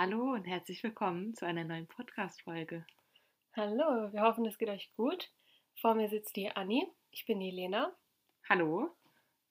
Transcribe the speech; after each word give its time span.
Hallo 0.00 0.34
und 0.34 0.44
herzlich 0.44 0.84
willkommen 0.84 1.34
zu 1.34 1.44
einer 1.44 1.64
neuen 1.64 1.88
Podcast-Folge. 1.88 2.86
Hallo, 3.56 4.12
wir 4.12 4.22
hoffen, 4.22 4.46
es 4.46 4.56
geht 4.56 4.68
euch 4.68 4.92
gut. 4.94 5.28
Vor 5.80 5.96
mir 5.96 6.08
sitzt 6.08 6.36
die 6.36 6.52
Anni. 6.54 6.86
Ich 7.10 7.26
bin 7.26 7.40
die 7.40 7.50
Lena. 7.50 7.92
Hallo. 8.48 8.94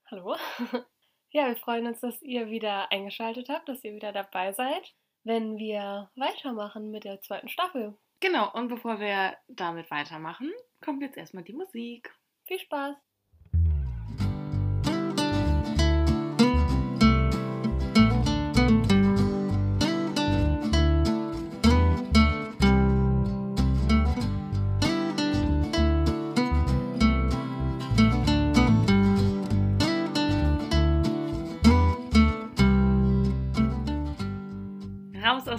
Hallo. 0.10 0.38
Ja, 1.32 1.50
wir 1.50 1.58
freuen 1.58 1.88
uns, 1.88 2.00
dass 2.00 2.22
ihr 2.22 2.50
wieder 2.50 2.90
eingeschaltet 2.94 3.50
habt, 3.50 3.68
dass 3.68 3.84
ihr 3.84 3.94
wieder 3.94 4.14
dabei 4.14 4.54
seid, 4.54 4.96
wenn 5.26 5.58
wir 5.58 6.10
weitermachen 6.16 6.92
mit 6.92 7.04
der 7.04 7.20
zweiten 7.20 7.50
Staffel. 7.50 7.98
Genau, 8.22 8.50
und 8.54 8.70
bevor 8.70 9.02
wir 9.02 9.36
damit 9.50 9.92
weitermachen, 9.92 10.54
kommt 10.80 11.02
jetzt 11.02 11.18
erstmal 11.18 11.44
die 11.44 11.52
Musik. 11.52 12.16
Viel 12.46 12.60
Spaß! 12.60 12.96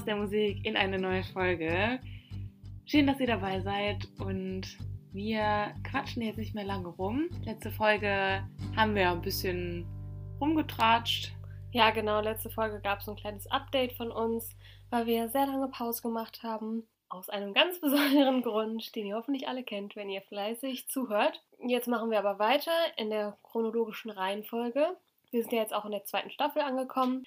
Der 0.09 0.17
Musik 0.17 0.65
in 0.65 0.75
eine 0.75 0.99
neue 0.99 1.23
Folge. 1.23 2.01
Schön, 2.87 3.07
dass 3.07 3.21
ihr 3.21 3.27
dabei 3.27 3.61
seid 3.61 4.09
und 4.19 4.63
wir 5.13 5.75
quatschen 5.85 6.23
jetzt 6.23 6.39
nicht 6.39 6.55
mehr 6.55 6.65
lange 6.65 6.89
rum. 6.89 7.29
Letzte 7.45 7.71
Folge 7.71 8.43
haben 8.75 8.95
wir 8.95 9.11
ein 9.11 9.21
bisschen 9.21 9.87
rumgetratscht. 10.41 11.33
Ja, 11.73 11.91
genau, 11.91 12.23
letzte 12.23 12.49
Folge 12.49 12.81
gab 12.81 13.01
es 13.01 13.09
ein 13.09 13.17
kleines 13.17 13.51
Update 13.51 13.93
von 13.93 14.11
uns, 14.11 14.57
weil 14.89 15.05
wir 15.05 15.29
sehr 15.29 15.47
lange 15.47 15.69
Pause 15.69 16.01
gemacht 16.01 16.43
haben. 16.43 16.89
Aus 17.11 17.29
einem 17.29 17.53
ganz 17.53 17.79
besonderen 17.83 18.41
Grund, 18.41 18.97
den 18.97 19.07
ihr 19.07 19.17
hoffentlich 19.17 19.47
alle 19.47 19.63
kennt, 19.63 19.95
wenn 19.95 20.09
ihr 20.09 20.23
fleißig 20.23 20.89
zuhört. 20.89 21.43
Jetzt 21.67 21.87
machen 21.87 22.11
wir 22.11 22.19
aber 22.19 22.39
weiter 22.39 22.73
in 22.97 23.11
der 23.11 23.37
chronologischen 23.43 24.11
Reihenfolge. 24.11 24.97
Wir 25.31 25.43
sind 25.43 25.53
ja 25.53 25.61
jetzt 25.61 25.75
auch 25.75 25.85
in 25.85 25.93
der 25.93 26.05
zweiten 26.05 26.31
Staffel 26.31 26.63
angekommen. 26.63 27.25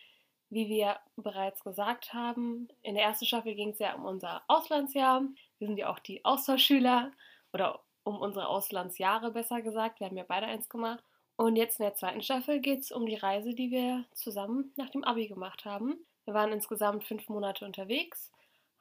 Wie 0.51 0.67
wir 0.67 0.99
bereits 1.15 1.63
gesagt 1.63 2.13
haben, 2.13 2.67
in 2.81 2.95
der 2.95 3.05
ersten 3.05 3.25
Staffel 3.25 3.55
ging 3.55 3.69
es 3.69 3.79
ja 3.79 3.95
um 3.95 4.03
unser 4.03 4.43
Auslandsjahr. 4.49 5.23
Wir 5.57 5.67
sind 5.67 5.77
ja 5.77 5.89
auch 5.89 5.99
die 5.99 6.25
Austauschschüler 6.25 7.11
oder 7.53 7.79
um 8.03 8.19
unsere 8.19 8.47
Auslandsjahre 8.47 9.31
besser 9.31 9.61
gesagt. 9.61 10.01
Wir 10.01 10.07
haben 10.07 10.17
ja 10.17 10.25
beide 10.27 10.47
eins 10.47 10.67
gemacht. 10.67 11.03
Und 11.37 11.55
jetzt 11.55 11.79
in 11.79 11.85
der 11.85 11.95
zweiten 11.95 12.21
Staffel 12.21 12.59
geht 12.59 12.81
es 12.81 12.91
um 12.91 13.05
die 13.05 13.15
Reise, 13.15 13.55
die 13.55 13.71
wir 13.71 14.03
zusammen 14.13 14.73
nach 14.75 14.89
dem 14.89 15.05
Abi 15.05 15.29
gemacht 15.29 15.63
haben. 15.63 16.05
Wir 16.25 16.33
waren 16.33 16.51
insgesamt 16.51 17.05
fünf 17.05 17.29
Monate 17.29 17.65
unterwegs, 17.65 18.29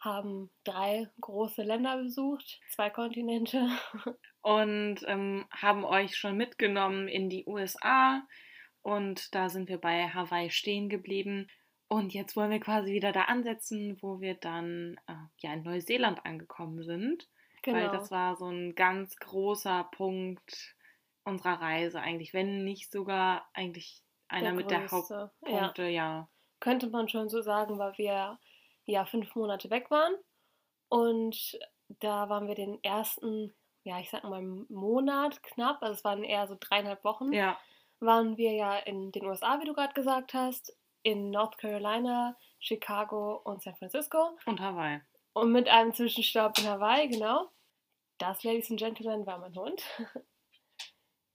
haben 0.01 0.51
drei 0.65 1.09
große 1.21 1.63
Länder 1.63 1.99
besucht, 1.99 2.61
zwei 2.71 2.91
Kontinente. 2.91 3.69
Und 4.43 5.05
ähm, 5.07 5.47
haben 5.53 5.85
euch 5.85 6.17
schon 6.17 6.37
mitgenommen 6.37 7.07
in 7.07 7.31
die 7.31 7.47
USA. 7.47 8.23
Und 8.83 9.35
da 9.35 9.49
sind 9.49 9.69
wir 9.69 9.79
bei 9.79 10.09
Hawaii 10.09 10.51
stehen 10.51 10.89
geblieben. 10.89 11.47
Und 11.93 12.15
jetzt 12.15 12.37
wollen 12.37 12.53
wir 12.53 12.61
quasi 12.61 12.93
wieder 12.93 13.11
da 13.11 13.23
ansetzen, 13.23 13.99
wo 14.01 14.21
wir 14.21 14.35
dann 14.35 14.97
äh, 15.09 15.15
ja 15.39 15.53
in 15.53 15.65
Neuseeland 15.65 16.25
angekommen 16.25 16.85
sind. 16.85 17.29
Genau. 17.63 17.79
Weil 17.79 17.91
das 17.91 18.13
war 18.13 18.37
so 18.37 18.47
ein 18.47 18.77
ganz 18.77 19.17
großer 19.17 19.89
Punkt 19.91 20.77
unserer 21.25 21.61
Reise 21.61 22.01
eigentlich, 22.01 22.33
wenn 22.33 22.63
nicht 22.63 22.93
sogar 22.93 23.49
eigentlich 23.55 24.05
einer 24.29 24.51
Der 24.51 24.53
mit 24.53 24.71
der 24.71 24.83
ja. 24.83 24.91
Hauptpunkte, 24.91 25.89
ja. 25.89 26.29
könnte 26.61 26.89
man 26.91 27.09
schon 27.09 27.29
so 27.29 27.43
sagen, 27.43 27.77
weil 27.81 27.99
wir 27.99 28.39
ja 28.85 29.05
fünf 29.05 29.35
Monate 29.35 29.69
weg 29.71 29.91
waren. 29.91 30.15
Und 30.89 31.59
da 31.99 32.29
waren 32.29 32.47
wir 32.47 32.55
den 32.55 32.79
ersten, 32.85 33.53
ja, 33.83 33.99
ich 33.99 34.11
sag 34.11 34.23
mal, 34.23 34.43
Monat 34.43 35.43
knapp, 35.43 35.83
also 35.83 35.95
es 35.95 36.05
waren 36.05 36.23
eher 36.23 36.47
so 36.47 36.57
dreieinhalb 36.59 37.03
Wochen, 37.03 37.33
Ja, 37.33 37.59
waren 37.99 38.37
wir 38.37 38.53
ja 38.53 38.77
in 38.77 39.11
den 39.11 39.27
USA, 39.27 39.61
wie 39.61 39.67
du 39.67 39.75
gerade 39.75 39.93
gesagt 39.93 40.35
hast, 40.35 40.75
in 41.03 41.31
North 41.31 41.59
Carolina, 41.59 42.37
Chicago 42.59 43.37
und 43.45 43.63
San 43.63 43.77
Francisco. 43.77 44.37
und 44.47 44.61
Hawaii. 44.61 45.01
Und 45.33 45.53
mit 45.53 45.69
einem 45.69 45.93
Zwischenstopp 45.95 46.59
in 46.59 46.67
Hawaii, 46.67 47.09
genau. 47.09 47.51
Das, 48.19 48.43
Ladies 48.45 48.71
and 48.71 48.79
Gentlemen, 48.79 49.27
war 49.27 49.39
mein 49.39 49.55
Hund. 49.55 49.83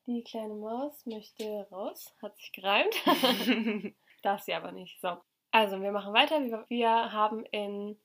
Die 0.08 0.24
kleine 0.24 0.54
Maus 0.54 1.04
möchte 1.08 1.68
raus, 1.72 2.14
hat 2.22 2.38
sich 2.38 2.52
gereimt. 2.52 2.94
Darf 4.22 4.42
sie 4.42 4.54
aber 4.54 4.72
nicht. 4.72 5.02
So. 5.02 5.18
Also, 5.52 5.82
wir 5.82 5.92
machen 5.92 6.14
weiter. 6.14 6.44
Wir, 6.44 6.66
wir 6.68 7.12
haben 7.12 7.44
in 7.46 8.00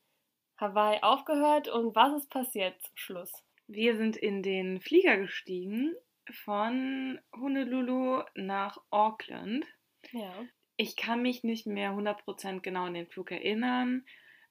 Hawaii 0.57 0.99
aufgehört 1.01 1.67
und 1.67 1.95
was 1.95 2.23
ist 2.23 2.29
passiert 2.29 2.81
zum 2.81 2.97
Schluss? 2.97 3.31
Wir 3.67 3.97
sind 3.97 4.17
in 4.17 4.41
den 4.41 4.81
Flieger 4.81 5.17
gestiegen 5.17 5.95
von 6.43 7.19
Honolulu 7.35 8.23
nach 8.35 8.77
Auckland. 8.89 9.65
Ja. 10.11 10.33
Ich 10.81 10.95
kann 10.95 11.21
mich 11.21 11.43
nicht 11.43 11.67
mehr 11.67 11.91
100% 11.91 12.61
genau 12.61 12.85
an 12.85 12.95
den 12.95 13.05
Flug 13.05 13.29
erinnern, 13.29 14.03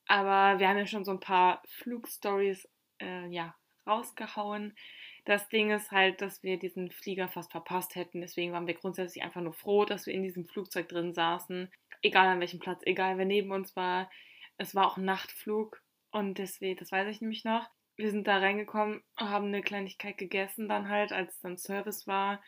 aber 0.07 0.61
wir 0.61 0.69
haben 0.69 0.79
ja 0.79 0.87
schon 0.87 1.05
so 1.05 1.11
ein 1.11 1.19
paar 1.19 1.61
Flugstories 1.67 2.69
äh, 3.01 3.27
ja, 3.31 3.57
rausgehauen. 3.85 4.77
Das 5.25 5.49
Ding 5.49 5.73
ist 5.73 5.91
halt, 5.91 6.21
dass 6.21 6.45
wir 6.45 6.57
diesen 6.57 6.93
Flieger 6.93 7.27
fast 7.27 7.51
verpasst 7.51 7.97
hätten. 7.97 8.21
Deswegen 8.21 8.53
waren 8.53 8.69
wir 8.69 8.75
grundsätzlich 8.75 9.25
einfach 9.25 9.41
nur 9.41 9.55
froh, 9.55 9.85
dass 9.85 10.07
wir 10.07 10.15
in 10.15 10.23
diesem 10.23 10.47
Flugzeug 10.47 10.89
drin 10.89 11.15
saßen. 11.15 11.69
Egal 12.01 12.29
an 12.29 12.39
welchem 12.39 12.61
Platz, 12.61 12.81
egal 12.85 13.19
wer 13.19 13.27
neben 13.27 13.51
uns 13.51 13.75
war. 13.75 14.09
Es 14.57 14.77
war 14.77 14.87
auch 14.87 14.99
ein 14.99 15.05
Nachtflug 15.05 15.83
und 16.13 16.39
deswegen, 16.39 16.79
das 16.79 16.93
weiß 16.93 17.09
ich 17.09 17.21
nämlich 17.21 17.43
noch. 17.43 17.69
Wir 17.97 18.13
sind 18.13 18.29
da 18.29 18.37
reingekommen, 18.37 19.03
haben 19.17 19.47
eine 19.47 19.63
Kleinigkeit 19.63 20.17
gegessen 20.17 20.69
dann 20.69 20.91
halt, 20.91 21.11
als 21.11 21.41
dann 21.41 21.59
Service 21.59 22.07
war. 22.07 22.41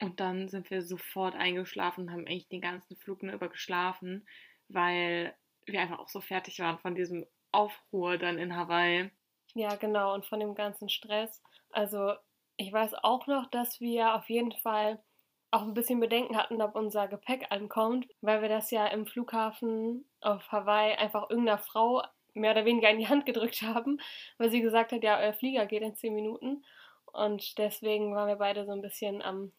Und 0.00 0.20
dann 0.20 0.48
sind 0.48 0.70
wir 0.70 0.82
sofort 0.82 1.34
eingeschlafen 1.34 2.04
und 2.04 2.10
haben 2.10 2.26
eigentlich 2.26 2.48
den 2.48 2.60
ganzen 2.60 2.96
Flug 2.96 3.22
nur 3.22 3.34
über 3.34 3.48
geschlafen, 3.48 4.26
weil 4.68 5.34
wir 5.64 5.80
einfach 5.80 5.98
auch 5.98 6.08
so 6.08 6.20
fertig 6.20 6.58
waren 6.58 6.78
von 6.78 6.94
diesem 6.94 7.26
Aufruhr 7.52 8.18
dann 8.18 8.38
in 8.38 8.54
Hawaii. 8.54 9.10
Ja, 9.54 9.74
genau. 9.76 10.14
Und 10.14 10.26
von 10.26 10.40
dem 10.40 10.54
ganzen 10.54 10.88
Stress. 10.88 11.42
Also, 11.70 12.12
ich 12.56 12.72
weiß 12.72 12.94
auch 13.02 13.26
noch, 13.26 13.50
dass 13.50 13.80
wir 13.80 14.14
auf 14.14 14.28
jeden 14.28 14.52
Fall 14.52 15.02
auch 15.50 15.62
ein 15.62 15.74
bisschen 15.74 16.00
Bedenken 16.00 16.36
hatten, 16.36 16.60
ob 16.60 16.74
unser 16.74 17.08
Gepäck 17.08 17.46
ankommt, 17.50 18.06
weil 18.20 18.42
wir 18.42 18.48
das 18.50 18.70
ja 18.70 18.86
im 18.88 19.06
Flughafen 19.06 20.04
auf 20.20 20.50
Hawaii 20.52 20.94
einfach 20.96 21.30
irgendeiner 21.30 21.58
Frau 21.58 22.02
mehr 22.34 22.50
oder 22.50 22.66
weniger 22.66 22.90
in 22.90 22.98
die 22.98 23.08
Hand 23.08 23.24
gedrückt 23.24 23.62
haben, 23.62 23.98
weil 24.36 24.50
sie 24.50 24.60
gesagt 24.60 24.92
hat, 24.92 25.02
ja, 25.02 25.18
euer 25.18 25.32
Flieger 25.32 25.64
geht 25.64 25.82
in 25.82 25.94
10 25.94 26.14
Minuten. 26.14 26.64
Und 27.12 27.56
deswegen 27.56 28.14
waren 28.14 28.28
wir 28.28 28.36
beide 28.36 28.66
so 28.66 28.72
ein 28.72 28.82
bisschen 28.82 29.22
am 29.22 29.52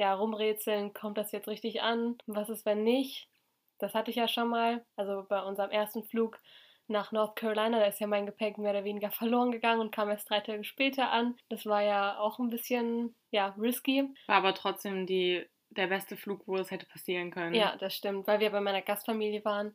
ja, 0.00 0.14
rumrätseln, 0.14 0.94
kommt 0.94 1.18
das 1.18 1.30
jetzt 1.30 1.46
richtig 1.46 1.82
an? 1.82 2.16
Was 2.26 2.48
ist, 2.48 2.64
wenn 2.64 2.82
nicht? 2.84 3.28
Das 3.76 3.92
hatte 3.92 4.10
ich 4.10 4.16
ja 4.16 4.28
schon 4.28 4.48
mal. 4.48 4.82
Also 4.96 5.26
bei 5.28 5.42
unserem 5.42 5.70
ersten 5.70 6.04
Flug 6.04 6.40
nach 6.86 7.12
North 7.12 7.36
Carolina, 7.36 7.78
da 7.78 7.84
ist 7.84 8.00
ja 8.00 8.06
mein 8.06 8.24
Gepäck 8.24 8.56
mehr 8.56 8.70
oder 8.70 8.84
weniger 8.84 9.10
verloren 9.10 9.52
gegangen 9.52 9.82
und 9.82 9.92
kam 9.92 10.08
erst 10.08 10.30
drei 10.30 10.40
Tage 10.40 10.64
später 10.64 11.10
an. 11.10 11.36
Das 11.50 11.66
war 11.66 11.82
ja 11.82 12.18
auch 12.18 12.38
ein 12.38 12.48
bisschen, 12.48 13.14
ja, 13.30 13.54
risky. 13.58 14.08
War 14.26 14.36
aber 14.36 14.54
trotzdem 14.54 15.04
die, 15.04 15.46
der 15.68 15.88
beste 15.88 16.16
Flug, 16.16 16.48
wo 16.48 16.56
es 16.56 16.70
hätte 16.70 16.86
passieren 16.86 17.30
können. 17.30 17.54
Ja, 17.54 17.76
das 17.76 17.94
stimmt, 17.94 18.26
weil 18.26 18.40
wir 18.40 18.48
bei 18.48 18.62
meiner 18.62 18.80
Gastfamilie 18.80 19.44
waren. 19.44 19.74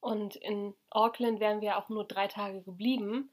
Und 0.00 0.34
in 0.34 0.74
Auckland 0.90 1.38
wären 1.38 1.60
wir 1.60 1.78
auch 1.78 1.90
nur 1.90 2.08
drei 2.08 2.26
Tage 2.26 2.60
geblieben. 2.62 3.30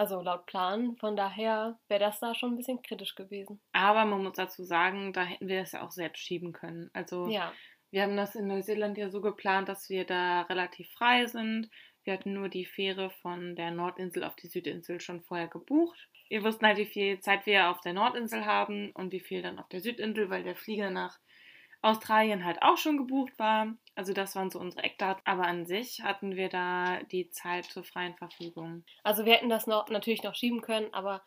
Also 0.00 0.22
laut 0.22 0.46
Plan. 0.46 0.96
Von 0.96 1.14
daher 1.14 1.78
wäre 1.88 2.00
das 2.00 2.20
da 2.20 2.34
schon 2.34 2.54
ein 2.54 2.56
bisschen 2.56 2.80
kritisch 2.80 3.14
gewesen. 3.16 3.60
Aber 3.72 4.06
man 4.06 4.22
muss 4.22 4.32
dazu 4.32 4.64
sagen, 4.64 5.12
da 5.12 5.24
hätten 5.24 5.46
wir 5.46 5.60
das 5.60 5.72
ja 5.72 5.82
auch 5.82 5.90
selbst 5.90 6.22
schieben 6.22 6.54
können. 6.54 6.88
Also 6.94 7.28
Ja, 7.28 7.52
wir 7.90 8.04
haben 8.04 8.16
das 8.16 8.34
in 8.34 8.46
Neuseeland 8.46 8.96
ja 8.96 9.10
so 9.10 9.20
geplant, 9.20 9.68
dass 9.68 9.90
wir 9.90 10.06
da 10.06 10.40
relativ 10.42 10.90
frei 10.92 11.26
sind. 11.26 11.68
Wir 12.04 12.14
hatten 12.14 12.32
nur 12.32 12.48
die 12.48 12.64
Fähre 12.64 13.10
von 13.10 13.56
der 13.56 13.72
Nordinsel 13.72 14.24
auf 14.24 14.36
die 14.36 14.46
Südinsel 14.46 15.02
schon 15.02 15.20
vorher 15.20 15.48
gebucht. 15.48 16.08
Wir 16.30 16.42
wussten 16.44 16.64
halt, 16.64 16.78
wie 16.78 16.86
viel 16.86 17.20
Zeit 17.20 17.44
wir 17.44 17.68
auf 17.68 17.82
der 17.82 17.92
Nordinsel 17.92 18.46
haben 18.46 18.92
und 18.92 19.12
wie 19.12 19.20
viel 19.20 19.42
dann 19.42 19.58
auf 19.58 19.68
der 19.68 19.82
Südinsel, 19.82 20.30
weil 20.30 20.44
der 20.44 20.56
Flieger 20.56 20.88
nach 20.88 21.18
Australien 21.82 22.46
halt 22.46 22.62
auch 22.62 22.78
schon 22.78 22.96
gebucht 22.96 23.38
war. 23.38 23.74
Also 24.00 24.14
das 24.14 24.34
waren 24.34 24.48
so 24.48 24.58
unsere 24.58 24.82
Eckdaten. 24.82 25.20
Aber 25.26 25.42
an 25.42 25.66
sich 25.66 26.00
hatten 26.00 26.34
wir 26.34 26.48
da 26.48 27.02
die 27.12 27.28
Zeit 27.28 27.66
zur 27.66 27.84
freien 27.84 28.16
Verfügung. 28.16 28.82
also 29.04 29.26
wir 29.26 29.34
hätten 29.34 29.50
das 29.50 29.66
noch, 29.66 29.90
natürlich 29.90 30.22
noch 30.22 30.34
schieben 30.34 30.62
können, 30.62 30.88
aber 30.94 31.20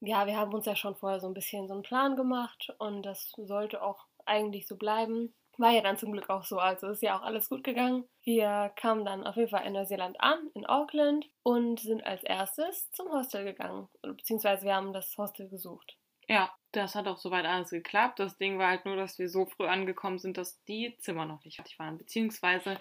ja, 0.00 0.26
wir 0.26 0.36
haben 0.36 0.52
uns 0.52 0.66
ja 0.66 0.74
schon 0.74 0.96
vorher 0.96 1.20
so 1.20 1.28
ein 1.28 1.34
bisschen 1.34 1.68
so 1.68 1.74
einen 1.74 1.84
Plan 1.84 2.16
gemacht 2.16 2.74
und 2.78 3.06
das 3.06 3.30
sollte 3.36 3.84
auch 3.84 4.04
eigentlich 4.26 4.66
so 4.66 4.76
bleiben. 4.76 5.32
War 5.58 5.70
ja 5.70 5.80
dann 5.80 5.96
zum 5.96 6.10
Glück 6.10 6.28
auch 6.28 6.42
so, 6.42 6.58
also 6.58 6.88
ist 6.88 7.02
ja 7.02 7.16
auch 7.16 7.22
alles 7.22 7.48
gut 7.48 7.62
gegangen. 7.62 8.08
Wir 8.24 8.72
kamen 8.74 9.04
dann 9.04 9.24
auf 9.24 9.36
jeden 9.36 9.50
Fall 9.50 9.64
in 9.64 9.74
Neuseeland 9.74 10.20
an, 10.20 10.50
in 10.54 10.66
Auckland 10.66 11.30
und 11.44 11.78
sind 11.78 12.04
als 12.04 12.24
erstes 12.24 12.90
zum 12.90 13.12
Hostel 13.12 13.44
gegangen. 13.44 13.88
Beziehungsweise 14.02 14.64
wir 14.66 14.74
haben 14.74 14.92
das 14.92 15.16
Hostel 15.16 15.48
gesucht. 15.48 15.96
Ja, 16.28 16.52
das 16.72 16.94
hat 16.94 17.06
auch 17.06 17.18
soweit 17.18 17.44
alles 17.44 17.70
geklappt. 17.70 18.18
Das 18.18 18.38
Ding 18.38 18.58
war 18.58 18.68
halt 18.68 18.84
nur, 18.86 18.96
dass 18.96 19.18
wir 19.18 19.28
so 19.28 19.46
früh 19.46 19.66
angekommen 19.66 20.18
sind, 20.18 20.38
dass 20.38 20.62
die 20.64 20.96
Zimmer 20.98 21.26
noch 21.26 21.44
nicht 21.44 21.56
fertig 21.56 21.78
waren. 21.78 21.98
Beziehungsweise 21.98 22.78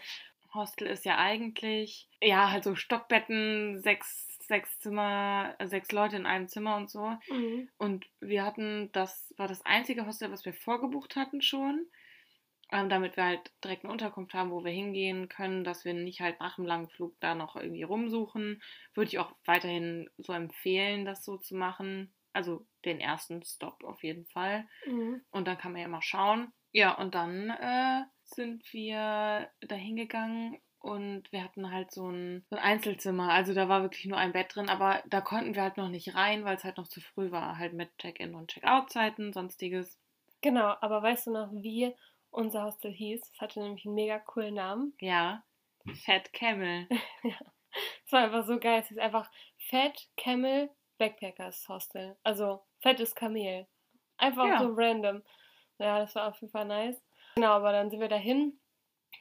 Hostel 0.54 0.88
ist 0.88 1.06
ja 1.06 1.18
eigentlich, 1.18 2.10
ja, 2.22 2.52
halt 2.52 2.64
so 2.64 2.76
Stockbetten, 2.76 3.82
sechs, 3.82 4.38
sechs 4.48 4.80
Zimmer, 4.80 5.56
sechs 5.64 5.92
Leute 5.92 6.18
in 6.18 6.26
einem 6.26 6.48
Zimmer 6.48 6.76
und 6.76 6.90
so. 6.90 7.18
Mhm. 7.30 7.70
Und 7.78 8.06
wir 8.20 8.44
hatten, 8.46 8.92
das 8.92 9.34
war 9.38 9.48
das 9.48 9.66
einzige 9.66 10.06
Hostel, 10.06 10.32
was 10.32 10.46
wir 10.46 10.54
vorgebucht 10.54 11.16
hatten 11.16 11.42
schon. 11.42 11.86
Ähm, 12.74 12.88
damit 12.88 13.18
wir 13.18 13.26
halt 13.26 13.52
direkt 13.62 13.84
eine 13.84 13.92
Unterkunft 13.92 14.34
haben, 14.34 14.50
wo 14.50 14.64
wir 14.64 14.72
hingehen 14.72 15.28
können, 15.28 15.66
dass 15.66 15.84
wir 15.84 15.94
nicht 15.94 16.22
halt 16.22 16.40
nach 16.40 16.56
dem 16.56 16.66
langen 16.66 16.88
Flug 16.88 17.14
da 17.20 17.36
noch 17.36 17.58
irgendwie 17.58 17.84
rumsuchen. 17.84 18.62
Würde 18.94 19.10
ich 19.10 19.20
auch 19.20 19.34
weiterhin 19.44 20.10
so 20.18 20.32
empfehlen, 20.32 21.04
das 21.04 21.26
so 21.26 21.36
zu 21.36 21.54
machen. 21.56 22.14
Also 22.34 22.66
den 22.86 23.00
ersten 23.00 23.44
Stop 23.44 23.84
auf 23.84 24.04
jeden 24.04 24.26
Fall. 24.26 24.68
Mhm. 24.86 25.22
Und 25.32 25.48
dann 25.48 25.58
kann 25.58 25.74
man 25.74 25.82
ja 25.82 25.88
mal 25.88 26.02
schauen. 26.02 26.52
Ja, 26.72 26.98
und 26.98 27.16
dann 27.16 27.50
äh, 27.50 28.04
sind 28.24 28.72
wir 28.74 29.50
da 29.60 29.76
hingegangen 29.76 30.58
und 30.80 31.32
wir 31.32 31.44
hatten 31.44 31.72
halt 31.72 31.92
so 31.92 32.10
ein, 32.10 32.44
so 32.50 32.56
ein 32.56 32.62
Einzelzimmer. 32.62 33.32
Also 33.32 33.54
da 33.54 33.70
war 33.70 33.84
wirklich 33.84 34.06
nur 34.06 34.18
ein 34.18 34.32
Bett 34.32 34.56
drin, 34.56 34.70
aber 34.70 35.04
da 35.08 35.22
konnten 35.22 35.54
wir 35.54 35.62
halt 35.62 35.78
noch 35.78 35.90
nicht 35.90 36.16
rein, 36.16 36.44
weil 36.44 36.56
es 36.56 36.64
halt 36.64 36.78
noch 36.78 36.88
zu 36.88 37.02
früh 37.02 37.32
war. 37.32 37.58
Halt 37.58 37.74
mit 37.74 37.96
Check-in 38.00 38.34
und 38.34 38.50
Check-out-Zeiten, 38.50 39.32
sonstiges. 39.32 40.00
Genau, 40.42 40.76
aber 40.82 41.04
weißt 41.04 41.28
du 41.28 41.32
noch, 41.32 41.52
wie 41.52 41.94
unser 42.32 42.64
Hostel 42.64 42.92
hieß? 42.92 43.22
Es 43.32 43.42
hatte 43.42 43.62
nämlich 43.62 43.86
einen 43.86 43.96
mega 43.96 44.20
coolen 44.20 44.56
Namen. 44.56 44.94
Ja, 45.02 45.44
Fat 46.06 46.34
Camel. 46.34 46.88
Es 48.06 48.12
war 48.12 48.24
einfach 48.24 48.46
so 48.46 48.60
geil. 48.60 48.82
Es 48.82 48.90
hieß 48.90 48.98
einfach 48.98 49.32
Fat 49.70 50.10
Camel 50.18 50.70
Backpackers 51.02 51.68
Hostel. 51.68 52.16
Also 52.24 52.62
fettes 52.80 53.16
Kamel. 53.16 53.66
Einfach 54.18 54.46
Ja. 54.46 54.60
so 54.60 54.72
random. 54.76 55.24
Ja, 55.80 55.98
das 55.98 56.14
war 56.14 56.28
auf 56.28 56.40
jeden 56.42 56.52
Fall 56.52 56.66
nice. 56.66 57.02
Genau, 57.34 57.48
aber 57.54 57.72
dann 57.72 57.90
sind 57.90 58.00
wir 58.00 58.08
dahin, 58.08 58.60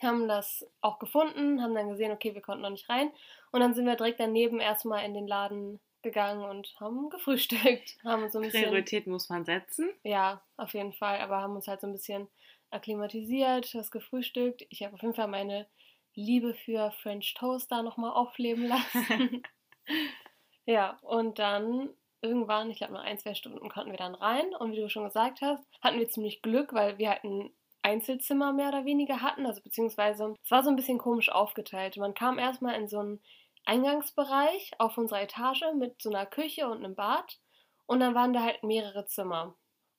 haben 0.02 0.28
das 0.28 0.66
auch 0.82 0.98
gefunden, 0.98 1.62
haben 1.62 1.74
dann 1.74 1.88
gesehen, 1.88 2.12
okay, 2.12 2.34
wir 2.34 2.42
konnten 2.42 2.60
noch 2.60 2.70
nicht 2.70 2.90
rein. 2.90 3.10
Und 3.50 3.60
dann 3.60 3.72
sind 3.72 3.86
wir 3.86 3.96
direkt 3.96 4.20
daneben 4.20 4.60
erstmal 4.60 5.06
in 5.06 5.14
den 5.14 5.26
Laden 5.26 5.80
gegangen 6.02 6.44
und 6.44 6.74
haben 6.80 7.08
gefrühstückt. 7.08 7.96
Haben 8.04 8.28
so 8.28 8.40
ein 8.40 8.42
bisschen. 8.42 8.64
Priorität 8.64 9.06
muss 9.06 9.30
man 9.30 9.46
setzen. 9.46 9.90
Ja, 10.02 10.42
auf 10.58 10.74
jeden 10.74 10.92
Fall. 10.92 11.20
Aber 11.20 11.40
haben 11.40 11.54
uns 11.54 11.66
halt 11.66 11.80
so 11.80 11.86
ein 11.86 11.92
bisschen 11.94 12.28
akklimatisiert, 12.70 13.74
das 13.74 13.90
gefrühstückt. 13.90 14.66
Ich 14.68 14.82
habe 14.82 14.94
auf 14.94 15.02
jeden 15.02 15.14
Fall 15.14 15.28
meine 15.28 15.66
Liebe 16.14 16.52
für 16.52 16.90
French 16.90 17.32
Toast 17.34 17.72
da 17.72 17.82
nochmal 17.82 18.12
aufleben 18.12 18.66
lassen. 18.66 19.42
ja, 20.66 20.98
und 21.02 21.38
dann 21.38 21.90
irgendwann, 22.22 22.70
ich 22.70 22.78
glaube 22.78 22.94
nach 22.94 23.04
ein, 23.04 23.18
zwei 23.18 23.34
Stunden, 23.34 23.68
konnten 23.68 23.90
wir 23.90 23.98
dann 23.98 24.14
rein. 24.14 24.54
Und 24.54 24.72
wie 24.72 24.80
du 24.80 24.88
schon 24.88 25.04
gesagt 25.04 25.40
hast, 25.40 25.64
hatten 25.80 25.98
wir 25.98 26.08
ziemlich 26.08 26.42
Glück, 26.42 26.72
weil 26.72 26.98
wir 26.98 27.10
halt 27.10 27.24
ein 27.24 27.50
Einzelzimmer 27.82 28.52
mehr 28.52 28.68
oder 28.68 28.84
weniger 28.84 29.22
hatten. 29.22 29.46
Also 29.46 29.62
beziehungsweise 29.62 30.36
es 30.42 30.50
war 30.50 30.62
so 30.62 30.70
ein 30.70 30.76
bisschen 30.76 30.98
komisch 30.98 31.30
aufgeteilt. 31.30 31.96
Man 31.96 32.14
kam 32.14 32.38
erstmal 32.38 32.74
in 32.74 32.88
so 32.88 32.98
einen 32.98 33.20
Eingangsbereich 33.64 34.72
auf 34.78 34.98
unserer 34.98 35.22
Etage 35.22 35.64
mit 35.76 36.00
so 36.02 36.10
einer 36.10 36.26
Küche 36.26 36.68
und 36.68 36.84
einem 36.84 36.94
Bad. 36.94 37.38
Und 37.86 38.00
dann 38.00 38.14
waren 38.14 38.32
da 38.32 38.42
halt 38.42 38.62
mehrere 38.62 39.06
Zimmer. 39.06 39.54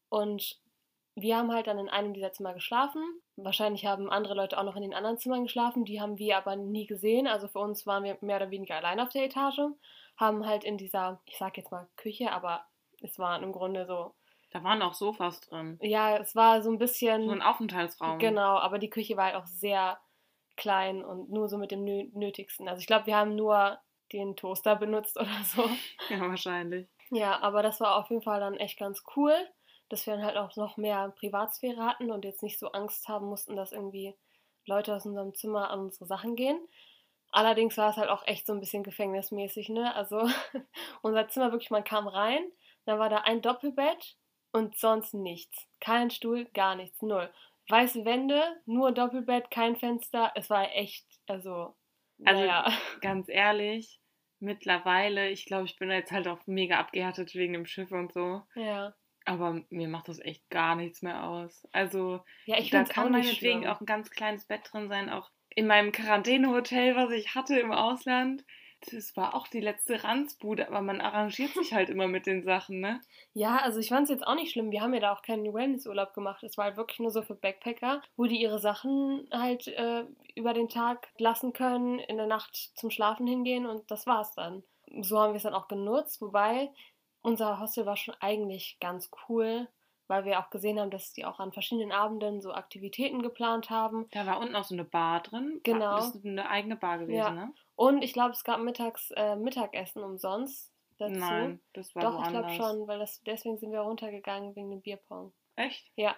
Und 0.10 0.60
wir 1.16 1.38
haben 1.38 1.52
halt 1.52 1.68
dann 1.68 1.80
in 1.80 1.90
einem 1.90 2.14
dieser 2.14 2.32
Zimmer 2.32 2.54
geschlafen. 2.54 3.04
Wahrscheinlich 3.36 3.86
haben 3.86 4.10
andere 4.10 4.34
Leute 4.34 4.58
auch 4.58 4.64
noch 4.64 4.76
in 4.76 4.84
den 4.84 4.94
anderen 4.94 5.18
Zimmern 5.18 5.44
geschlafen. 5.44 5.86
Die 5.86 6.00
haben 6.00 6.18
wir 6.18 6.38
aber 6.38 6.56
nie 6.56 6.86
gesehen. 6.86 7.28
Also 7.28 7.48
für 7.48 7.60
uns 7.60 7.86
waren 7.86 8.04
wir 8.04 8.18
mehr 8.22 8.38
oder 8.38 8.52
weniger 8.52 8.76
allein 8.76 9.00
auf 9.00 9.10
der 9.10 9.26
Etage. 9.26 9.62
Haben 10.18 10.46
halt 10.46 10.64
in 10.64 10.78
dieser, 10.78 11.22
ich 11.26 11.38
sag 11.38 11.58
jetzt 11.58 11.72
mal 11.72 11.88
Küche, 11.98 12.32
aber 12.32 12.66
es 13.02 13.18
waren 13.18 13.44
im 13.44 13.52
Grunde 13.52 13.86
so, 13.86 14.14
Da 14.52 14.64
waren 14.64 14.82
auch 14.82 14.94
Sofas 14.94 15.42
drin. 15.42 15.80
ja, 15.82 16.18
es 16.18 16.36
war 16.36 16.62
so 16.62 16.70
ein 16.72 16.78
bisschen. 16.78 17.26
So 17.26 17.32
ein 17.32 17.42
Aufenthaltsraum. 17.42 18.20
Genau, 18.20 18.58
aber 18.58 18.78
die 18.80 18.90
Küche 18.90 19.18
war 19.18 19.26
halt 19.26 19.36
auch 19.36 19.48
sehr 19.48 20.00
klein 20.58 21.04
und 21.04 21.32
nur 21.32 21.50
so 21.50 21.58
mit 21.58 21.72
dem 21.72 21.84
Nö 21.84 22.04
Nötigsten. 22.14 22.68
Also 22.68 22.82
ich 22.82 22.88
glaube, 22.88 23.08
wir 23.08 23.16
haben 23.16 23.36
nur 23.36 23.80
den 24.12 24.36
Toaster 24.36 24.76
benutzt 24.76 25.18
oder 25.20 25.44
so. 25.44 25.70
Ja, 26.10 26.20
wahrscheinlich. 26.22 26.88
Ja, 27.10 27.40
aber 27.42 27.64
das 27.64 27.80
war 27.80 27.96
auf 27.98 28.10
jeden 28.10 28.22
Fall 28.22 28.40
dann 28.40 28.56
echt 28.58 28.78
ganz 28.78 29.04
cool, 29.16 29.34
dass 29.90 30.06
wir 30.06 30.16
dann 30.16 30.26
halt 30.26 30.38
auch 30.38 30.56
noch 30.56 30.78
mehr 30.78 31.10
Privatsphäre 31.18 31.84
hatten 31.84 32.12
und 32.12 32.24
jetzt 32.26 32.44
nicht 32.44 32.60
so 32.60 32.72
Angst 32.72 33.08
haben 33.08 33.28
mussten, 33.28 33.56
dass 33.56 33.72
irgendwie 33.72 34.16
Leute 34.66 34.96
aus 34.96 35.06
unserem 35.06 35.34
Zimmer 35.34 35.72
an 35.72 35.80
unsere 35.80 36.06
Sachen 36.06 36.36
gehen. 36.36 36.60
Allerdings 37.32 37.78
war 37.78 37.90
es 37.92 37.98
halt 37.98 38.10
auch 38.10 38.26
echt 38.28 38.46
so 38.46 38.54
ein 38.54 38.60
bisschen 38.60 38.84
gefängnismäßig, 38.84 39.70
ne? 39.70 39.96
Also 39.96 40.20
unser 41.02 41.28
Zimmer 41.30 41.52
wirklich, 41.52 41.72
man 41.72 41.84
kam 41.84 42.08
rein, 42.08 42.44
dann 42.86 43.00
war 43.00 43.10
da 43.10 43.20
ein 43.20 43.42
Doppelbett 43.42 44.18
und 44.52 44.78
sonst 44.78 45.14
nichts. 45.14 45.68
Kein 45.80 46.10
Stuhl, 46.12 46.46
gar 46.54 46.76
nichts, 46.76 47.02
null. 47.02 47.32
Weiße 47.70 48.04
Wände, 48.06 48.44
nur 48.66 48.92
Doppelbett, 48.92 49.50
kein 49.50 49.78
Fenster. 49.78 50.32
Es 50.36 50.50
war 50.50 50.72
echt, 50.76 51.06
also, 51.28 51.76
Also- 52.26 52.42
naja. 52.42 52.66
Ganz 53.02 53.30
ehrlich, 53.30 54.02
mittlerweile, 54.40 55.30
ich 55.30 55.46
glaube, 55.46 55.66
ich 55.66 55.78
bin 55.78 55.90
jetzt 55.90 56.12
halt 56.12 56.28
auch 56.28 56.40
mega 56.48 56.80
abgehärtet 56.80 57.34
wegen 57.36 57.54
dem 57.54 57.66
Schiff 57.66 57.92
und 57.92 58.12
so. 58.12 58.44
Ja. 58.56 58.94
Aber 59.24 59.62
mir 59.70 59.88
macht 59.88 60.08
das 60.08 60.20
echt 60.20 60.50
gar 60.50 60.76
nichts 60.76 61.02
mehr 61.04 61.24
aus. 61.24 61.66
Also, 61.72 62.22
Ja, 62.46 62.58
ich 62.58 62.72
da 62.72 62.84
kann 62.84 63.12
meinetwegen 63.12 63.62
schlimm. 63.62 63.72
auch 63.72 63.80
ein 63.80 63.86
ganz 63.86 64.10
kleines 64.10 64.46
Bett 64.48 64.62
drin 64.72 64.90
sein. 64.90 65.10
Auch 65.12 65.30
in 65.56 65.68
meinem 65.68 65.92
Quarantänehotel, 65.92 66.96
was 66.96 67.12
ich 67.12 67.36
hatte 67.36 67.60
im 67.60 67.72
Ausland. 67.72 68.44
Das 68.90 69.16
war 69.16 69.36
auch 69.36 69.48
die 69.48 69.60
letzte 69.60 70.04
Ranzbude, 70.04 70.68
aber 70.68 70.82
man 70.82 71.02
arrangiert 71.02 71.54
sich 71.54 71.74
halt 71.74 71.90
immer 71.90 72.08
mit 72.08 72.26
den 72.26 72.44
Sachen, 72.44 72.80
ne? 72.80 73.00
Ja, 73.34 73.58
also 73.58 73.80
ich 73.80 73.90
fand 73.90 74.06
es 74.06 74.10
jetzt 74.10 74.26
auch 74.26 74.34
nicht 74.34 74.52
schlimm. 74.52 74.72
Wir 74.72 74.82
haben 74.82 74.94
ja 74.94 75.00
da 75.00 75.14
auch 75.14 75.22
keinen 75.22 75.54
Wellnessurlaub 75.54 76.16
gemacht. 76.16 76.42
Es 76.44 76.58
war 76.58 76.66
halt 76.66 76.78
wirklich 76.78 77.00
nur 77.00 77.12
so 77.12 77.22
für 77.22 77.36
Backpacker, 77.36 78.02
wo 78.18 78.26
die 78.26 78.42
ihre 78.42 78.60
Sachen 78.60 79.28
halt 79.32 79.68
äh, 79.68 80.06
über 80.36 80.54
den 80.54 80.68
Tag 80.68 81.10
lassen 81.18 81.54
können, 81.54 82.00
in 82.00 82.18
der 82.18 82.26
Nacht 82.26 82.72
zum 82.76 82.90
Schlafen 82.90 83.28
hingehen 83.28 83.68
und 83.68 83.92
das 83.92 84.08
war's 84.08 84.34
dann. 84.34 84.64
So 85.02 85.20
haben 85.20 85.34
wir 85.34 85.38
es 85.38 85.44
dann 85.44 85.54
auch 85.54 85.68
genutzt, 85.68 86.20
wobei 86.22 86.72
unser 87.22 87.60
Hostel 87.60 87.86
war 87.86 87.98
schon 87.98 88.16
eigentlich 88.20 88.78
ganz 88.82 89.12
cool, 89.30 89.68
weil 90.12 90.26
wir 90.26 90.40
auch 90.40 90.50
gesehen 90.50 90.78
haben, 90.78 90.92
dass 90.92 91.14
die 91.14 91.24
auch 91.24 91.40
an 91.40 91.54
verschiedenen 91.54 91.94
Abenden 91.94 92.42
so 92.42 92.52
Aktivitäten 92.52 93.22
geplant 93.24 93.70
haben. 93.70 94.10
Da 94.12 94.26
war 94.26 94.42
unten 94.42 94.58
auch 94.58 94.66
so 94.66 94.76
eine 94.76 94.84
Bar 94.84 95.22
drin. 95.22 95.62
Genau. 95.64 95.96
Das 95.96 96.14
ist 96.16 96.26
eine 96.26 96.50
eigene 96.50 96.76
Bar 96.76 96.98
gewesen, 96.98 97.16
Ja. 97.16 97.30
ne? 97.32 97.54
Und 97.78 98.04
ich 98.04 98.12
glaube, 98.12 98.32
es 98.32 98.44
gab 98.44 98.60
mittags 98.60 99.12
äh, 99.16 99.38
Mittagessen 99.38 100.04
umsonst 100.04 100.74
dazu. 100.98 101.18
Nein, 101.18 101.62
das 101.72 101.96
war 101.96 102.04
Doch, 102.04 102.22
ich 102.24 102.30
glaube 102.30 102.50
schon, 102.52 102.88
weil 102.90 103.00
das, 103.00 103.24
deswegen 103.24 103.58
sind 103.58 103.72
wir 103.72 103.80
runtergegangen 103.80 104.54
wegen 104.54 104.70
dem 104.70 104.82
Bierpong. 104.82 105.32
Echt? 105.56 105.90
Ja. 105.96 106.14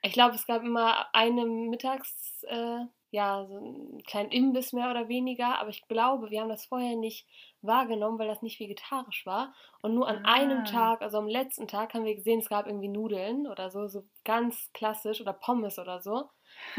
Ich 0.00 0.14
glaube, 0.14 0.34
es 0.34 0.46
gab 0.46 0.62
immer 0.62 1.14
eine 1.14 1.44
Mittags, 1.44 2.42
äh, 2.48 2.86
ja, 3.10 3.44
so 3.46 3.56
einen 3.56 4.02
kleinen 4.04 4.30
Imbiss 4.30 4.72
mehr 4.72 4.90
oder 4.90 5.08
weniger, 5.08 5.58
aber 5.60 5.70
ich 5.70 5.86
glaube, 5.88 6.30
wir 6.30 6.40
haben 6.40 6.48
das 6.48 6.66
vorher 6.66 6.96
nicht 6.96 7.26
wahrgenommen, 7.62 8.18
weil 8.18 8.28
das 8.28 8.42
nicht 8.42 8.60
vegetarisch 8.60 9.26
war. 9.26 9.54
Und 9.82 9.94
nur 9.94 10.08
an 10.08 10.24
einem 10.24 10.62
Ah. 10.62 10.64
Tag, 10.64 11.02
also 11.02 11.18
am 11.18 11.26
letzten 11.28 11.66
Tag, 11.68 11.94
haben 11.94 12.04
wir 12.04 12.14
gesehen, 12.14 12.38
es 12.40 12.48
gab 12.48 12.66
irgendwie 12.66 12.88
Nudeln 12.88 13.46
oder 13.46 13.70
so, 13.70 13.88
so 13.88 14.04
ganz 14.24 14.70
klassisch 14.72 15.20
oder 15.20 15.32
Pommes 15.32 15.78
oder 15.78 16.00
so. 16.00 16.30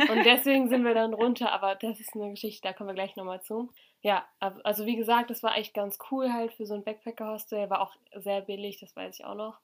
Und 0.08 0.26
deswegen 0.26 0.70
sind 0.70 0.84
wir 0.86 0.94
dann 0.94 1.14
runter, 1.14 1.52
aber 1.52 1.76
das 1.76 2.00
ist 2.00 2.16
eine 2.16 2.30
Geschichte, 2.32 2.68
da 2.68 2.74
kommen 2.74 2.90
wir 2.90 2.94
gleich 2.96 3.16
nochmal 3.16 3.42
zu. 3.42 3.72
Ja, 4.02 4.26
also 4.40 4.86
wie 4.86 4.96
gesagt, 4.96 5.30
das 5.30 5.44
war 5.44 5.58
echt 5.58 5.74
ganz 5.74 5.98
cool 6.12 6.34
halt 6.34 6.54
für 6.54 6.66
so 6.66 6.74
ein 6.74 6.84
Backpacker-Hostel, 6.84 7.70
war 7.70 7.82
auch 7.82 7.96
sehr 8.16 8.42
billig, 8.42 8.80
das 8.80 8.96
weiß 8.96 9.20
ich 9.20 9.26
auch 9.26 9.36
noch. 9.36 9.60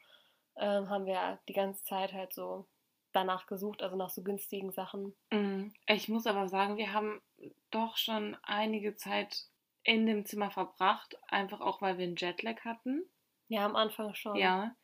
Ähm, 0.58 0.89
haben 0.89 1.06
wir 1.06 1.39
die 1.48 1.53
ganze 1.53 1.84
Zeit 1.84 2.13
halt 2.13 2.34
so 2.34 2.68
danach 3.12 3.48
gesucht, 3.48 3.82
also 3.82 3.96
nach 3.96 4.10
so 4.10 4.22
günstigen 4.24 4.72
Sachen. 4.72 5.16
Mm, 5.32 5.70
Ich 5.88 6.10
muss 6.10 6.28
aber 6.28 6.48
sagen, 6.48 6.78
wir 6.78 6.94
haben 6.94 7.22
doch 7.72 7.98
schon 7.98 8.38
einige 8.44 8.96
Zeit 8.96 9.46
in 9.84 10.06
dem 10.06 10.26
Zimmer 10.26 10.52
verbracht, 10.52 11.18
einfach 11.28 11.62
auch 11.62 11.82
weil 11.82 11.98
wir 11.98 12.06
einen 12.06 12.18
Jetlag 12.18 12.60
hatten. 12.66 13.04
Ja, 13.48 13.66
am 13.66 13.76
Anfang 13.76 14.14
schon. 14.14 14.36
Ja. 14.36 14.76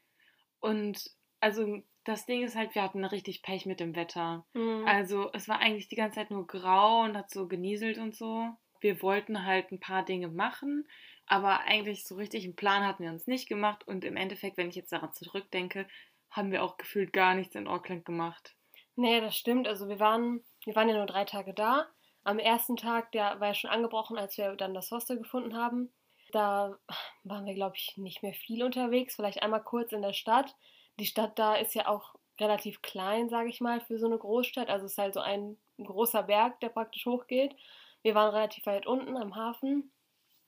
Und 0.59 1.11
also 1.41 1.83
das 2.05 2.25
Ding 2.25 2.43
ist 2.43 2.55
halt, 2.55 2.73
wir 2.75 2.83
hatten 2.83 3.03
richtig 3.05 3.41
Pech 3.41 3.65
mit 3.65 3.79
dem 3.79 3.95
Wetter. 3.95 4.45
Mhm. 4.53 4.85
Also 4.87 5.31
es 5.33 5.47
war 5.47 5.59
eigentlich 5.59 5.87
die 5.89 5.95
ganze 5.95 6.15
Zeit 6.15 6.31
nur 6.31 6.47
grau 6.47 7.01
und 7.01 7.17
hat 7.17 7.29
so 7.29 7.47
genieselt 7.47 7.97
und 7.97 8.15
so. 8.15 8.47
Wir 8.79 9.01
wollten 9.01 9.45
halt 9.45 9.71
ein 9.71 9.79
paar 9.79 10.03
Dinge 10.03 10.27
machen, 10.27 10.87
aber 11.25 11.61
eigentlich 11.61 12.05
so 12.05 12.15
richtig 12.15 12.43
einen 12.43 12.55
Plan 12.55 12.85
hatten 12.85 13.03
wir 13.03 13.11
uns 13.11 13.27
nicht 13.27 13.47
gemacht. 13.47 13.87
Und 13.87 14.03
im 14.03 14.17
Endeffekt, 14.17 14.57
wenn 14.57 14.69
ich 14.69 14.75
jetzt 14.75 14.91
daran 14.91 15.13
zurückdenke, 15.13 15.87
haben 16.33 16.51
wir 16.51 16.63
auch 16.63 16.77
gefühlt 16.77 17.13
gar 17.13 17.35
nichts 17.35 17.55
in 17.55 17.67
Auckland 17.67 18.05
gemacht. 18.05 18.55
Nee, 18.95 19.21
das 19.21 19.37
stimmt. 19.37 19.67
Also 19.67 19.87
wir 19.87 19.99
waren, 19.99 20.43
wir 20.65 20.75
waren 20.75 20.89
ja 20.89 20.95
nur 20.95 21.05
drei 21.05 21.25
Tage 21.25 21.53
da. 21.53 21.87
Am 22.23 22.39
ersten 22.39 22.75
Tag, 22.75 23.11
der 23.11 23.39
war 23.39 23.49
ja 23.49 23.53
schon 23.53 23.69
angebrochen, 23.69 24.17
als 24.17 24.37
wir 24.37 24.55
dann 24.55 24.73
das 24.73 24.91
Hostel 24.91 25.17
gefunden 25.17 25.55
haben. 25.55 25.93
Da 26.31 26.77
waren 27.23 27.45
wir, 27.45 27.53
glaube 27.53 27.75
ich, 27.77 27.95
nicht 27.97 28.23
mehr 28.23 28.33
viel 28.33 28.63
unterwegs. 28.63 29.15
Vielleicht 29.15 29.43
einmal 29.43 29.63
kurz 29.63 29.91
in 29.91 30.01
der 30.01 30.13
Stadt. 30.13 30.55
Die 30.99 31.05
Stadt 31.05 31.37
da 31.37 31.55
ist 31.55 31.75
ja 31.75 31.87
auch 31.87 32.15
relativ 32.39 32.81
klein, 32.81 33.29
sage 33.29 33.49
ich 33.49 33.61
mal, 33.61 33.81
für 33.81 33.99
so 33.99 34.07
eine 34.07 34.17
Großstadt. 34.17 34.69
Also 34.69 34.85
es 34.85 34.93
ist 34.93 34.97
halt 34.97 35.13
so 35.13 35.19
ein 35.19 35.57
großer 35.77 36.23
Berg, 36.23 36.59
der 36.61 36.69
praktisch 36.69 37.05
hochgeht. 37.05 37.55
Wir 38.01 38.15
waren 38.15 38.33
relativ 38.33 38.65
weit 38.65 38.87
unten 38.87 39.17
am 39.17 39.35
Hafen. 39.35 39.91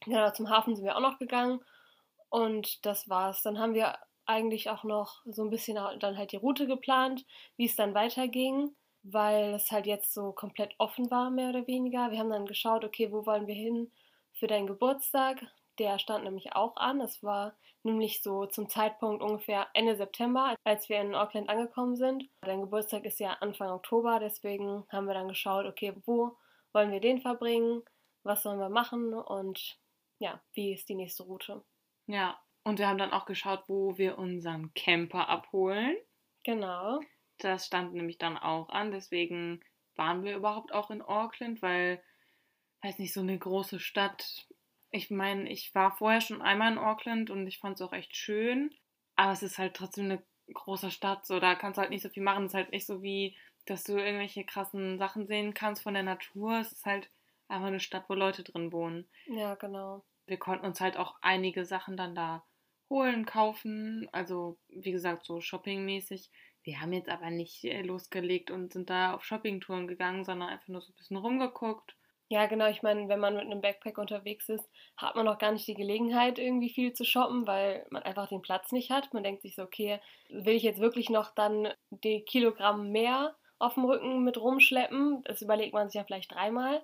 Genau, 0.02 0.32
zum 0.32 0.50
Hafen 0.50 0.76
sind 0.76 0.86
wir 0.86 0.96
auch 0.96 1.02
noch 1.02 1.20
gegangen. 1.20 1.64
Und 2.30 2.86
das 2.86 3.08
war's. 3.08 3.44
Dann 3.44 3.60
haben 3.60 3.76
wir 3.76 3.98
eigentlich 4.28 4.70
auch 4.70 4.84
noch 4.84 5.22
so 5.26 5.44
ein 5.44 5.50
bisschen 5.50 5.76
dann 6.00 6.18
halt 6.18 6.32
die 6.32 6.38
Route 6.38 6.68
geplant, 6.68 7.26
wie 7.58 7.66
es 7.66 7.76
dann 7.76 7.94
weiterging. 7.94 8.76
weil 9.04 9.54
es 9.54 9.72
halt 9.72 9.86
jetzt 9.86 10.14
so 10.14 10.32
komplett 10.34 10.74
offen 10.80 11.12
war, 11.12 11.30
mehr 11.30 11.50
oder 11.50 11.68
weniger. 11.68 12.12
Wir 12.12 12.20
haben 12.20 12.30
dann 12.32 12.46
geschaut, 12.48 12.84
okay, 12.84 13.12
wo 13.12 13.26
wollen 13.26 13.48
wir 13.48 13.56
hin 13.56 13.92
für 14.34 14.48
deinen 14.48 14.68
Geburtstag? 14.68 15.44
Der 15.80 16.00
stand 16.00 16.24
nämlich 16.24 16.56
auch 16.56 16.76
an. 16.78 17.02
Es 17.02 17.22
war 17.24 17.56
nämlich 17.84 18.24
so 18.24 18.46
zum 18.48 18.68
Zeitpunkt 18.70 19.22
ungefähr 19.24 19.68
Ende 19.74 19.96
September, 19.96 20.56
als 20.64 20.90
wir 20.90 21.00
in 21.02 21.14
Auckland 21.16 21.50
angekommen 21.50 21.96
sind. 21.96 22.28
Dein 22.42 22.62
Geburtstag 22.62 23.06
ist 23.06 23.20
ja 23.20 23.34
Anfang 23.42 23.70
Oktober, 23.72 24.20
deswegen 24.20 24.86
haben 24.90 25.06
wir 25.08 25.14
dann 25.14 25.28
geschaut, 25.28 25.66
okay, 25.66 25.94
wo 26.06 26.36
wollen 26.74 26.92
wir 26.92 27.00
den 27.00 27.22
verbringen? 27.22 27.84
Was 28.24 28.42
sollen 28.44 28.60
wir 28.60 28.70
machen? 28.70 29.14
Und 29.14 29.78
ja, 30.20 30.42
wie 30.54 30.74
ist 30.74 30.90
die 30.90 30.96
nächste 30.96 31.24
Route? 31.24 31.64
Ja, 32.08 32.40
und 32.66 32.80
wir 32.80 32.88
haben 32.88 32.98
dann 32.98 33.14
auch 33.14 33.26
geschaut, 33.26 33.64
wo 33.68 33.98
wir 34.00 34.18
unseren 34.18 34.74
Camper 34.74 35.30
abholen. 35.30 35.96
Genau. 36.44 37.00
Das 37.38 37.68
stand 37.68 37.94
nämlich 37.94 38.18
dann 38.18 38.38
auch 38.38 38.70
an. 38.70 38.92
Deswegen 38.92 39.64
waren 39.96 40.24
wir 40.24 40.36
überhaupt 40.36 40.74
auch 40.74 40.90
in 40.90 41.04
Auckland, 41.04 41.62
weil, 41.62 42.02
weiß 42.82 42.98
nicht, 42.98 43.14
so 43.14 43.22
eine 43.22 43.38
große 43.38 43.80
Stadt. 43.80 44.48
Ich 44.90 45.12
meine, 45.12 45.48
ich 45.50 45.76
war 45.76 45.96
vorher 45.96 46.22
schon 46.22 46.42
einmal 46.42 46.72
in 46.72 46.80
Auckland 46.80 47.30
und 47.30 47.46
ich 47.46 47.60
fand 47.60 47.76
es 47.76 47.86
auch 47.86 47.94
echt 47.94 48.16
schön. 48.16 48.74
Aber 49.16 49.32
es 49.32 49.44
ist 49.44 49.60
halt 49.60 49.76
trotzdem 49.76 50.06
eine 50.06 50.24
große 50.52 50.90
Stadt, 50.90 51.26
so 51.28 51.40
da 51.40 51.54
kannst 51.54 51.78
du 51.78 51.82
halt 51.82 51.92
nicht 51.92 52.02
so 52.02 52.10
viel 52.10 52.24
machen. 52.24 52.46
Es 52.46 52.52
ist 52.52 52.56
halt 52.56 52.72
nicht 52.72 52.88
so 52.88 53.04
wie, 53.04 53.38
dass 53.68 53.84
du 53.84 53.94
irgendwelche 53.94 54.44
krassen 54.44 54.98
Sachen 54.98 55.28
sehen 55.28 55.54
kannst 55.54 55.84
von 55.84 55.94
der 55.94 56.04
Natur. 56.04 56.60
Es 56.60 56.72
ist 56.72 56.86
halt 56.88 57.12
einfach 57.48 57.68
eine 57.68 57.80
Stadt, 57.80 58.06
wo 58.10 58.16
Leute 58.16 58.44
drin 58.44 58.72
wohnen. 58.72 59.08
Ja, 59.28 59.54
genau. 59.54 60.04
Wir 60.26 60.38
konnten 60.38 60.66
uns 60.66 60.82
halt 60.82 60.98
auch 60.98 61.16
einige 61.22 61.64
Sachen 61.66 61.96
dann 61.96 62.16
da 62.16 62.44
holen, 62.90 63.26
kaufen. 63.26 64.08
Also, 64.12 64.58
wie 64.70 64.92
gesagt, 64.92 65.26
so 65.26 65.42
shoppingmäßig. 65.42 66.30
Wir 66.64 66.82
haben 66.82 66.94
jetzt 66.94 67.10
aber 67.10 67.30
nicht 67.30 67.64
äh, 67.64 67.82
losgelegt 67.82 68.50
und 68.52 68.74
sind 68.74 68.90
da 68.90 69.14
auf 69.14 69.24
Shoppingtouren 69.24 69.88
gegangen, 69.88 70.26
sondern 70.26 70.50
einfach 70.50 70.68
nur 70.68 70.82
so 70.82 70.92
ein 70.92 70.96
bisschen 70.96 71.18
rumgeguckt. 71.18 71.96
Ja, 72.28 72.48
genau. 72.48 72.68
Ich 72.68 72.82
meine, 72.82 73.08
wenn 73.08 73.20
man 73.20 73.36
mit 73.36 73.46
einem 73.46 73.62
Backpack 73.62 74.00
unterwegs 74.00 74.50
ist, 74.50 74.68
hat 74.98 75.16
man 75.16 75.28
auch 75.28 75.38
gar 75.38 75.52
nicht 75.52 75.68
die 75.68 75.76
Gelegenheit, 75.76 76.40
irgendwie 76.40 76.72
viel 76.72 76.92
zu 76.94 77.06
shoppen, 77.06 77.46
weil 77.46 77.86
man 77.92 78.02
einfach 78.02 78.30
den 78.30 78.42
Platz 78.42 78.72
nicht 78.72 78.90
hat. 78.90 79.14
Man 79.14 79.24
denkt 79.24 79.44
sich 79.44 79.56
so, 79.56 79.62
okay, 79.62 80.00
will 80.30 80.56
ich 80.56 80.64
jetzt 80.64 80.80
wirklich 80.80 81.10
noch 81.12 81.36
dann 81.36 81.72
die 81.92 82.22
Kilogramm 82.22 82.92
mehr 82.92 83.36
auf 83.60 83.76
dem 83.76 83.86
Rücken 83.86 84.24
mit 84.24 84.40
rumschleppen? 84.42 85.22
Das 85.26 85.44
überlegt 85.44 85.74
man 85.74 85.90
sich 85.90 86.00
ja 86.00 86.04
vielleicht 86.04 86.32
dreimal. 86.32 86.84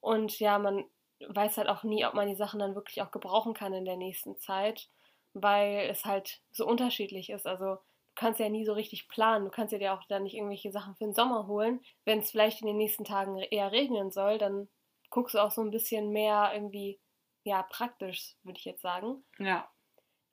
Und 0.00 0.38
ja, 0.40 0.58
man 0.58 0.86
weiß 1.28 1.58
halt 1.58 1.68
auch 1.68 1.82
nie, 1.82 2.06
ob 2.06 2.14
man 2.14 2.28
die 2.28 2.34
Sachen 2.34 2.60
dann 2.60 2.74
wirklich 2.74 3.02
auch 3.02 3.10
gebrauchen 3.10 3.52
kann 3.52 3.74
in 3.74 3.84
der 3.84 3.96
nächsten 3.96 4.38
Zeit, 4.38 4.88
weil 5.34 5.88
es 5.90 6.04
halt 6.04 6.40
so 6.50 6.66
unterschiedlich 6.66 7.30
ist. 7.30 7.46
Also 7.46 7.78
kannst 8.14 8.40
ja 8.40 8.48
nie 8.48 8.64
so 8.64 8.72
richtig 8.72 9.08
planen. 9.08 9.46
Du 9.46 9.50
kannst 9.50 9.72
ja 9.72 9.78
dir 9.78 9.94
auch 9.94 10.04
dann 10.04 10.24
nicht 10.24 10.34
irgendwelche 10.34 10.70
Sachen 10.70 10.94
für 10.96 11.04
den 11.04 11.14
Sommer 11.14 11.46
holen. 11.46 11.80
Wenn 12.04 12.20
es 12.20 12.30
vielleicht 12.30 12.60
in 12.60 12.66
den 12.66 12.76
nächsten 12.76 13.04
Tagen 13.04 13.38
eher 13.38 13.72
regnen 13.72 14.10
soll, 14.10 14.38
dann 14.38 14.68
guckst 15.10 15.34
du 15.34 15.38
auch 15.38 15.50
so 15.50 15.62
ein 15.62 15.70
bisschen 15.70 16.10
mehr 16.10 16.50
irgendwie, 16.54 17.00
ja, 17.44 17.62
praktisch, 17.62 18.34
würde 18.42 18.58
ich 18.58 18.64
jetzt 18.64 18.82
sagen. 18.82 19.24
Ja. 19.38 19.68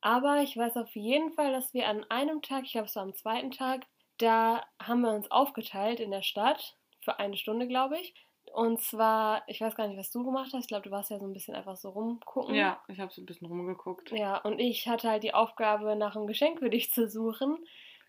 Aber 0.01 0.41
ich 0.41 0.55
weiß 0.55 0.77
auf 0.77 0.95
jeden 0.95 1.31
Fall, 1.31 1.51
dass 1.51 1.73
wir 1.73 1.87
an 1.87 2.05
einem 2.09 2.41
Tag, 2.41 2.65
ich 2.65 2.73
glaube 2.73 2.87
es 2.87 2.95
war 2.95 3.03
am 3.03 3.15
zweiten 3.15 3.51
Tag, 3.51 3.85
da 4.17 4.63
haben 4.81 5.01
wir 5.01 5.11
uns 5.11 5.29
aufgeteilt 5.31 5.99
in 5.99 6.11
der 6.11 6.21
Stadt 6.21 6.77
für 7.01 7.19
eine 7.19 7.37
Stunde, 7.37 7.67
glaube 7.67 7.99
ich. 7.99 8.13
Und 8.53 8.81
zwar, 8.81 9.43
ich 9.47 9.61
weiß 9.61 9.75
gar 9.75 9.87
nicht, 9.87 9.97
was 9.97 10.11
du 10.11 10.23
gemacht 10.23 10.51
hast. 10.53 10.61
Ich 10.63 10.67
glaube, 10.67 10.83
du 10.83 10.91
warst 10.91 11.11
ja 11.11 11.19
so 11.19 11.25
ein 11.25 11.33
bisschen 11.33 11.55
einfach 11.55 11.75
so 11.75 11.89
rumgucken. 11.89 12.55
Ja, 12.55 12.81
ich 12.87 12.99
habe 12.99 13.11
so 13.11 13.21
ein 13.21 13.25
bisschen 13.25 13.47
rumgeguckt. 13.47 14.11
Ja, 14.11 14.37
und 14.37 14.59
ich 14.59 14.87
hatte 14.87 15.09
halt 15.09 15.23
die 15.23 15.33
Aufgabe, 15.33 15.95
nach 15.95 16.15
einem 16.15 16.27
Geschenk 16.27 16.59
für 16.59 16.69
dich 16.69 16.91
zu 16.91 17.07
suchen, 17.07 17.57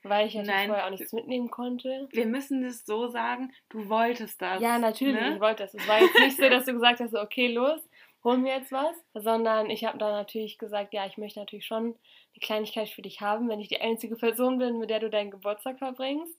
weil 0.02 0.26
ich 0.26 0.34
natürlich 0.34 0.54
Nein. 0.56 0.68
vorher 0.68 0.86
auch 0.86 0.90
nichts 0.90 1.12
mitnehmen 1.12 1.50
konnte. 1.50 2.08
Wir 2.12 2.26
müssen 2.26 2.62
das 2.62 2.86
so 2.86 3.08
sagen, 3.08 3.52
du 3.68 3.88
wolltest 3.88 4.40
das. 4.40 4.62
Ja, 4.62 4.78
natürlich, 4.78 5.20
Ne? 5.20 5.34
ich 5.34 5.40
wollte 5.40 5.64
das. 5.64 5.74
Es 5.74 5.86
war 5.88 6.00
jetzt 6.00 6.18
nicht 6.18 6.36
so, 6.36 6.48
dass 6.48 6.64
du 6.64 6.72
gesagt 6.72 7.00
hast, 7.00 7.14
okay, 7.14 7.48
los, 7.52 7.80
hol 8.24 8.38
mir 8.38 8.54
jetzt 8.56 8.72
was. 8.72 8.96
Sondern 9.14 9.70
ich 9.70 9.84
habe 9.84 9.98
dann 9.98 10.12
natürlich 10.12 10.56
gesagt, 10.58 10.94
ja, 10.94 11.04
ich 11.06 11.18
möchte 11.18 11.40
natürlich 11.40 11.66
schon 11.66 11.82
eine 11.84 12.40
Kleinigkeit 12.40 12.88
für 12.88 13.02
dich 13.02 13.20
haben, 13.20 13.48
wenn 13.48 13.60
ich 13.60 13.68
die 13.68 13.80
einzige 13.80 14.16
Person 14.16 14.58
bin, 14.58 14.78
mit 14.78 14.88
der 14.90 15.00
du 15.00 15.10
deinen 15.10 15.30
Geburtstag 15.30 15.78
verbringst. 15.78 16.38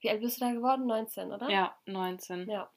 Wie 0.00 0.10
alt 0.10 0.20
bist 0.20 0.40
du 0.40 0.44
da 0.46 0.52
geworden? 0.52 0.86
19, 0.86 1.32
oder? 1.32 1.48
Ja, 1.48 1.76
19. 1.86 2.48
Ja. 2.50 2.68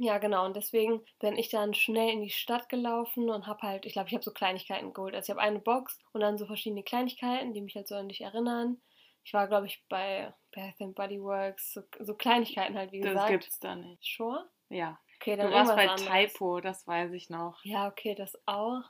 Ja, 0.00 0.18
genau. 0.18 0.46
Und 0.46 0.54
deswegen 0.54 1.04
bin 1.18 1.36
ich 1.36 1.48
dann 1.50 1.74
schnell 1.74 2.10
in 2.10 2.20
die 2.22 2.30
Stadt 2.30 2.68
gelaufen 2.68 3.30
und 3.30 3.46
habe 3.48 3.62
halt, 3.62 3.84
ich 3.84 3.94
glaube, 3.94 4.08
ich 4.08 4.14
habe 4.14 4.22
so 4.22 4.32
Kleinigkeiten 4.32 4.92
geholt. 4.92 5.14
Also 5.14 5.32
ich 5.32 5.36
habe 5.36 5.40
eine 5.46 5.58
Box 5.58 5.98
und 6.12 6.20
dann 6.20 6.38
so 6.38 6.46
verschiedene 6.46 6.84
Kleinigkeiten, 6.84 7.52
die 7.52 7.60
mich 7.60 7.74
halt 7.74 7.88
so 7.88 7.96
an 7.96 8.08
dich 8.08 8.20
erinnern. 8.20 8.80
Ich 9.24 9.34
war, 9.34 9.48
glaube 9.48 9.66
ich, 9.66 9.84
bei 9.88 10.32
Bath 10.54 10.80
and 10.80 10.94
Body 10.94 11.20
Works, 11.20 11.74
so, 11.74 11.82
so 11.98 12.14
Kleinigkeiten 12.14 12.78
halt, 12.78 12.92
wie 12.92 13.00
Das 13.00 13.10
gesagt. 13.10 13.30
gibt's 13.30 13.58
da 13.58 13.74
nicht. 13.74 14.02
Sure? 14.04 14.48
Ja. 14.68 14.98
Okay, 15.20 15.34
Du 15.36 15.42
dann 15.42 15.52
warst 15.52 15.74
bei 15.74 15.88
anderes. 15.88 16.32
Typo, 16.32 16.60
das 16.60 16.86
weiß 16.86 17.12
ich 17.12 17.28
noch. 17.28 17.62
Ja, 17.64 17.88
okay, 17.88 18.14
das 18.14 18.40
auch. 18.46 18.82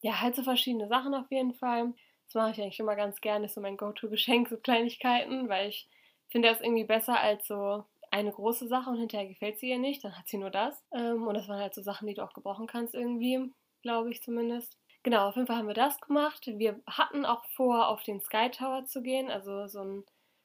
Ja, 0.00 0.20
halt 0.20 0.34
so 0.34 0.42
verschiedene 0.42 0.88
Sachen 0.88 1.14
auf 1.14 1.30
jeden 1.30 1.54
Fall. 1.54 1.94
Das 2.26 2.34
mache 2.34 2.50
ich 2.50 2.60
eigentlich 2.60 2.80
immer 2.80 2.96
ganz 2.96 3.20
gerne, 3.20 3.46
ist 3.46 3.54
so 3.54 3.60
mein 3.60 3.76
Go-To-Geschenk, 3.76 4.48
so 4.48 4.56
Kleinigkeiten, 4.56 5.48
weil 5.48 5.68
ich 5.68 5.88
finde 6.28 6.48
das 6.48 6.60
irgendwie 6.60 6.84
besser 6.84 7.18
als 7.20 7.46
so 7.46 7.84
eine 8.16 8.32
große 8.32 8.66
Sache 8.66 8.90
und 8.90 8.98
hinterher 8.98 9.28
gefällt 9.28 9.58
sie 9.58 9.68
ihr 9.70 9.78
nicht, 9.78 10.02
dann 10.04 10.16
hat 10.16 10.26
sie 10.28 10.38
nur 10.38 10.50
das. 10.50 10.82
Ähm, 10.92 11.26
und 11.26 11.34
das 11.34 11.48
waren 11.48 11.60
halt 11.60 11.74
so 11.74 11.82
Sachen, 11.82 12.06
die 12.06 12.14
du 12.14 12.24
auch 12.24 12.32
gebrauchen 12.32 12.66
kannst 12.66 12.94
irgendwie, 12.94 13.52
glaube 13.82 14.10
ich 14.10 14.22
zumindest. 14.22 14.78
Genau, 15.02 15.28
auf 15.28 15.36
jeden 15.36 15.46
Fall 15.46 15.56
haben 15.56 15.68
wir 15.68 15.74
das 15.74 16.00
gemacht. 16.00 16.46
Wir 16.46 16.80
hatten 16.86 17.24
auch 17.24 17.44
vor, 17.54 17.88
auf 17.88 18.02
den 18.02 18.20
Sky 18.20 18.50
Tower 18.50 18.84
zu 18.86 19.02
gehen, 19.02 19.30
also 19.30 19.66
so 19.68 19.80
ein, 19.80 20.04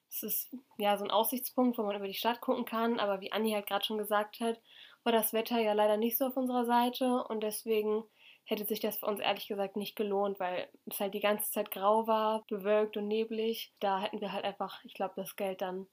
es 0.10 0.24
ist 0.24 0.56
ja 0.78 0.98
so 0.98 1.06
ein 1.06 1.12
Aussichtspunkt, 1.12 1.78
wo 1.78 1.84
man 1.84 1.96
über 1.96 2.08
die 2.08 2.13
Stadt 2.13 2.42
gucken 2.42 2.66
kann, 2.66 3.00
aber 3.00 3.22
wie 3.22 3.32
Anni 3.32 3.51
halt 3.54 3.68
gerade 3.68 3.86
schon 3.86 3.98
gesagt 3.98 4.40
hat, 4.40 4.62
war 5.04 5.12
das 5.13 5.34
Wetter 5.34 5.60
ja 5.60 5.74
leider 5.74 5.98
nicht 5.98 6.18
so 6.18 6.25
auf 6.25 6.38
unserer 6.38 6.66
Seite 6.66 7.24
und 7.24 7.42
deswegen 7.42 8.04
hätte 8.46 8.66
sich 8.66 8.82
das 8.82 8.98
für 8.98 9.06
uns 9.06 9.20
ehrlich 9.20 9.48
gesagt 9.48 9.78
nicht 9.78 9.96
gelohnt, 9.96 10.40
weil 10.40 10.68
es 10.86 11.00
halt 11.00 11.13
die 11.13 11.22
ganze 11.22 11.50
Zeit 11.51 11.72
grau 11.72 12.06
war, 12.06 12.44
bewölkt 12.50 12.98
und 12.98 13.08
neblig. 13.08 13.74
Da 13.80 14.01
hätten 14.01 14.20
wir 14.20 14.34
halt 14.34 14.46
einfach, 14.46 14.84
ich 14.84 14.94
glaube, 14.94 15.13
das 15.16 15.36
Geld 15.36 15.62
dann 15.62 15.88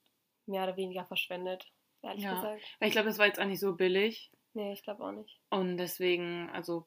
mehr 0.48 0.64
oder 0.64 0.76
weniger 0.76 1.04
verschwendet, 1.04 1.66
ehrlich 2.02 2.24
Ja. 2.24 2.34
gesagt. 2.34 2.62
Ich 2.80 2.92
glaube, 2.92 3.08
das 3.08 3.18
war 3.18 3.26
jetzt 3.26 3.40
auch 3.40 3.44
nicht 3.46 3.60
so 3.60 3.74
billig. 3.76 4.30
Nee, 4.54 4.72
ich 4.72 4.82
glaube 4.82 5.04
auch 5.04 5.12
nicht. 5.12 5.38
Und 5.50 5.76
deswegen, 5.76 6.50
also, 6.50 6.86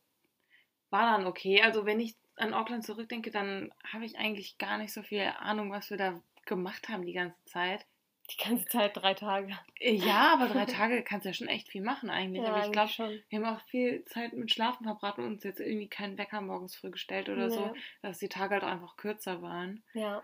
war 0.90 1.12
dann 1.18 1.26
okay. 1.28 1.62
Also, 1.62 1.86
wenn 1.86 2.00
ich 2.00 2.16
an 2.36 2.54
Auckland 2.54 2.84
zurückdenke, 2.86 3.32
dann 3.32 3.72
habe 3.86 4.06
ich 4.06 4.18
eigentlich 4.18 4.58
gar 4.58 4.78
nicht 4.78 4.92
so 4.94 5.04
viel 5.04 5.22
Ahnung, 5.40 5.72
was 5.72 5.90
wir 5.90 5.98
da 5.98 6.22
gemacht 6.46 6.90
haben 6.90 7.06
die 7.06 7.14
ganze 7.14 7.38
Zeit. 7.46 7.86
Die 8.32 8.44
ganze 8.44 8.66
Zeit 8.66 8.96
drei 8.96 9.14
Tage. 9.14 9.58
Äh, 9.80 9.94
Ja, 9.94 10.34
aber 10.34 10.48
drei 10.48 10.66
Tage 10.66 11.04
kannst 11.04 11.26
du 11.26 11.30
ja 11.30 11.34
schon 11.34 11.48
echt 11.50 11.70
viel 11.70 11.82
machen 11.84 12.10
eigentlich. 12.10 12.46
aber 12.48 12.66
ich 12.66 12.72
glaube, 12.72 12.90
schon. 12.90 13.22
wir 13.30 13.40
haben 13.40 13.56
auch 13.58 13.62
viel 13.66 14.04
Zeit 14.06 14.34
mit 14.34 14.52
Schlafen 14.52 14.86
verbracht 14.86 15.18
und 15.18 15.26
uns 15.26 15.44
jetzt 15.44 15.60
irgendwie 15.60 15.88
keinen 15.90 16.18
Wecker 16.18 16.42
morgens 16.42 16.76
früh 16.76 16.92
gestellt 16.92 17.30
oder 17.30 17.50
so, 17.52 17.68
Nee. 17.68 17.80
dass 18.02 18.20
die 18.20 18.30
Tage 18.30 18.54
halt 18.56 18.64
einfach 18.64 18.96
kürzer 18.98 19.42
waren. 19.42 19.84
Ja. 19.94 20.24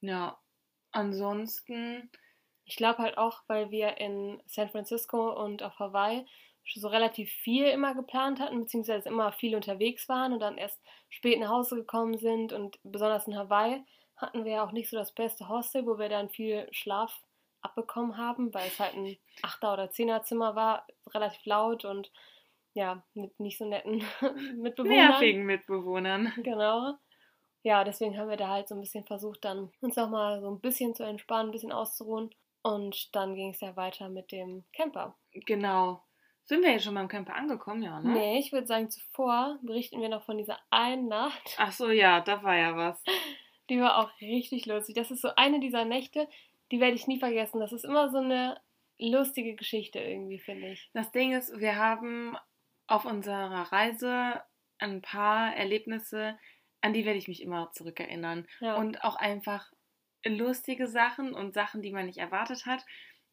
Ja, 0.00 0.38
ansonsten, 0.90 2.10
Ich 2.64 2.76
glaube 2.76 2.98
halt 2.98 3.18
auch, 3.18 3.42
weil 3.46 3.70
wir 3.70 3.98
in 3.98 4.42
San 4.46 4.70
Francisco 4.70 5.32
und 5.42 5.62
auf 5.62 5.78
Hawaii 5.78 6.24
schon 6.64 6.80
so 6.80 6.88
relativ 6.88 7.30
viel 7.30 7.66
immer 7.66 7.94
geplant 7.94 8.40
hatten, 8.40 8.60
beziehungsweise 8.60 9.08
immer 9.08 9.32
viel 9.32 9.54
unterwegs 9.54 10.08
waren 10.08 10.32
und 10.32 10.40
dann 10.40 10.56
erst 10.56 10.80
spät 11.10 11.38
nach 11.38 11.50
Hause 11.50 11.76
gekommen 11.76 12.16
sind. 12.16 12.52
Und 12.52 12.78
besonders 12.82 13.26
in 13.26 13.36
Hawaii 13.36 13.84
hatten 14.16 14.44
wir 14.44 14.52
ja 14.52 14.64
auch 14.66 14.72
nicht 14.72 14.88
so 14.88 14.96
das 14.96 15.12
beste 15.12 15.48
Hostel, 15.48 15.86
wo 15.86 15.98
wir 15.98 16.08
dann 16.08 16.30
viel 16.30 16.66
Schlaf 16.72 17.22
abbekommen 17.60 18.16
haben, 18.16 18.52
weil 18.54 18.68
es 18.68 18.78
halt 18.78 18.94
ein 18.94 19.16
Achter- 19.42 19.72
oder 19.72 19.90
Zehnerzimmer 19.90 20.54
war, 20.54 20.86
relativ 21.12 21.44
laut 21.44 21.84
und 21.84 22.10
ja, 22.74 23.02
mit 23.14 23.38
nicht 23.38 23.58
so 23.58 23.64
netten 23.64 24.02
Mitbewohnern. 24.56 24.96
nervigen 25.10 25.44
Mitbewohnern. 25.44 26.32
Genau. 26.42 26.94
Ja, 27.62 27.84
deswegen 27.84 28.18
haben 28.18 28.28
wir 28.28 28.36
da 28.36 28.48
halt 28.48 28.68
so 28.68 28.74
ein 28.74 28.80
bisschen 28.80 29.04
versucht, 29.06 29.44
dann 29.44 29.72
uns 29.80 29.96
nochmal 29.96 30.40
so 30.42 30.50
ein 30.50 30.60
bisschen 30.60 30.94
zu 30.94 31.02
entspannen, 31.02 31.48
ein 31.48 31.52
bisschen 31.52 31.72
auszuruhen. 31.72 32.34
Und 32.64 33.14
dann 33.14 33.34
ging 33.34 33.50
es 33.50 33.60
ja 33.60 33.76
weiter 33.76 34.08
mit 34.08 34.32
dem 34.32 34.64
Camper. 34.72 35.14
Genau. 35.32 36.02
Sind 36.44 36.62
wir 36.62 36.72
jetzt 36.72 36.84
schon 36.84 36.94
beim 36.94 37.08
Camper 37.08 37.34
angekommen, 37.34 37.82
ja, 37.82 38.00
ne? 38.00 38.12
Nee, 38.12 38.38
ich 38.38 38.52
würde 38.52 38.66
sagen, 38.66 38.90
zuvor 38.90 39.58
berichten 39.62 40.00
wir 40.00 40.08
noch 40.08 40.24
von 40.24 40.38
dieser 40.38 40.58
einen 40.70 41.08
Nacht. 41.08 41.56
Ach 41.58 41.72
so, 41.72 41.90
ja, 41.90 42.20
da 42.20 42.42
war 42.42 42.56
ja 42.56 42.74
was. 42.74 43.02
Die 43.70 43.80
war 43.80 43.98
auch 43.98 44.10
richtig 44.20 44.64
lustig. 44.66 44.94
Das 44.94 45.10
ist 45.10 45.22
so 45.22 45.34
eine 45.36 45.60
dieser 45.60 45.84
Nächte, 45.84 46.28
die 46.70 46.80
werde 46.80 46.96
ich 46.96 47.06
nie 47.06 47.18
vergessen. 47.18 47.60
Das 47.60 47.72
ist 47.72 47.84
immer 47.84 48.10
so 48.10 48.18
eine 48.18 48.60
lustige 48.98 49.54
Geschichte 49.54 50.00
irgendwie, 50.00 50.38
finde 50.38 50.72
ich. 50.72 50.90
Das 50.92 51.12
Ding 51.12 51.32
ist, 51.32 51.58
wir 51.58 51.76
haben 51.76 52.36
auf 52.86 53.06
unserer 53.06 53.72
Reise 53.72 54.42
ein 54.78 55.00
paar 55.00 55.56
Erlebnisse, 55.56 56.38
an 56.82 56.92
die 56.92 57.06
werde 57.06 57.18
ich 57.18 57.28
mich 57.28 57.42
immer 57.42 57.70
zurückerinnern. 57.72 58.46
Ja. 58.60 58.76
Und 58.76 59.02
auch 59.02 59.16
einfach 59.16 59.72
lustige 60.24 60.86
Sachen 60.86 61.34
und 61.34 61.54
Sachen, 61.54 61.82
die 61.82 61.92
man 61.92 62.06
nicht 62.06 62.18
erwartet 62.18 62.66
hat. 62.66 62.84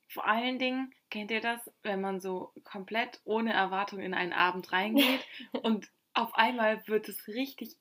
Vor 0.08 0.28
allen 0.28 0.60
Dingen 0.60 0.94
kennt 1.10 1.32
ihr 1.32 1.42
das, 1.42 1.72
wenn 1.84 2.02
man 2.02 2.20
so 2.20 2.52
komplett 2.64 3.22
ohne 3.24 3.54
Erwartung 3.54 4.00
in 4.00 4.14
einen 4.14 4.34
Abend 4.34 4.72
reingeht 4.72 5.26
und 5.64 5.90
auf 6.14 6.36
einmal 6.36 6.86
wird 6.88 7.08
es 7.08 7.28
richtig 7.28 7.78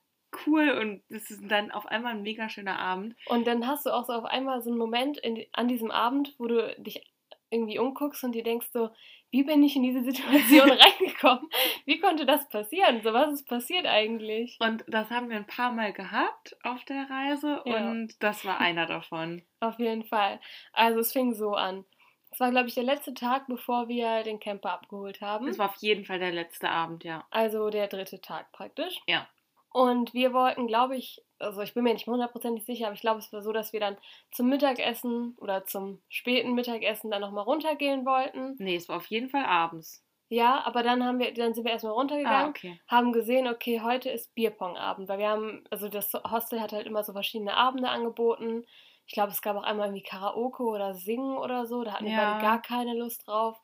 cool 0.46 0.70
und 0.70 1.02
es 1.08 1.30
ist 1.30 1.42
dann 1.48 1.72
auf 1.72 1.86
einmal 1.86 2.14
ein 2.14 2.22
mega 2.22 2.48
schöner 2.48 2.78
Abend. 2.78 3.16
Und 3.26 3.46
dann 3.46 3.66
hast 3.66 3.86
du 3.86 3.90
auch 3.90 4.06
so 4.06 4.12
auf 4.12 4.24
einmal 4.24 4.62
so 4.62 4.70
einen 4.70 4.78
Moment 4.78 5.18
in, 5.18 5.44
an 5.52 5.66
diesem 5.66 5.90
Abend, 5.90 6.34
wo 6.38 6.46
du 6.46 6.74
dich 6.78 7.02
irgendwie 7.50 7.78
umguckst 7.78 8.25
und 8.25 8.33
dir 8.33 8.42
denkst 8.42 8.69
so, 8.73 8.90
wie 9.30 9.42
bin 9.42 9.62
ich 9.62 9.76
in 9.76 9.83
diese 9.83 10.02
Situation 10.11 10.71
reingekommen? 10.71 11.49
Wie 11.85 11.99
konnte 11.99 12.26
das 12.26 12.49
passieren? 12.49 13.02
So, 13.02 13.12
was 13.12 13.33
ist 13.33 13.49
passiert 13.49 13.87
eigentlich? 13.87 14.57
Und 14.61 14.85
das 14.88 15.11
haben 15.11 15.28
wir 15.28 15.37
ein 15.37 15.47
paar 15.47 15.73
Mal 15.73 15.92
gehabt 15.92 16.57
auf 16.62 16.85
der 16.85 17.09
Reise 17.11 17.62
ja. 17.64 17.90
und 17.90 18.23
das 18.23 18.45
war 18.45 18.61
einer 18.61 18.87
davon. 18.87 19.42
Auf 19.61 19.78
jeden 19.78 20.04
Fall. 20.04 20.40
Also 20.73 21.00
es 21.00 21.12
fing 21.12 21.35
so 21.35 21.52
an. 21.52 21.85
Es 22.30 22.40
war, 22.40 22.50
glaube 22.50 22.69
ich, 22.69 22.75
der 22.75 22.85
letzte 22.85 23.12
Tag, 23.12 23.47
bevor 23.47 23.88
wir 23.88 24.23
den 24.23 24.40
Camper 24.40 24.73
abgeholt 24.73 25.21
haben. 25.21 25.49
Es 25.49 25.59
war 25.59 25.69
auf 25.69 25.76
jeden 25.80 26.07
Fall 26.07 26.19
der 26.19 26.33
letzte 26.33 26.71
Abend, 26.71 27.04
ja. 27.04 27.26
Also 27.30 27.69
der 27.69 27.88
dritte 27.88 28.21
Tag 28.23 28.52
praktisch. 28.52 29.00
Ja. 29.07 29.28
Und 29.72 30.14
wir 30.14 30.32
wollten, 30.32 30.66
glaube 30.66 30.96
ich, 30.96 31.22
also 31.38 31.60
ich 31.62 31.74
bin 31.74 31.84
mir 31.84 31.92
nicht 31.92 32.06
hundertprozentig 32.06 32.64
sicher, 32.64 32.86
aber 32.86 32.94
ich 32.94 33.00
glaube, 33.00 33.20
es 33.20 33.32
war 33.32 33.40
so, 33.40 33.52
dass 33.52 33.72
wir 33.72 33.80
dann 33.80 33.96
zum 34.32 34.48
Mittagessen 34.48 35.36
oder 35.38 35.64
zum 35.64 36.02
späten 36.08 36.54
Mittagessen 36.54 37.10
dann 37.10 37.20
nochmal 37.20 37.44
runtergehen 37.44 38.04
wollten. 38.04 38.56
Nee, 38.58 38.76
es 38.76 38.88
war 38.88 38.96
auf 38.96 39.06
jeden 39.06 39.30
Fall 39.30 39.44
abends. 39.44 40.04
Ja, 40.28 40.64
aber 40.64 40.84
dann 40.84 41.04
haben 41.04 41.18
wir, 41.18 41.34
dann 41.34 41.54
sind 41.54 41.64
wir 41.64 41.72
erstmal 41.72 41.92
runtergegangen, 41.92 42.46
ah, 42.46 42.50
okay. 42.50 42.80
haben 42.86 43.12
gesehen, 43.12 43.48
okay, 43.48 43.80
heute 43.82 44.10
ist 44.10 44.32
Bierpong-Abend, 44.34 45.08
weil 45.08 45.18
wir 45.18 45.28
haben, 45.28 45.64
also 45.70 45.88
das 45.88 46.12
Hostel 46.12 46.60
hat 46.60 46.72
halt 46.72 46.86
immer 46.86 47.02
so 47.02 47.12
verschiedene 47.12 47.56
Abende 47.56 47.88
angeboten. 47.88 48.64
Ich 49.06 49.14
glaube, 49.14 49.32
es 49.32 49.42
gab 49.42 49.56
auch 49.56 49.64
einmal 49.64 49.88
irgendwie 49.88 50.04
Karaoke 50.04 50.62
oder 50.62 50.94
Singen 50.94 51.36
oder 51.36 51.66
so, 51.66 51.82
da 51.82 51.94
hatten 51.94 52.06
ja. 52.06 52.12
wir 52.12 52.16
beide 52.16 52.42
gar 52.42 52.62
keine 52.62 52.96
Lust 52.96 53.26
drauf. 53.26 53.60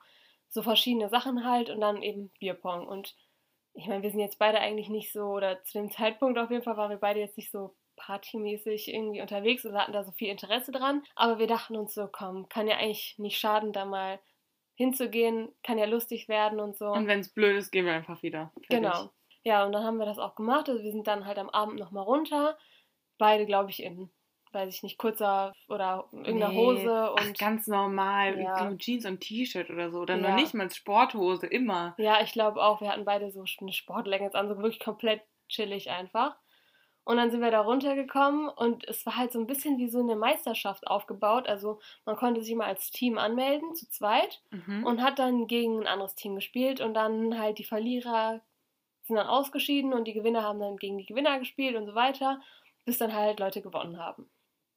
So 0.49 0.63
verschiedene 0.63 1.09
Sachen 1.09 1.45
halt 1.45 1.71
und 1.71 1.81
dann 1.81 2.03
eben 2.03 2.31
Bierpong. 2.41 2.89
Und 2.89 3.15
ich 3.77 3.87
meine, 3.87 4.03
wir 4.03 4.11
sind 4.11 4.21
jetzt 4.21 4.39
beide 4.39 4.59
eigentlich 4.59 4.89
nicht 4.89 5.13
so, 5.13 5.27
oder 5.27 5.63
zu 5.65 5.79
dem 5.79 5.91
Zeitpunkt 5.91 6.39
auf 6.39 6.51
jeden 6.51 6.63
Fall 6.63 6.77
waren 6.77 6.91
wir 6.91 6.97
beide 6.97 7.21
jetzt 7.21 7.37
nicht 7.37 7.51
so 7.51 7.77
partymäßig 7.97 8.93
irgendwie 8.93 9.21
unterwegs 9.21 9.65
und 9.65 9.77
hatten 9.77 9.93
da 9.93 10.05
so 10.05 10.13
viel 10.13 10.29
Interesse 10.29 10.73
dran. 10.73 11.03
Aber 11.15 11.39
wir 11.39 11.47
dachten 11.47 11.77
uns 11.77 11.95
so, 11.95 12.09
komm, 12.11 12.49
kann 12.49 12.69
ja 12.69 12.77
eigentlich 12.77 13.19
nicht 13.19 13.39
schaden, 13.39 13.73
da 13.73 13.85
mal 13.85 14.19
hinzugehen, 14.75 15.55
kann 15.63 15.79
ja 15.79 15.87
lustig 15.87 16.29
werden 16.29 16.61
und 16.61 16.77
so. 16.77 16.87
Und 16.89 17.07
wenn 17.07 17.21
es 17.21 17.33
blöd 17.33 17.57
ist, 17.57 17.71
gehen 17.71 17.87
wir 17.87 17.95
einfach 17.95 18.23
wieder. 18.23 18.53
Genau. 18.69 19.11
Ja, 19.43 19.65
und 19.65 19.73
dann 19.73 19.85
haben 19.85 19.99
wir 19.99 20.07
das 20.07 20.19
auch 20.19 20.35
gemacht. 20.35 20.69
Also 20.69 20.83
wir 20.83 20.93
sind 20.93 21.07
dann 21.07 21.25
halt 21.25 21.39
am 21.39 21.51
Abend 21.51 21.79
nochmal 21.79 22.05
runter. 22.05 22.59
Beide, 23.19 23.47
glaube 23.47 23.71
ich, 23.71 23.83
in 23.83 24.11
weiß 24.57 24.75
ich 24.75 24.83
nicht, 24.83 24.99
kurzer 24.99 25.53
oder 25.69 26.09
irgendeiner 26.13 26.53
nee. 26.53 26.57
Hose 26.57 27.13
und. 27.13 27.21
Ach, 27.21 27.39
ganz 27.39 27.67
normal, 27.67 28.41
ja. 28.41 28.75
Jeans 28.77 29.07
und 29.07 29.21
T-Shirt 29.21 29.71
oder 29.71 29.91
so. 29.91 30.01
Oder 30.01 30.17
ja. 30.17 30.29
noch 30.29 30.35
nicht 30.35 30.55
mal 30.55 30.71
Sporthose, 30.71 31.47
immer. 31.47 31.95
Ja, 31.99 32.21
ich 32.23 32.33
glaube 32.33 32.63
auch, 32.63 32.81
wir 32.81 32.89
hatten 32.89 33.05
beide 33.05 33.31
so 33.31 33.45
eine 33.61 33.73
Sportleggings 33.73 34.35
an, 34.35 34.49
so 34.49 34.57
wirklich 34.57 34.81
komplett 34.81 35.23
chillig 35.49 35.91
einfach. 35.91 36.37
Und 37.05 37.19
dann 37.19 37.31
sind 37.31 37.41
wir 37.41 37.53
da 37.53 37.61
runtergekommen 37.61 38.49
und 38.49 38.87
es 38.89 39.07
war 39.07 39.17
halt 39.17 39.31
so 39.31 39.39
ein 39.39 39.47
bisschen 39.47 39.79
wie 39.79 39.89
so 39.89 40.01
eine 40.01 40.17
Meisterschaft 40.17 40.89
aufgebaut. 40.89 41.49
Also 41.49 41.79
man 42.05 42.17
konnte 42.17 42.43
sich 42.43 42.53
mal 42.57 42.67
als 42.67 42.91
Team 42.91 43.17
anmelden, 43.17 43.77
zu 43.77 43.89
zweit, 43.89 44.43
mhm. 44.51 44.85
und 44.85 45.01
hat 45.01 45.21
dann 45.21 45.47
gegen 45.47 45.83
ein 45.83 45.87
anderes 45.87 46.17
Team 46.17 46.35
gespielt 46.35 46.81
und 46.81 46.95
dann 46.95 47.39
halt 47.39 47.59
die 47.59 47.65
Verlierer 47.65 48.41
sind 49.05 49.15
dann 49.15 49.29
ausgeschieden 49.29 49.93
und 49.93 50.07
die 50.07 50.15
Gewinner 50.15 50.43
haben 50.43 50.59
dann 50.59 50.79
gegen 50.79 50.99
die 50.99 51.07
Gewinner 51.07 51.39
gespielt 51.39 51.77
und 51.77 51.87
so 51.87 51.95
weiter, 51.95 52.41
bis 52.85 52.99
dann 52.99 53.15
halt 53.15 53.39
Leute 53.39 53.63
gewonnen 53.63 53.99
haben. 53.99 54.29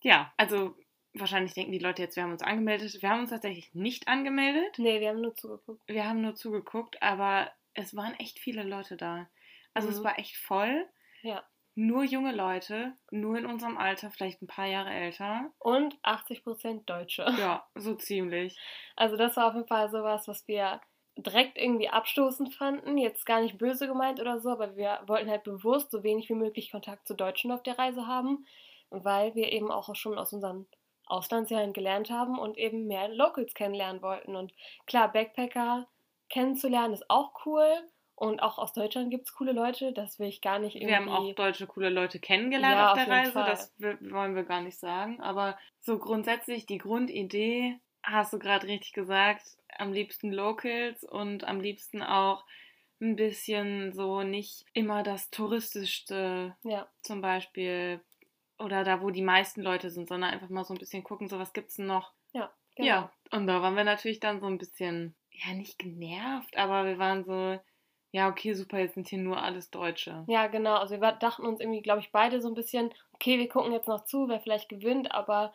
Ja, 0.01 0.34
also 0.38 0.75
wahrscheinlich 1.13 1.53
denken 1.53 1.72
die 1.72 1.79
Leute 1.79 2.01
jetzt, 2.01 2.15
wir 2.15 2.24
haben 2.24 2.32
uns 2.32 2.44
angemeldet. 2.44 3.01
Wir 3.01 3.10
haben 3.10 3.22
uns 3.22 3.29
tatsächlich 3.29 3.74
nicht 3.74 4.08
angemeldet. 4.08 4.77
Nee, 4.77 5.00
wir 5.00 5.10
haben 5.10 5.22
nur 5.22 5.36
zugeguckt. 5.36 5.82
Wir 5.88 6.08
haben 6.08 6.22
nur 6.22 6.36
zugeguckt, 6.36 7.01
aber 7.01 7.51
es 7.74 7.96
waren 7.96 8.13
echt 8.15 8.39
viele 8.39 8.63
Leute 8.63 8.98
da. 8.98 9.27
Also 9.74 9.89
mhm. 9.89 9.94
es 9.94 10.03
war 10.03 10.20
echt 10.20 10.38
voll. 10.38 10.86
Ja. 11.22 11.44
Nur 11.75 12.03
junge 12.03 12.34
Leute, 12.34 12.94
nur 13.10 13.38
in 13.38 13.46
unserem 13.46 13.77
Alter, 13.77 14.12
vielleicht 14.12 14.41
ein 14.41 14.48
paar 14.48 14.65
Jahre 14.65 14.89
älter. 14.89 15.51
Und 15.60 15.96
80% 16.03 16.86
Deutsche. 16.86 17.25
Ja, 17.38 17.65
so 17.75 17.96
ziemlich. 17.96 18.58
Also 18.96 19.15
das 19.15 19.38
war 19.38 19.48
auf 19.48 19.56
jeden 19.56 19.68
Fall 19.68 19.89
sowas, 19.89 20.27
was 20.27 20.48
wir 20.48 20.82
direkt 21.15 21.58
irgendwie 21.58 21.89
abstoßend 21.89 22.53
fanden. 22.56 22.98
Jetzt 22.98 23.25
gar 23.25 23.41
nicht 23.41 23.58
böse 23.58 23.88
gemeint 23.88 24.20
oder 24.20 24.39
so, 24.39 24.50
aber 24.50 24.75
wir 24.75 25.01
wollten 25.08 25.29
halt 25.29 25.44
bewusst 25.44 25.91
so 25.91 26.03
wenig 26.03 26.29
wie 26.29 26.36
möglich 26.36 26.72
Kontakt 26.72 27.08
zu 27.08 27.13
Deutschen 27.13 27.51
auf 27.51 27.63
der 27.63 27.77
Reise 27.77 28.08
haben 28.08 28.46
weil 28.89 29.36
wir 29.36 29.52
eben 29.52 29.71
auch 29.71 29.93
schon 29.95 30.17
aus 30.17 30.34
unseren 30.34 30.67
Auslandsjahren 31.06 31.73
gelernt 31.73 32.10
haben 32.10 32.38
und 32.38 32.58
eben 32.58 32.88
mehr 32.88 33.10
Locals 33.10 33.54
kennenlernen 33.54 34.02
wollten. 34.02 34.36
Und 34.36 34.54
klar, 34.86 35.12
Backpacker 35.12 35.88
kennenzulernen 36.30 36.93
ist 36.93 37.10
auch 37.10 37.45
cool. 37.45 37.67
Und 38.15 38.43
auch 38.43 38.58
aus 38.58 38.73
Deutschland 38.73 39.12
gibt 39.12 39.28
es 39.28 39.34
coole 39.34 39.54
Leute, 39.54 39.93
das 39.93 40.19
will 40.19 40.28
ich 40.28 40.41
gar 40.41 40.60
nicht 40.60 40.75
irgendwie... 40.75 40.89
Wir 40.89 40.97
haben 40.97 41.08
auch 41.08 41.34
deutsche 41.36 41.67
coole 41.67 41.89
Leute 41.89 42.19
kennengelernt 42.19 42.75
ja, 42.75 42.89
auf 42.89 42.95
der 42.95 43.04
auf 43.04 43.10
Reise, 43.10 43.32
Fall. 43.32 43.49
das 43.49 43.73
wollen 43.80 44.36
wir 44.36 44.43
gar 44.43 44.60
nicht 44.60 44.78
sagen. 44.78 45.21
Aber 45.21 45.58
so 45.80 45.97
grundsätzlich 45.97 46.65
die 46.65 46.80
Grundidee, 46.80 47.80
hast 48.04 48.34
du 48.34 48.39
gerade 48.39 48.67
richtig 48.67 48.91
gesagt, 48.91 49.43
am 49.78 49.93
liebsten 49.93 50.34
Locals 50.34 51.06
und 51.06 51.45
am 51.45 51.62
liebsten 51.62 52.04
auch 52.04 52.43
ein 52.99 53.15
bisschen 53.15 53.93
so 53.93 54.23
nicht 54.23 54.65
immer 54.73 55.02
das 55.04 55.30
Touristischste. 55.30 56.58
Ja. 56.63 56.89
Zum 57.02 57.21
Beispiel 57.21 58.02
oder 58.60 58.84
da, 58.84 59.02
wo 59.02 59.10
die 59.10 59.22
meisten 59.22 59.62
Leute 59.62 59.89
sind, 59.89 60.08
sondern 60.08 60.32
einfach 60.32 60.50
mal 60.50 60.63
so 60.63 60.74
ein 60.74 60.80
bisschen 60.80 61.04
gucken, 61.04 61.28
so 61.28 61.39
was 61.39 61.54
gibt's 61.54 61.76
denn 61.76 61.88
noch. 61.88 62.13
Ja, 62.34 62.52
genau. 62.76 62.88
Ja, 62.88 63.12
und 63.32 63.48
da 63.48 63.62
waren 63.62 63.76
wir 63.76 63.84
natürlich 63.84 64.19
dann 64.19 64.39
so 64.39 64.48
ein 64.48 64.58
bisschen, 64.58 65.15
ja, 65.32 65.54
nicht 65.54 65.80
genervt, 65.80 66.58
aber 66.58 66.86
wir 66.86 66.98
waren 66.98 67.24
so, 67.24 67.60
ja, 68.12 68.30
okay, 68.30 68.54
super, 68.54 68.80
jetzt 68.80 68.95
sind 68.95 69.08
hier 69.08 69.19
nur 69.19 69.41
alles 69.41 69.69
Deutsche. 69.69 70.26
Ja, 70.28 70.48
genau. 70.48 70.76
Also 70.76 71.00
wir 71.00 71.12
dachten 71.13 71.45
uns 71.45 71.60
irgendwie, 71.60 71.82
glaube 71.82 72.00
ich, 72.00 72.12
beide 72.12 72.41
so 72.41 72.48
ein 72.48 72.56
bisschen, 72.56 72.93
okay, 73.13 73.38
wir 73.38 73.48
gucken 73.48 73.72
jetzt 73.72 73.88
noch 73.88 74.06
zu, 74.06 74.28
wer 74.28 74.39
vielleicht 74.39 74.69
gewinnt, 74.69 75.12
aber 75.12 75.54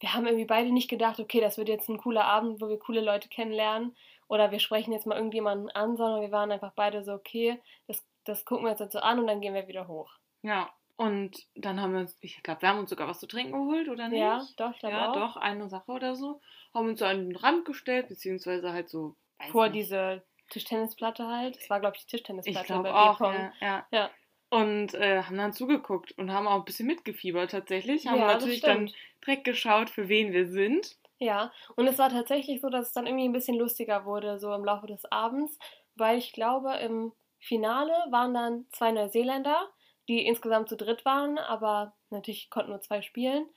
wir 0.00 0.12
haben 0.12 0.26
irgendwie 0.26 0.44
beide 0.44 0.70
nicht 0.72 0.90
gedacht, 0.90 1.18
okay, 1.20 1.40
das 1.40 1.56
wird 1.56 1.68
jetzt 1.68 1.88
ein 1.88 1.98
cooler 1.98 2.24
Abend, 2.24 2.60
wo 2.60 2.68
wir 2.68 2.78
coole 2.78 3.00
Leute 3.00 3.28
kennenlernen 3.28 3.96
oder 4.28 4.50
wir 4.50 4.58
sprechen 4.58 4.92
jetzt 4.92 5.06
mal 5.06 5.16
irgendjemanden 5.16 5.70
an, 5.70 5.96
sondern 5.96 6.20
wir 6.20 6.32
waren 6.32 6.52
einfach 6.52 6.72
beide 6.74 7.02
so, 7.02 7.14
okay, 7.14 7.60
das, 7.86 8.06
das 8.24 8.44
gucken 8.44 8.66
wir 8.66 8.76
jetzt 8.76 8.92
so 8.92 8.98
an 8.98 9.18
und 9.18 9.26
dann 9.26 9.40
gehen 9.40 9.54
wir 9.54 9.68
wieder 9.68 9.88
hoch. 9.88 10.12
Ja, 10.42 10.70
und 10.96 11.36
dann 11.54 11.80
haben 11.80 11.92
wir 11.92 12.00
uns, 12.00 12.16
ich 12.20 12.42
glaube, 12.42 12.62
wir 12.62 12.70
haben 12.70 12.78
uns 12.78 12.90
sogar 12.90 13.06
was 13.06 13.20
zu 13.20 13.26
trinken 13.26 13.52
geholt, 13.52 13.88
oder 13.88 14.08
nicht? 14.08 14.18
Ja, 14.18 14.46
doch, 14.56 14.74
ich 14.74 14.82
Ja, 14.82 15.10
auch. 15.10 15.14
doch, 15.14 15.36
eine 15.36 15.68
Sache 15.68 15.90
oder 15.92 16.14
so. 16.14 16.40
Haben 16.72 16.88
uns 16.88 17.00
so 17.00 17.04
an 17.04 17.28
den 17.28 17.36
Rand 17.36 17.64
gestellt, 17.66 18.08
beziehungsweise 18.08 18.72
halt 18.72 18.88
so. 18.88 19.14
Vor 19.50 19.68
nicht. 19.68 19.76
diese 19.76 20.22
Tischtennisplatte 20.50 21.26
halt. 21.26 21.58
Es 21.58 21.68
war, 21.68 21.80
glaube 21.80 21.96
ich, 21.96 22.06
die 22.06 22.16
Tischtennisplatte. 22.16 22.60
Ich 22.60 22.66
glaube 22.66 22.94
auch, 22.94 23.20
ja, 23.20 23.52
ja. 23.60 23.86
ja. 23.90 24.10
Und 24.48 24.94
äh, 24.94 25.22
haben 25.22 25.36
dann 25.36 25.52
zugeguckt 25.52 26.12
und 26.18 26.32
haben 26.32 26.46
auch 26.46 26.60
ein 26.60 26.64
bisschen 26.64 26.86
mitgefiebert 26.86 27.50
tatsächlich. 27.50 28.06
Haben 28.06 28.20
ja, 28.20 28.28
natürlich 28.28 28.60
dann 28.60 28.90
direkt 29.24 29.44
geschaut, 29.44 29.90
für 29.90 30.08
wen 30.08 30.32
wir 30.32 30.46
sind. 30.46 30.96
Ja, 31.18 31.52
und 31.76 31.86
es 31.86 31.98
war 31.98 32.10
tatsächlich 32.10 32.60
so, 32.60 32.68
dass 32.68 32.88
es 32.88 32.92
dann 32.92 33.06
irgendwie 33.06 33.28
ein 33.28 33.32
bisschen 33.32 33.56
lustiger 33.56 34.04
wurde, 34.04 34.38
so 34.38 34.52
im 34.54 34.64
Laufe 34.64 34.86
des 34.86 35.04
Abends, 35.10 35.58
weil 35.94 36.18
ich 36.18 36.32
glaube, 36.32 36.74
im 36.74 37.12
Finale 37.38 37.92
waren 38.10 38.34
dann 38.34 38.66
zwei 38.70 38.92
Neuseeländer 38.92 39.68
die 40.08 40.26
insgesamt 40.26 40.68
zu 40.68 40.76
dritt 40.76 41.04
waren, 41.04 41.38
aber 41.38 41.94
natürlich 42.10 42.50
konnten 42.50 42.70
nur 42.70 42.80
zwei 42.80 43.02
spielen. 43.02 43.48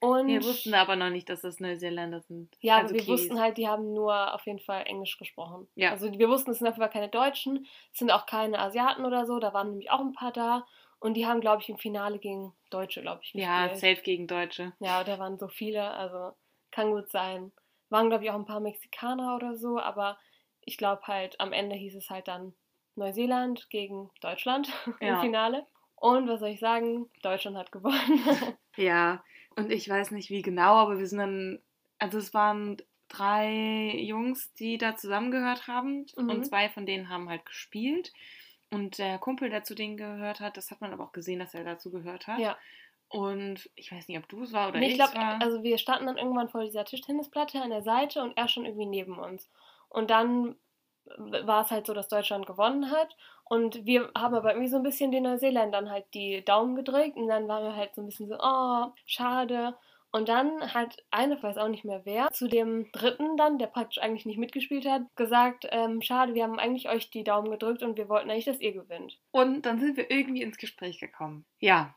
Und 0.00 0.28
wir 0.28 0.42
wussten 0.42 0.72
aber 0.72 0.96
noch 0.96 1.10
nicht, 1.10 1.28
dass 1.28 1.42
das 1.42 1.60
Neuseeländer 1.60 2.22
sind. 2.22 2.56
Ja, 2.60 2.76
also 2.76 2.86
aber 2.86 2.94
wir 2.94 3.00
Kies. 3.00 3.08
wussten 3.08 3.38
halt, 3.38 3.58
die 3.58 3.68
haben 3.68 3.92
nur 3.92 4.34
auf 4.34 4.46
jeden 4.46 4.58
Fall 4.58 4.84
Englisch 4.86 5.18
gesprochen. 5.18 5.68
Ja. 5.74 5.90
Also 5.90 6.10
wir 6.18 6.28
wussten, 6.30 6.50
es 6.52 6.58
sind 6.58 6.68
auf 6.68 6.74
jeden 6.74 6.82
Fall 6.82 6.92
keine 6.92 7.10
Deutschen, 7.10 7.66
es 7.92 7.98
sind 7.98 8.10
auch 8.10 8.24
keine 8.24 8.58
Asiaten 8.58 9.04
oder 9.04 9.26
so, 9.26 9.38
da 9.38 9.52
waren 9.52 9.70
nämlich 9.70 9.90
auch 9.90 10.00
ein 10.00 10.14
paar 10.14 10.32
da. 10.32 10.66
Und 11.00 11.14
die 11.14 11.26
haben, 11.26 11.40
glaube 11.40 11.62
ich, 11.62 11.68
im 11.68 11.78
Finale 11.78 12.18
gegen 12.18 12.54
Deutsche, 12.70 13.02
glaube 13.02 13.20
ich, 13.22 13.32
gespielt. 13.32 13.46
Ja, 13.46 13.74
safe 13.74 14.02
gegen 14.02 14.26
Deutsche. 14.26 14.72
Ja, 14.80 15.04
da 15.04 15.18
waren 15.18 15.38
so 15.38 15.48
viele, 15.48 15.90
also 15.90 16.32
kann 16.70 16.92
gut 16.92 17.10
sein. 17.10 17.52
Waren, 17.90 18.08
glaube 18.08 18.24
ich, 18.24 18.30
auch 18.30 18.34
ein 18.34 18.46
paar 18.46 18.60
Mexikaner 18.60 19.34
oder 19.34 19.56
so, 19.56 19.78
aber 19.78 20.18
ich 20.62 20.76
glaube 20.76 21.02
halt, 21.06 21.40
am 21.40 21.52
Ende 21.52 21.76
hieß 21.76 21.96
es 21.96 22.10
halt 22.10 22.28
dann 22.28 22.54
Neuseeland 22.96 23.68
gegen 23.70 24.10
Deutschland 24.20 24.68
ja. 25.00 25.14
im 25.14 25.20
Finale. 25.20 25.66
Und 26.00 26.28
was 26.28 26.40
soll 26.40 26.48
ich 26.48 26.60
sagen? 26.60 27.10
Deutschland 27.22 27.58
hat 27.58 27.72
gewonnen. 27.72 28.24
ja, 28.76 29.22
und 29.54 29.70
ich 29.70 29.86
weiß 29.86 30.12
nicht 30.12 30.30
wie 30.30 30.40
genau, 30.40 30.76
aber 30.76 30.98
wir 30.98 31.06
sind 31.06 31.18
dann, 31.18 31.60
also 31.98 32.16
es 32.16 32.32
waren 32.32 32.78
drei 33.08 33.94
Jungs, 33.98 34.52
die 34.54 34.78
da 34.78 34.96
zusammengehört 34.96 35.66
haben 35.68 36.06
mhm. 36.16 36.30
und 36.30 36.46
zwei 36.46 36.70
von 36.70 36.86
denen 36.86 37.10
haben 37.10 37.28
halt 37.28 37.44
gespielt. 37.44 38.12
Und 38.70 38.96
der 38.96 39.18
Kumpel, 39.18 39.50
der 39.50 39.62
zu 39.62 39.74
denen 39.74 39.98
gehört 39.98 40.40
hat, 40.40 40.56
das 40.56 40.70
hat 40.70 40.80
man 40.80 40.92
aber 40.92 41.04
auch 41.04 41.12
gesehen, 41.12 41.38
dass 41.38 41.52
er 41.52 41.64
dazu 41.64 41.90
gehört 41.90 42.26
hat. 42.26 42.38
Ja. 42.38 42.56
Und 43.08 43.68
ich 43.74 43.92
weiß 43.92 44.08
nicht, 44.08 44.18
ob 44.18 44.28
du 44.28 44.44
es 44.44 44.54
war 44.54 44.68
oder 44.68 44.78
nee, 44.78 44.86
ich. 44.86 44.92
Ich 44.92 44.98
glaube, 44.98 45.18
also 45.18 45.62
wir 45.62 45.76
standen 45.76 46.06
dann 46.06 46.16
irgendwann 46.16 46.48
vor 46.48 46.62
dieser 46.62 46.86
Tischtennisplatte 46.86 47.60
an 47.60 47.70
der 47.70 47.82
Seite 47.82 48.22
und 48.22 48.38
er 48.38 48.48
schon 48.48 48.64
irgendwie 48.64 48.86
neben 48.86 49.18
uns. 49.18 49.50
Und 49.88 50.10
dann 50.10 50.56
war 51.18 51.64
es 51.64 51.70
halt 51.70 51.86
so, 51.86 51.94
dass 51.94 52.08
Deutschland 52.08 52.46
gewonnen 52.46 52.90
hat. 52.90 53.16
Und 53.44 53.84
wir 53.84 54.10
haben 54.16 54.34
aber 54.34 54.50
irgendwie 54.50 54.68
so 54.68 54.76
ein 54.76 54.82
bisschen 54.82 55.10
den 55.10 55.24
Neuseeländern 55.24 55.90
halt 55.90 56.06
die 56.14 56.44
Daumen 56.44 56.76
gedrückt. 56.76 57.16
Und 57.16 57.28
dann 57.28 57.48
waren 57.48 57.64
wir 57.64 57.76
halt 57.76 57.94
so 57.94 58.02
ein 58.02 58.06
bisschen 58.06 58.28
so, 58.28 58.36
oh, 58.40 58.86
schade. 59.06 59.74
Und 60.12 60.28
dann 60.28 60.74
hat 60.74 60.96
eine, 61.10 61.34
ich 61.34 61.42
weiß 61.42 61.56
auch 61.58 61.68
nicht 61.68 61.84
mehr 61.84 62.04
wer, 62.04 62.30
zu 62.32 62.48
dem 62.48 62.90
dritten 62.92 63.36
dann, 63.36 63.58
der 63.58 63.68
praktisch 63.68 64.02
eigentlich 64.02 64.26
nicht 64.26 64.38
mitgespielt 64.38 64.86
hat, 64.86 65.02
gesagt, 65.14 65.66
ähm, 65.70 66.02
schade, 66.02 66.34
wir 66.34 66.42
haben 66.42 66.58
eigentlich 66.58 66.88
euch 66.88 67.10
die 67.10 67.22
Daumen 67.22 67.50
gedrückt 67.50 67.82
und 67.82 67.96
wir 67.96 68.08
wollten 68.08 68.28
eigentlich, 68.30 68.44
dass 68.44 68.60
ihr 68.60 68.72
gewinnt. 68.72 69.18
Und 69.30 69.62
dann 69.62 69.78
sind 69.78 69.96
wir 69.96 70.10
irgendwie 70.10 70.42
ins 70.42 70.58
Gespräch 70.58 70.98
gekommen. 70.98 71.44
Ja. 71.60 71.94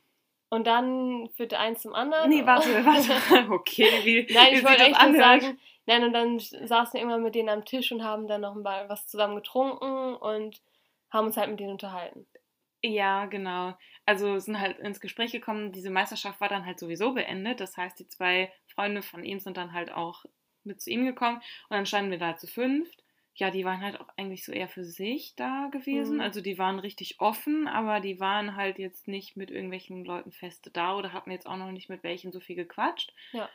Und 0.54 0.68
dann 0.68 1.30
führte 1.36 1.58
eins 1.58 1.82
zum 1.82 1.96
anderen. 1.96 2.30
Nee, 2.30 2.46
warte, 2.46 2.70
warte. 2.86 3.52
Okay, 3.52 3.90
wie. 4.04 4.28
Nein, 4.32 4.54
ich 4.54 4.64
wollte 4.64 4.84
echt 4.84 5.02
nur 5.02 5.16
sagen, 5.16 5.60
nein, 5.88 6.04
und 6.04 6.14
dann 6.14 6.38
saßen 6.38 6.94
wir 6.94 7.00
irgendwann 7.00 7.24
mit 7.24 7.34
denen 7.34 7.50
am 7.50 7.66
Tisch 7.66 7.92
und 7.92 8.04
haben 8.04 8.28
dann 8.28 8.42
noch 8.42 8.54
mal 8.54 8.88
was 8.88 9.08
zusammen 9.08 9.36
getrunken 9.36 10.14
und 10.14 10.62
haben 11.10 11.26
uns 11.26 11.38
halt 11.38 11.50
mit 11.50 11.60
denen 11.60 11.72
unterhalten. 11.72 12.28
Ja, 12.84 13.26
genau. 13.26 13.74
Also 14.06 14.38
sind 14.38 14.60
halt 14.60 14.78
ins 14.78 15.00
Gespräch 15.00 15.32
gekommen. 15.32 15.72
Diese 15.72 15.90
Meisterschaft 15.90 16.40
war 16.40 16.50
dann 16.50 16.68
halt 16.68 16.78
sowieso 16.78 17.14
beendet. 17.14 17.60
Das 17.60 17.76
heißt, 17.76 17.98
die 17.98 18.08
zwei 18.08 18.54
Freunde 18.68 19.02
von 19.02 19.24
ihm 19.24 19.40
sind 19.40 19.58
dann 19.58 19.74
halt 19.74 19.92
auch 19.92 20.24
mit 20.64 20.84
zu 20.84 20.92
ihm 20.92 21.04
gekommen. 21.04 21.38
Und 21.70 21.78
dann 21.78 21.88
standen 21.88 22.12
wir 22.12 22.20
da 22.20 22.38
zu 22.38 22.46
fünft. 22.46 23.03
Ja, 23.36 23.50
die 23.50 23.66
waren 23.66 23.82
halt 23.82 24.00
auch 24.00 24.10
eigentlich 24.16 24.46
so 24.46 24.52
eher 24.52 24.68
für 24.68 24.84
sich 24.84 25.36
da 25.36 25.70
gewesen. 25.72 26.16
Mhm. 26.16 26.22
Also 26.22 26.42
die 26.42 26.58
waren 26.58 26.80
richtig 26.80 27.20
offen, 27.20 27.68
aber 27.68 28.00
die 28.00 28.20
waren 28.20 28.56
halt 28.56 28.78
jetzt 28.78 29.08
nicht 29.08 29.36
mit 29.36 29.50
irgendwelchen 29.50 30.06
Leuten 30.06 30.32
feste 30.32 30.70
da 30.70 30.96
oder 30.96 31.14
hatten 31.14 31.32
jetzt 31.32 31.48
auch 31.48 31.58
noch 31.58 31.72
nicht 31.72 31.90
mit 31.90 32.04
welchen 32.04 32.32
so 32.32 32.40
viel 32.40 32.56
gequatscht. 32.56 33.12
Ja. 33.32 33.50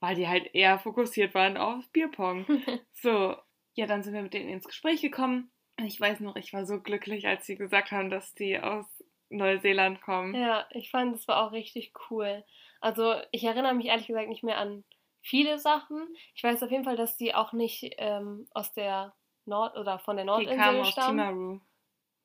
Weil 0.00 0.16
die 0.16 0.28
halt 0.28 0.54
eher 0.54 0.78
fokussiert 0.78 1.34
waren 1.34 1.56
auf 1.56 1.88
Bierpong. 1.90 2.46
So, 2.92 3.36
ja, 3.74 3.86
dann 3.86 4.02
sind 4.02 4.14
wir 4.14 4.22
mit 4.22 4.34
denen 4.34 4.48
ins 4.48 4.66
Gespräch 4.66 5.00
gekommen. 5.00 5.50
Ich 5.84 6.00
weiß 6.00 6.20
noch, 6.20 6.36
ich 6.36 6.52
war 6.52 6.66
so 6.66 6.80
glücklich, 6.80 7.26
als 7.26 7.46
sie 7.46 7.56
gesagt 7.56 7.90
haben, 7.90 8.10
dass 8.10 8.34
die 8.34 8.60
aus 8.60 8.86
Neuseeland 9.30 10.02
kommen. 10.02 10.34
Ja, 10.34 10.68
ich 10.70 10.90
fand, 10.90 11.16
es 11.16 11.26
war 11.26 11.46
auch 11.46 11.52
richtig 11.52 11.92
cool. 12.10 12.44
Also, 12.80 13.14
ich 13.32 13.44
erinnere 13.44 13.74
mich 13.74 13.86
ehrlich 13.86 14.06
gesagt 14.06 14.28
nicht 14.28 14.44
mehr 14.44 14.58
an 14.58 14.84
viele 15.22 15.58
Sachen. 15.58 16.06
Ich 16.34 16.42
weiß 16.42 16.62
auf 16.62 16.70
jeden 16.70 16.84
Fall, 16.84 16.96
dass 16.96 17.16
die 17.16 17.34
auch 17.34 17.52
nicht 17.52 17.94
ähm, 17.98 18.46
aus 18.52 18.72
der 18.72 19.14
Nord- 19.44 19.76
oder 19.76 19.98
von 19.98 20.16
der 20.16 20.24
die 20.24 20.30
Nordinsel 20.30 20.56
kamen 20.56 20.80
aus 20.80 20.88
stammen. 20.88 21.18
Timaru. 21.18 21.60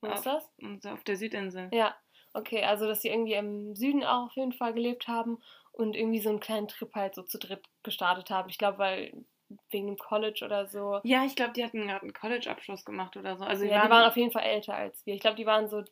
Wo 0.02 0.08
ist 0.08 0.26
das? 0.26 0.50
Auf 0.94 1.04
der 1.04 1.18
Südinsel. 1.18 1.70
Ja, 1.74 1.96
okay, 2.34 2.64
also 2.64 2.88
dass 2.88 3.02
sie 3.02 3.10
irgendwie 3.10 3.34
im 3.34 3.76
Süden 3.76 4.04
auch 4.04 4.28
auf 4.28 4.36
jeden 4.36 4.54
Fall 4.54 4.74
gelebt 4.74 5.08
haben 5.08 5.42
und 5.72 5.96
irgendwie 5.96 6.20
so 6.20 6.30
einen 6.30 6.40
kleinen 6.40 6.68
Trip 6.68 6.94
halt 6.94 7.16
so 7.16 7.24
zu 7.24 7.40
dritt 7.40 7.64
gestartet 7.84 8.30
haben. 8.30 8.50
Ich 8.50 8.58
glaube, 8.58 8.78
weil 8.78 9.26
wegen 9.70 9.88
dem 9.88 9.98
College 9.98 10.44
oder 10.44 10.68
so. 10.68 11.00
Ja, 11.04 11.24
ich 11.24 11.36
glaube, 11.36 11.54
die 11.54 11.64
hatten 11.64 11.88
gerade 11.88 12.02
einen 12.02 12.14
College-Abschluss 12.14 12.84
gemacht 12.86 13.16
oder 13.18 13.38
so. 13.38 13.46
Also 13.46 13.66
ja, 13.66 13.86
die 13.86 13.90
waren 13.90 14.08
auf 14.08 14.18
jeden 14.18 14.32
Fall 14.32 14.44
älter 14.44 14.76
als 14.76 15.06
wir. 15.06 15.14
Ich 15.14 15.22
glaube, 15.22 15.38
die 15.38 15.46
waren 15.46 15.70
so 15.70 15.84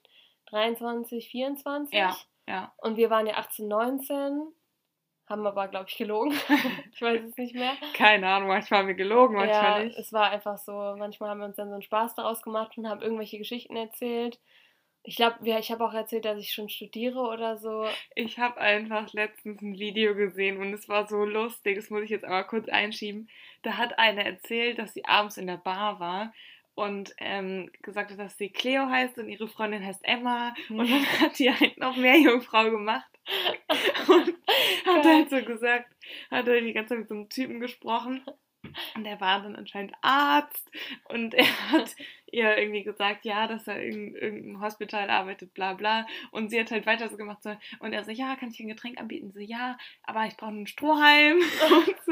23, 0.48 1.30
24. 1.30 1.94
Ja, 1.94 2.16
ja. 2.48 2.74
Und 2.78 2.98
wir 2.98 3.10
waren 3.10 3.28
ja 3.28 3.36
18, 3.36 3.68
19. 3.68 4.54
Haben 5.28 5.46
aber, 5.48 5.68
glaube 5.68 5.88
ich, 5.90 5.98
gelogen. 5.98 6.32
ich 6.94 7.02
weiß 7.02 7.22
es 7.24 7.38
nicht 7.38 7.56
mehr. 7.56 7.74
Keine 7.94 8.28
Ahnung, 8.28 8.50
manchmal 8.50 8.82
haben 8.82 8.88
wir 8.88 8.96
gelogen, 8.96 9.36
manchmal 9.36 9.80
ja, 9.80 9.84
nicht. 9.86 9.98
es 9.98 10.14
war 10.14 10.30
einfach 10.30 10.58
so, 10.58 10.72
manchmal 10.98 11.32
haben 11.32 11.40
wir 11.40 11.46
uns 11.46 11.56
dann 11.56 11.70
so 11.70 11.74
einen 11.74 11.82
Spaß 11.82 12.16
daraus 12.16 12.44
gemacht 12.44 12.78
und 12.78 12.88
haben 12.88 13.02
irgendwelche 13.02 13.40
Geschichten 13.40 13.76
erzählt. 13.76 14.40
Ich 15.08 15.18
glaube, 15.18 15.38
ich 15.44 15.72
habe 15.72 15.86
auch 15.86 15.94
erzählt, 15.94 16.26
dass 16.26 16.40
ich 16.40 16.52
schon 16.52 16.70
studiere 16.70 17.20
oder 17.20 17.58
so. 17.58 17.86
Ich 18.16 18.40
habe 18.40 18.60
einfach 18.60 19.14
letztens 19.14 19.62
ein 19.62 19.78
Video 19.78 20.16
gesehen 20.16 20.58
und 20.58 20.74
es 20.74 20.90
war 20.90 21.08
so 21.08 21.26
lustig, 21.26 21.76
das 21.76 21.92
muss 21.92 22.04
ich 22.04 22.10
jetzt 22.10 22.26
aber 22.26 22.44
kurz 22.44 22.68
einschieben. 22.70 23.30
Da 23.62 23.78
hat 23.78 24.00
eine 24.00 24.26
erzählt, 24.26 24.80
dass 24.80 24.94
sie 24.94 25.06
abends 25.06 25.38
in 25.38 25.46
der 25.48 25.58
Bar 25.58 26.00
war 26.00 26.34
und 26.76 27.16
ähm, 27.20 27.72
gesagt 27.82 28.12
hat, 28.12 28.20
dass 28.20 28.38
sie 28.38 28.50
Cleo 28.50 28.88
heißt 28.90 29.18
und 29.18 29.30
ihre 29.30 29.48
Freundin 29.48 29.86
heißt 29.86 30.04
Emma 30.04 30.54
und 30.70 30.90
dann 30.90 31.06
hat 31.22 31.40
die 31.40 31.52
halt 31.52 31.78
noch 31.78 31.96
mehr 31.96 32.18
Jungfrau 32.18 32.70
gemacht 32.70 33.06
und 34.08 34.34
hat 34.86 35.04
Geil. 35.04 35.16
halt 35.16 35.30
so 35.30 35.42
gesagt, 35.44 35.94
hat 36.32 36.48
halt 36.48 36.66
die 36.66 36.74
ganze 36.74 36.90
Zeit 36.90 37.00
mit 37.00 37.10
so 37.10 37.16
einem 37.16 37.30
Typen 37.30 37.60
gesprochen 37.60 38.24
und 38.96 39.04
der 39.04 39.20
war 39.22 39.42
dann 39.42 39.56
anscheinend 39.56 39.94
Arzt 40.02 40.70
und 41.06 41.34
er 41.34 41.72
hat 41.72 41.96
ihr 42.36 42.58
irgendwie 42.58 42.84
gesagt, 42.84 43.26
ja, 43.26 43.48
dass 43.48 43.68
er 43.68 43.82
in 43.82 44.14
irgendeinem 44.16 44.62
Hospital 44.62 45.10
arbeitet, 45.10 45.54
bla 45.54 45.74
bla. 45.74 46.06
Und 46.32 46.50
sie 46.50 46.60
hat 46.60 46.70
halt 46.72 46.86
weiter 46.86 47.10
so 47.10 47.18
gemacht 47.18 47.42
so, 47.42 47.56
und 47.80 47.94
er 47.94 48.04
so, 48.04 48.12
ja, 48.12 48.36
kann 48.36 48.50
ich 48.50 48.60
ein 48.60 48.68
Getränk 48.68 49.00
anbieten? 49.00 49.32
So, 49.32 49.40
ja, 49.40 49.78
aber 50.04 50.26
ich 50.26 50.36
brauche 50.38 50.50
einen 50.52 50.68
Strohhalm 50.68 51.38
und 51.88 51.96
so, 52.06 52.12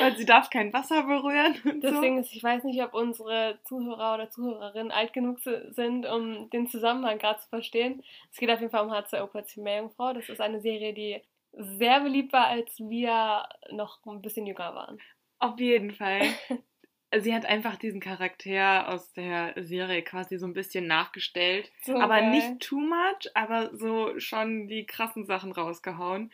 weil 0.00 0.16
sie 0.16 0.26
darf 0.26 0.50
kein 0.50 0.72
Wasser 0.72 1.04
berühren 1.04 1.54
und 1.64 1.82
Das 1.84 1.92
so. 1.94 2.02
Ist, 2.02 2.34
ich 2.34 2.42
weiß 2.42 2.64
nicht, 2.64 2.82
ob 2.82 2.94
unsere 2.94 3.58
Zuhörer 3.64 4.14
oder 4.14 4.30
Zuhörerinnen 4.30 4.90
alt 4.92 5.12
genug 5.12 5.38
si- 5.40 5.70
sind, 5.72 6.06
um 6.06 6.50
den 6.50 6.66
Zusammenhang 6.68 7.18
gerade 7.18 7.40
zu 7.40 7.48
verstehen. 7.48 8.02
Es 8.32 8.38
geht 8.38 8.50
auf 8.50 8.60
jeden 8.60 8.72
Fall 8.72 8.84
um 8.84 8.92
H2O 8.92 9.26
plötzlich 9.28 9.62
Meerjungfrau. 9.62 10.12
Das 10.12 10.28
ist 10.28 10.40
eine 10.40 10.60
Serie, 10.60 10.92
die 10.92 11.20
sehr 11.52 12.00
beliebt 12.00 12.32
war, 12.32 12.48
als 12.48 12.78
wir 12.80 13.48
noch 13.70 14.04
ein 14.06 14.20
bisschen 14.22 14.46
jünger 14.46 14.74
waren. 14.74 15.00
Auf 15.38 15.58
jeden 15.60 15.92
Fall. 15.92 16.22
Sie 17.20 17.34
hat 17.34 17.46
einfach 17.46 17.76
diesen 17.76 18.00
Charakter 18.00 18.88
aus 18.88 19.12
der 19.12 19.54
Serie 19.56 20.02
quasi 20.02 20.38
so 20.38 20.46
ein 20.46 20.54
bisschen 20.54 20.86
nachgestellt. 20.86 21.70
So 21.82 21.98
aber 21.98 22.20
geil. 22.20 22.30
nicht 22.30 22.60
too 22.60 22.80
much, 22.80 23.30
aber 23.34 23.76
so 23.76 24.18
schon 24.18 24.68
die 24.68 24.86
krassen 24.86 25.24
Sachen 25.26 25.52
rausgehauen. 25.52 26.32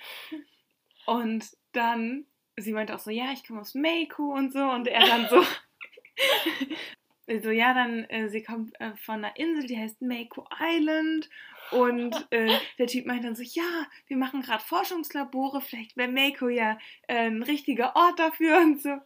Und 1.07 1.47
dann, 1.73 2.27
sie 2.57 2.73
meinte 2.73 2.95
auch 2.95 3.01
so, 3.01 3.11
ja, 3.11 3.33
ich 3.33 3.47
komme 3.47 3.61
aus 3.61 3.75
Meiko 3.75 4.35
und 4.35 4.53
so. 4.53 4.63
Und 4.63 4.87
er 4.87 5.07
dann 5.07 5.29
so, 5.29 5.43
so 7.39 7.51
ja, 7.51 7.75
dann, 7.75 8.05
äh, 8.05 8.29
sie 8.29 8.43
kommt 8.43 8.79
äh, 8.81 8.97
von 8.97 9.17
einer 9.25 9.37
Insel, 9.37 9.67
die 9.67 9.79
heißt 9.79 10.03
Meiko 10.03 10.49
Island. 10.61 11.29
Und 11.71 12.15
äh, 12.31 12.59
der 12.79 12.89
Typ 12.89 13.07
meint 13.07 13.25
dann 13.25 13.37
so, 13.37 13.43
ja, 13.43 13.87
wir 14.09 14.17
machen 14.17 14.43
gerade 14.43 14.65
Forschungslabore, 14.65 15.61
vielleicht 15.61 15.97
wäre 15.97 16.11
Meiko 16.11 16.49
ja 16.49 16.79
ein 17.07 17.43
richtiger 17.43 17.95
Ort 17.95 18.19
dafür 18.19 18.59
und 18.63 18.83
so. 18.83 18.99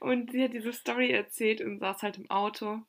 Und 0.00 0.30
sie 0.30 0.44
hat 0.44 0.52
diese 0.52 0.72
Story 0.72 1.10
erzählt 1.10 1.60
und 1.60 1.80
saß 1.80 2.02
halt 2.02 2.18
im 2.18 2.30
Auto. 2.30 2.82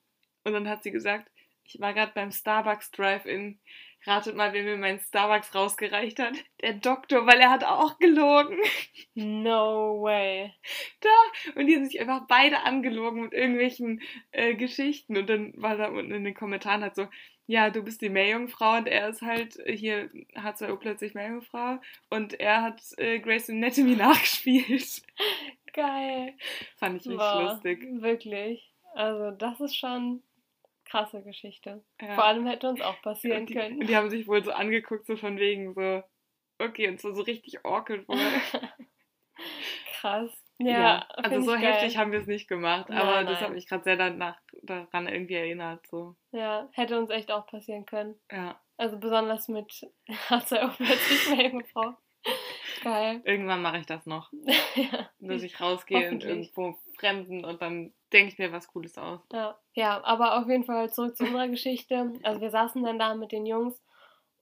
Und 0.43 0.53
dann 0.53 0.69
hat 0.69 0.83
sie 0.83 0.91
gesagt, 0.91 1.31
ich 1.63 1.79
war 1.79 1.93
gerade 1.93 2.11
beim 2.13 2.31
Starbucks 2.31 2.91
Drive-In. 2.91 3.57
Ratet 4.05 4.35
mal, 4.35 4.53
wer 4.53 4.63
mir 4.63 4.77
meinen 4.77 4.99
Starbucks 4.99 5.55
rausgereicht 5.55 6.19
hat. 6.19 6.33
Der 6.61 6.73
Doktor, 6.73 7.25
weil 7.25 7.39
er 7.39 7.49
hat 7.49 7.63
auch 7.63 7.97
gelogen. 7.97 8.57
No 9.15 10.01
way. 10.01 10.53
Und 11.55 11.67
die 11.67 11.75
haben 11.75 11.85
sich 11.85 11.99
einfach 11.99 12.27
beide 12.27 12.63
angelogen 12.63 13.23
mit 13.23 13.33
irgendwelchen 13.33 14.01
äh, 14.31 14.55
Geschichten. 14.55 15.17
Und 15.17 15.29
dann 15.29 15.53
war 15.55 15.77
da 15.77 15.87
unten 15.87 16.11
in 16.11 16.23
den 16.23 16.33
Kommentaren 16.33 16.83
halt 16.83 16.95
so, 16.95 17.07
ja, 17.47 17.69
du 17.69 17.83
bist 17.83 18.01
die 18.01 18.09
Meerjungfrau 18.09 18.77
und 18.77 18.87
er 18.87 19.09
ist 19.09 19.21
halt 19.21 19.57
äh, 19.59 19.75
hier, 19.75 20.09
hat 20.35 20.57
zwar 20.57 20.75
plötzlich 20.77 21.13
Meerjungfrau 21.13 21.79
und 22.09 22.39
er 22.39 22.63
hat 22.63 22.81
äh, 22.97 23.19
Grace 23.19 23.49
Anatomy 23.49 23.95
nachgespielt. 23.95 25.03
Geil. 25.73 26.33
Fand 26.77 27.01
ich 27.01 27.07
richtig 27.07 27.17
Boah, 27.17 27.51
lustig. 27.51 27.85
Wirklich. 28.01 28.71
Also, 28.95 29.31
das 29.31 29.59
ist 29.59 29.75
schon 29.75 30.23
krasse 30.85 31.21
Geschichte. 31.23 31.83
Ja. 32.01 32.15
Vor 32.15 32.25
allem 32.25 32.45
hätte 32.47 32.69
uns 32.69 32.81
auch 32.81 33.01
passieren 33.01 33.45
die, 33.45 33.53
können. 33.53 33.79
Und 33.79 33.87
die 33.87 33.95
haben 33.95 34.09
sich 34.09 34.27
wohl 34.27 34.43
so 34.43 34.51
angeguckt, 34.51 35.05
so 35.05 35.17
von 35.17 35.37
wegen 35.37 35.73
so, 35.73 36.03
okay, 36.59 36.87
und 36.87 36.99
so, 37.01 37.13
so 37.13 37.23
richtig 37.23 37.65
awkward 37.65 38.07
wohl. 38.07 38.17
Krass. 39.99 40.31
Ja, 40.57 41.05
also 41.09 41.29
find 41.29 41.45
so 41.45 41.55
ich 41.55 41.61
geil. 41.61 41.73
heftig 41.73 41.97
haben 41.97 42.11
wir 42.13 42.19
es 42.19 42.27
nicht 42.27 42.47
gemacht, 42.47 42.87
Nein, 42.87 42.97
aber 42.97 43.23
das 43.23 43.33
nein. 43.33 43.41
hat 43.41 43.53
mich 43.53 43.67
gerade 43.67 43.83
sehr 43.83 43.97
danach, 43.97 44.39
daran 44.63 45.07
irgendwie 45.07 45.33
erinnert. 45.33 45.85
So. 45.87 46.15
Ja, 46.31 46.69
hätte 46.71 46.97
uns 46.97 47.09
echt 47.09 47.29
auch 47.29 47.45
passieren 47.45 47.85
können. 47.85 48.15
Ja. 48.31 48.59
Also 48.77 48.97
besonders 48.97 49.49
mit 49.49 49.85
H2O 50.29 50.77
plötzlich 50.77 51.29
Meerjungfrau. 51.29 51.95
Geil. 52.83 53.21
Irgendwann 53.25 53.61
mache 53.61 53.79
ich 53.79 53.85
das 53.85 54.05
noch, 54.05 54.31
ja. 54.75 55.09
dass 55.19 55.43
ich 55.43 55.59
rausgehe 55.59 56.09
und 56.09 56.23
irgendwo 56.23 56.77
Fremden 56.97 57.43
und 57.43 57.61
dann 57.61 57.93
denke 58.15 58.31
ich 58.31 58.39
mir 58.39 58.51
was 58.51 58.67
Cooles 58.67 58.97
aus. 58.97 59.19
Ja. 59.31 59.59
ja, 59.73 60.03
aber 60.03 60.39
auf 60.39 60.47
jeden 60.47 60.63
Fall 60.63 60.91
zurück 60.91 61.17
zu 61.17 61.25
unserer 61.25 61.47
Geschichte. 61.49 62.13
Also 62.23 62.41
wir 62.41 62.49
saßen 62.49 62.83
dann 62.83 62.97
da 62.97 63.13
mit 63.13 63.31
den 63.31 63.45
Jungs 63.45 63.79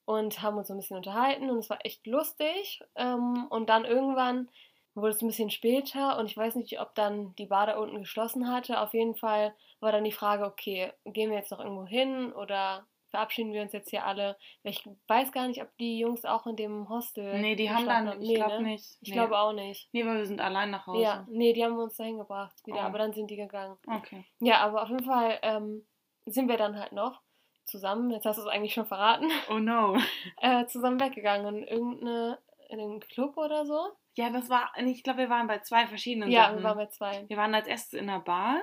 und 0.05 0.41
haben 0.41 0.57
uns 0.57 0.67
so 0.67 0.73
ein 0.73 0.77
bisschen 0.77 0.97
unterhalten 0.97 1.49
und 1.49 1.57
es 1.57 1.69
war 1.69 1.83
echt 1.83 2.05
lustig. 2.05 2.81
Ähm, 2.95 3.47
und 3.49 3.69
dann 3.69 3.85
irgendwann 3.85 4.49
wurde 4.93 5.09
es 5.09 5.21
ein 5.21 5.27
bisschen 5.27 5.49
später 5.49 6.19
und 6.19 6.27
ich 6.27 6.37
weiß 6.37 6.55
nicht, 6.55 6.79
ob 6.79 6.93
dann 6.93 7.35
die 7.35 7.47
Bar 7.47 7.65
da 7.65 7.77
unten 7.77 7.99
geschlossen 7.99 8.51
hatte. 8.51 8.79
Auf 8.79 8.93
jeden 8.93 9.15
Fall 9.15 9.55
war 9.79 9.91
dann 9.91 10.03
die 10.03 10.11
Frage, 10.11 10.45
okay, 10.45 10.93
gehen 11.05 11.31
wir 11.31 11.37
jetzt 11.37 11.51
noch 11.51 11.59
irgendwo 11.59 11.85
hin 11.85 12.31
oder 12.31 12.85
verabschieden 13.13 13.53
wir 13.53 13.61
uns 13.61 13.73
jetzt 13.73 13.91
hier 13.91 14.05
alle? 14.05 14.37
Ich 14.63 14.83
weiß 15.07 15.31
gar 15.31 15.47
nicht, 15.47 15.61
ob 15.61 15.69
die 15.77 15.99
Jungs 15.99 16.25
auch 16.25 16.47
in 16.47 16.55
dem 16.55 16.89
Hostel. 16.89 17.39
Nee, 17.39 17.55
die 17.55 17.69
haben 17.69 17.85
dann, 17.85 18.19
ich 18.21 18.29
Nee, 18.29 18.33
glaube 18.35 18.53
ne? 18.63 18.69
nicht. 18.71 18.97
Ich 19.01 19.09
nee. 19.09 19.13
glaube 19.13 19.37
auch 19.37 19.53
nicht. 19.53 19.87
Nee, 19.93 20.03
weil 20.05 20.17
wir 20.17 20.25
sind 20.25 20.41
allein 20.41 20.71
nach 20.71 20.87
Hause. 20.87 21.01
Ja, 21.03 21.27
nee, 21.29 21.53
die 21.53 21.63
haben 21.63 21.77
uns 21.77 21.95
dahin 21.95 22.17
gebracht 22.17 22.55
wieder, 22.65 22.77
Oh. 22.79 22.81
aber 22.81 22.97
dann 22.97 23.13
sind 23.13 23.29
die 23.29 23.35
gegangen. 23.35 23.77
Okay. 23.87 24.25
Ja, 24.39 24.61
aber 24.61 24.81
auf 24.81 24.89
jeden 24.89 25.05
Fall 25.05 25.37
ähm, 25.43 25.85
sind 26.25 26.47
wir 26.49 26.57
dann 26.57 26.77
halt 26.79 26.91
noch 26.91 27.21
zusammen, 27.65 28.09
jetzt 28.11 28.25
hast 28.25 28.37
du 28.37 28.41
es 28.41 28.47
eigentlich 28.49 28.73
schon 28.73 28.85
verraten, 28.87 29.29
Oh 29.49 29.59
no. 29.59 29.95
äh, 30.41 30.65
zusammen 30.65 30.99
weggegangen 30.99 31.55
in 31.55 31.63
irgendeine, 31.67 32.39
in 32.69 32.79
einen 32.79 32.99
Club 32.99 33.37
oder 33.37 33.65
so. 33.65 33.79
Ja, 34.15 34.29
das 34.31 34.49
war, 34.49 34.71
ich 34.77 35.03
glaube, 35.03 35.19
wir 35.19 35.29
waren 35.29 35.47
bei 35.47 35.59
zwei 35.59 35.87
verschiedenen 35.87 36.29
Ja, 36.31 36.45
Sachen. 36.45 36.57
wir 36.57 36.63
waren 36.65 36.77
bei 36.77 36.87
zwei. 36.87 37.23
wir 37.29 37.37
waren 37.37 37.53
als 37.55 37.67
erstes 37.67 37.99
in 37.99 38.07
der 38.07 38.19
Bar 38.19 38.61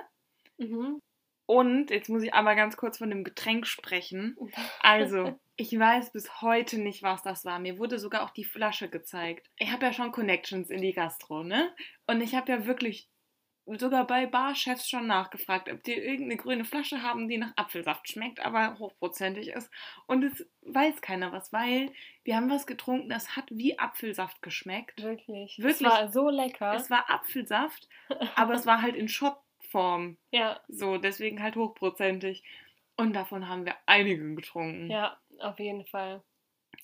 Mhm. 0.57 1.01
Und 1.51 1.91
jetzt 1.91 2.07
muss 2.07 2.23
ich 2.23 2.33
aber 2.33 2.55
ganz 2.55 2.77
kurz 2.77 2.99
von 2.99 3.09
dem 3.09 3.25
Getränk 3.25 3.67
sprechen. 3.67 4.37
Also, 4.79 5.37
ich 5.57 5.77
weiß 5.77 6.13
bis 6.13 6.41
heute 6.41 6.79
nicht, 6.79 7.03
was 7.03 7.23
das 7.23 7.43
war. 7.43 7.59
Mir 7.59 7.77
wurde 7.77 7.99
sogar 7.99 8.23
auch 8.23 8.29
die 8.29 8.45
Flasche 8.45 8.87
gezeigt. 8.87 9.49
Ich 9.57 9.69
habe 9.69 9.85
ja 9.85 9.91
schon 9.91 10.13
Connections 10.13 10.69
in 10.69 10.81
die 10.81 10.93
Gastro, 10.93 11.43
ne? 11.43 11.75
Und 12.07 12.21
ich 12.21 12.35
habe 12.35 12.49
ja 12.53 12.65
wirklich 12.67 13.09
sogar 13.65 14.07
bei 14.07 14.27
Barchefs 14.27 14.89
schon 14.89 15.07
nachgefragt, 15.07 15.69
ob 15.69 15.83
die 15.83 15.93
irgendeine 15.93 16.37
grüne 16.37 16.63
Flasche 16.63 17.03
haben, 17.03 17.27
die 17.27 17.37
nach 17.37 17.51
Apfelsaft 17.57 18.09
schmeckt, 18.09 18.39
aber 18.39 18.79
hochprozentig 18.79 19.49
ist. 19.49 19.69
Und 20.07 20.23
es 20.23 20.47
weiß 20.61 21.01
keiner 21.01 21.33
was, 21.33 21.51
weil 21.51 21.91
wir 22.23 22.37
haben 22.37 22.49
was 22.49 22.65
getrunken, 22.65 23.09
das 23.09 23.35
hat 23.35 23.45
wie 23.49 23.77
Apfelsaft 23.77 24.41
geschmeckt. 24.41 25.03
Wirklich. 25.03 25.57
Wirklich. 25.59 25.81
Es 25.81 25.83
war 25.83 26.11
so 26.13 26.29
lecker. 26.29 26.75
Es 26.75 26.89
war 26.89 27.09
Apfelsaft, 27.09 27.89
aber 28.35 28.53
es 28.53 28.65
war 28.65 28.81
halt 28.81 28.95
in 28.95 29.09
Shotform. 29.71 30.17
ja, 30.31 30.59
So, 30.67 30.97
deswegen 30.97 31.41
halt 31.41 31.55
hochprozentig. 31.55 32.43
Und 32.97 33.13
davon 33.13 33.47
haben 33.47 33.65
wir 33.65 33.75
einige 33.85 34.35
getrunken. 34.35 34.89
ja, 34.89 35.17
auf 35.39 35.59
jeden 35.59 35.85
Fall. 35.85 36.21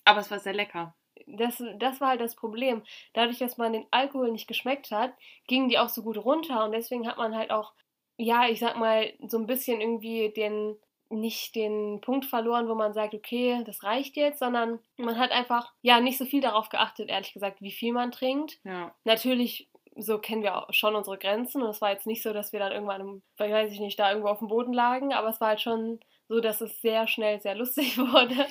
Aber 0.04 0.20
es 0.20 0.30
war 0.30 0.38
sehr 0.40 0.54
lecker. 0.54 0.94
Das, 1.26 1.62
das 1.78 2.00
war 2.00 2.10
halt 2.10 2.20
das 2.20 2.34
Problem. 2.34 2.82
Dadurch, 3.12 3.38
dass 3.38 3.58
man 3.58 3.72
den 3.72 3.86
Alkohol 3.90 4.32
nicht 4.32 4.46
geschmeckt 4.48 4.90
hat, 4.90 5.12
gingen 5.46 5.68
die 5.68 5.78
auch 5.78 5.88
so 5.88 6.02
gut 6.02 6.16
runter 6.16 6.64
und 6.64 6.72
deswegen 6.72 7.06
hat 7.06 7.18
man 7.18 7.34
halt 7.36 7.50
auch, 7.50 7.72
ja, 8.16 8.48
ich 8.48 8.60
sag 8.60 8.76
mal, 8.76 9.12
so 9.26 9.36
ein 9.38 9.46
bisschen 9.46 9.80
irgendwie 9.80 10.30
den, 10.30 10.76
nicht 11.10 11.54
den 11.54 12.00
Punkt 12.00 12.24
verloren, 12.24 12.68
wo 12.68 12.74
man 12.74 12.94
sagt, 12.94 13.14
okay, 13.14 13.62
das 13.64 13.82
reicht 13.82 14.16
jetzt, 14.16 14.38
sondern 14.38 14.78
man 14.96 15.18
hat 15.18 15.30
einfach, 15.30 15.72
ja, 15.82 16.00
nicht 16.00 16.18
so 16.18 16.24
viel 16.24 16.40
darauf 16.40 16.68
geachtet, 16.68 17.10
ehrlich 17.10 17.32
gesagt, 17.32 17.60
wie 17.60 17.72
viel 17.72 17.92
man 17.92 18.10
trinkt. 18.12 18.60
Ja. 18.64 18.94
Natürlich, 19.04 19.68
so 19.98 20.18
kennen 20.18 20.42
wir 20.42 20.56
auch 20.56 20.72
schon 20.72 20.94
unsere 20.94 21.18
Grenzen 21.18 21.62
und 21.62 21.70
es 21.70 21.80
war 21.80 21.90
jetzt 21.90 22.06
nicht 22.06 22.22
so, 22.22 22.32
dass 22.32 22.52
wir 22.52 22.60
dann 22.60 22.72
irgendwann, 22.72 23.22
weiß 23.36 23.72
ich 23.72 23.80
nicht, 23.80 23.98
da 23.98 24.10
irgendwo 24.10 24.28
auf 24.28 24.38
dem 24.38 24.48
Boden 24.48 24.72
lagen, 24.72 25.12
aber 25.12 25.28
es 25.28 25.40
war 25.40 25.48
halt 25.48 25.60
schon 25.60 26.00
so, 26.28 26.40
dass 26.40 26.60
es 26.60 26.80
sehr 26.80 27.06
schnell 27.06 27.40
sehr 27.40 27.54
lustig 27.54 27.98
wurde. 27.98 28.46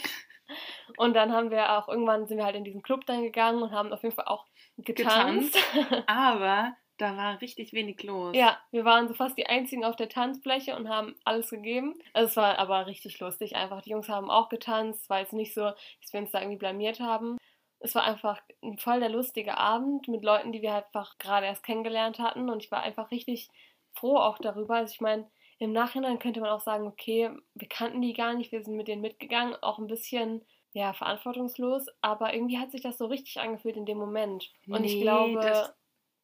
Und 0.97 1.13
dann 1.13 1.33
haben 1.33 1.51
wir 1.51 1.77
auch 1.77 1.89
irgendwann 1.89 2.25
sind 2.27 2.37
wir 2.37 2.45
halt 2.45 2.55
in 2.55 2.63
diesen 2.63 2.81
Club 2.81 3.05
dann 3.05 3.21
gegangen 3.21 3.61
und 3.61 3.71
haben 3.71 3.91
auf 3.91 4.03
jeden 4.03 4.15
Fall 4.15 4.27
auch 4.27 4.45
getanzt. 4.77 5.57
Aber 6.07 6.73
da 6.97 7.15
war 7.15 7.41
richtig 7.41 7.73
wenig 7.73 8.01
los. 8.03 8.35
ja, 8.35 8.57
wir 8.71 8.83
waren 8.83 9.07
so 9.07 9.13
fast 9.13 9.37
die 9.37 9.45
einzigen 9.45 9.85
auf 9.85 9.95
der 9.95 10.09
Tanzfläche 10.09 10.75
und 10.75 10.89
haben 10.89 11.15
alles 11.25 11.49
gegeben. 11.49 11.93
Also 12.13 12.29
es 12.29 12.37
war 12.37 12.57
aber 12.57 12.87
richtig 12.87 13.19
lustig 13.19 13.55
einfach. 13.55 13.83
Die 13.83 13.91
Jungs 13.91 14.09
haben 14.09 14.31
auch 14.31 14.49
getanzt. 14.49 15.03
Es 15.03 15.09
war 15.09 15.19
jetzt 15.19 15.33
nicht 15.33 15.53
so, 15.53 15.61
dass 15.61 16.13
wir 16.13 16.21
uns 16.21 16.31
da 16.31 16.39
irgendwie 16.39 16.57
blamiert 16.57 16.99
haben. 16.99 17.37
Es 17.79 17.93
war 17.95 18.03
einfach 18.03 18.41
ein 18.63 18.77
voll 18.77 18.99
der 18.99 19.09
lustige 19.09 19.57
Abend 19.57 20.07
mit 20.07 20.23
Leuten, 20.23 20.51
die 20.51 20.61
wir 20.61 20.73
halt 20.73 20.85
einfach 20.87 21.17
gerade 21.17 21.45
erst 21.45 21.63
kennengelernt 21.63 22.19
hatten. 22.19 22.49
Und 22.49 22.63
ich 22.63 22.71
war 22.71 22.81
einfach 22.81 23.11
richtig 23.11 23.49
froh 23.93 24.17
auch 24.17 24.37
darüber. 24.39 24.75
Also 24.75 24.93
ich 24.93 25.01
meine, 25.01 25.29
im 25.59 25.71
Nachhinein 25.73 26.19
könnte 26.19 26.39
man 26.41 26.49
auch 26.51 26.59
sagen, 26.59 26.87
okay, 26.87 27.29
wir 27.55 27.67
kannten 27.67 28.01
die 28.01 28.13
gar 28.13 28.33
nicht, 28.33 28.51
wir 28.51 28.63
sind 28.63 28.75
mit 28.75 28.87
denen 28.87 29.01
mitgegangen, 29.01 29.55
auch 29.61 29.79
ein 29.79 29.87
bisschen 29.87 30.45
ja, 30.73 30.93
verantwortungslos, 30.93 31.87
aber 32.01 32.33
irgendwie 32.35 32.59
hat 32.59 32.69
sich 32.71 32.81
das 32.81 32.99
so 32.99 33.07
richtig 33.07 33.39
angefühlt 33.39 33.77
in 33.77 33.85
dem 33.87 33.97
Moment. 33.97 34.51
Und 34.67 34.83
ich 34.83 34.95
Nee, 34.95 35.01
glaube, 35.01 35.39
das- 35.39 35.73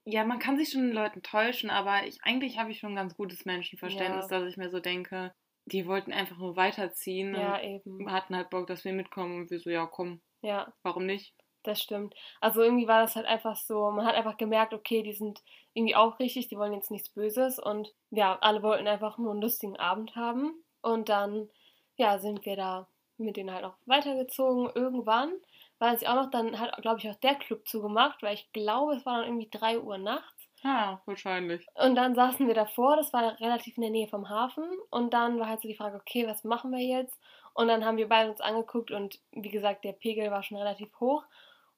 Ja, 0.06 0.26
man 0.26 0.38
kann 0.38 0.58
sich 0.58 0.70
schon 0.72 0.92
Leuten 0.92 1.24
täuschen, 1.24 1.70
aber 1.72 2.06
ich, 2.06 2.20
eigentlich 2.24 2.60
habe 2.60 2.70
ich 2.70 2.80
schon 2.80 2.92
ein 2.92 2.96
ganz 2.98 3.16
gutes 3.16 3.46
Menschenverständnis, 3.46 4.30
Ja. 4.30 4.40
dass 4.40 4.50
ich 4.50 4.58
mir 4.58 4.70
so 4.70 4.80
denke, 4.80 5.34
die 5.66 5.88
wollten 5.88 6.12
einfach 6.14 6.38
nur 6.38 6.56
weiterziehen 6.58 7.34
ja, 7.34 7.56
und 7.56 7.64
eben. 7.64 8.12
hatten 8.12 8.36
halt 8.36 8.50
Bock, 8.52 8.68
dass 8.68 8.84
wir 8.86 8.92
mitkommen 8.94 9.42
und 9.42 9.50
wir 9.50 9.60
so, 9.60 9.70
ja, 9.72 9.86
komm, 9.88 10.22
Ja, 10.42 10.72
warum 10.84 11.06
nicht? 11.06 11.34
Das 11.64 11.82
stimmt. 11.82 12.16
Also 12.42 12.62
irgendwie 12.62 12.88
war 12.88 13.02
das 13.02 13.16
halt 13.16 13.26
einfach 13.26 13.56
so, 13.56 13.92
man 13.92 14.06
hat 14.06 14.16
einfach 14.16 14.38
gemerkt, 14.38 14.74
okay, 14.74 15.04
die 15.04 15.14
sind 15.14 15.42
irgendwie 15.74 15.96
auch 15.96 16.20
richtig, 16.20 16.48
die 16.48 16.58
wollen 16.58 16.74
jetzt 16.74 16.92
nichts 16.92 17.10
Böses 17.10 17.60
und 17.60 17.94
ja, 18.12 18.38
alle 18.42 18.62
wollten 18.62 18.88
einfach 18.88 19.18
nur 19.18 19.32
einen 19.32 19.42
lustigen 19.42 19.78
Abend 19.78 20.16
haben. 20.16 20.54
Und 20.82 21.10
dann, 21.10 21.50
ja, 21.96 22.20
sind 22.20 22.46
wir 22.46 22.56
da 22.56 22.88
mit 23.18 23.38
denen 23.38 23.54
halt 23.54 23.64
auch 23.64 23.76
weitergezogen. 23.86 24.70
Irgendwann 24.76 25.32
weiß 25.80 26.02
ich 26.02 26.08
auch 26.08 26.16
noch, 26.16 26.30
dann 26.30 26.60
hat, 26.60 26.82
glaube 26.82 27.00
ich, 27.00 27.10
auch 27.10 27.16
der 27.16 27.36
Club 27.36 27.68
zugemacht, 27.68 28.22
weil 28.22 28.36
ich 28.36 28.52
glaube, 28.54 28.96
es 28.96 29.06
war 29.06 29.18
dann 29.18 29.28
irgendwie 29.28 29.50
3 29.50 29.80
Uhr 29.80 29.98
nachts. 29.98 30.50
Ja, 30.64 31.02
wahrscheinlich. 31.06 31.66
Und 31.74 31.96
dann 31.96 32.16
saßen 32.16 32.48
wir 32.48 32.54
davor, 32.54 32.96
das 32.96 33.12
war 33.12 33.40
relativ 33.42 33.76
in 33.78 33.82
der 33.82 33.92
Nähe 33.92 34.08
vom 34.08 34.30
Hafen. 34.30 34.64
Und 34.90 35.14
dann 35.14 35.40
war 35.40 35.48
halt 35.50 35.62
so 35.62 35.68
die 35.68 35.76
Frage, 35.76 35.98
okay, 35.98 36.26
was 36.26 36.44
machen 36.46 36.72
wir 36.72 36.80
jetzt? 36.80 37.20
Und 37.54 37.68
dann 37.68 37.86
haben 37.86 37.98
wir 37.98 38.08
beide 38.08 38.32
uns 38.32 38.42
angeguckt 38.42 38.90
und 38.90 39.20
wie 39.32 39.50
gesagt, 39.50 39.84
der 39.84 39.92
Pegel 39.92 40.32
war 40.32 40.42
schon 40.42 40.58
relativ 40.58 40.90
hoch. 41.00 41.24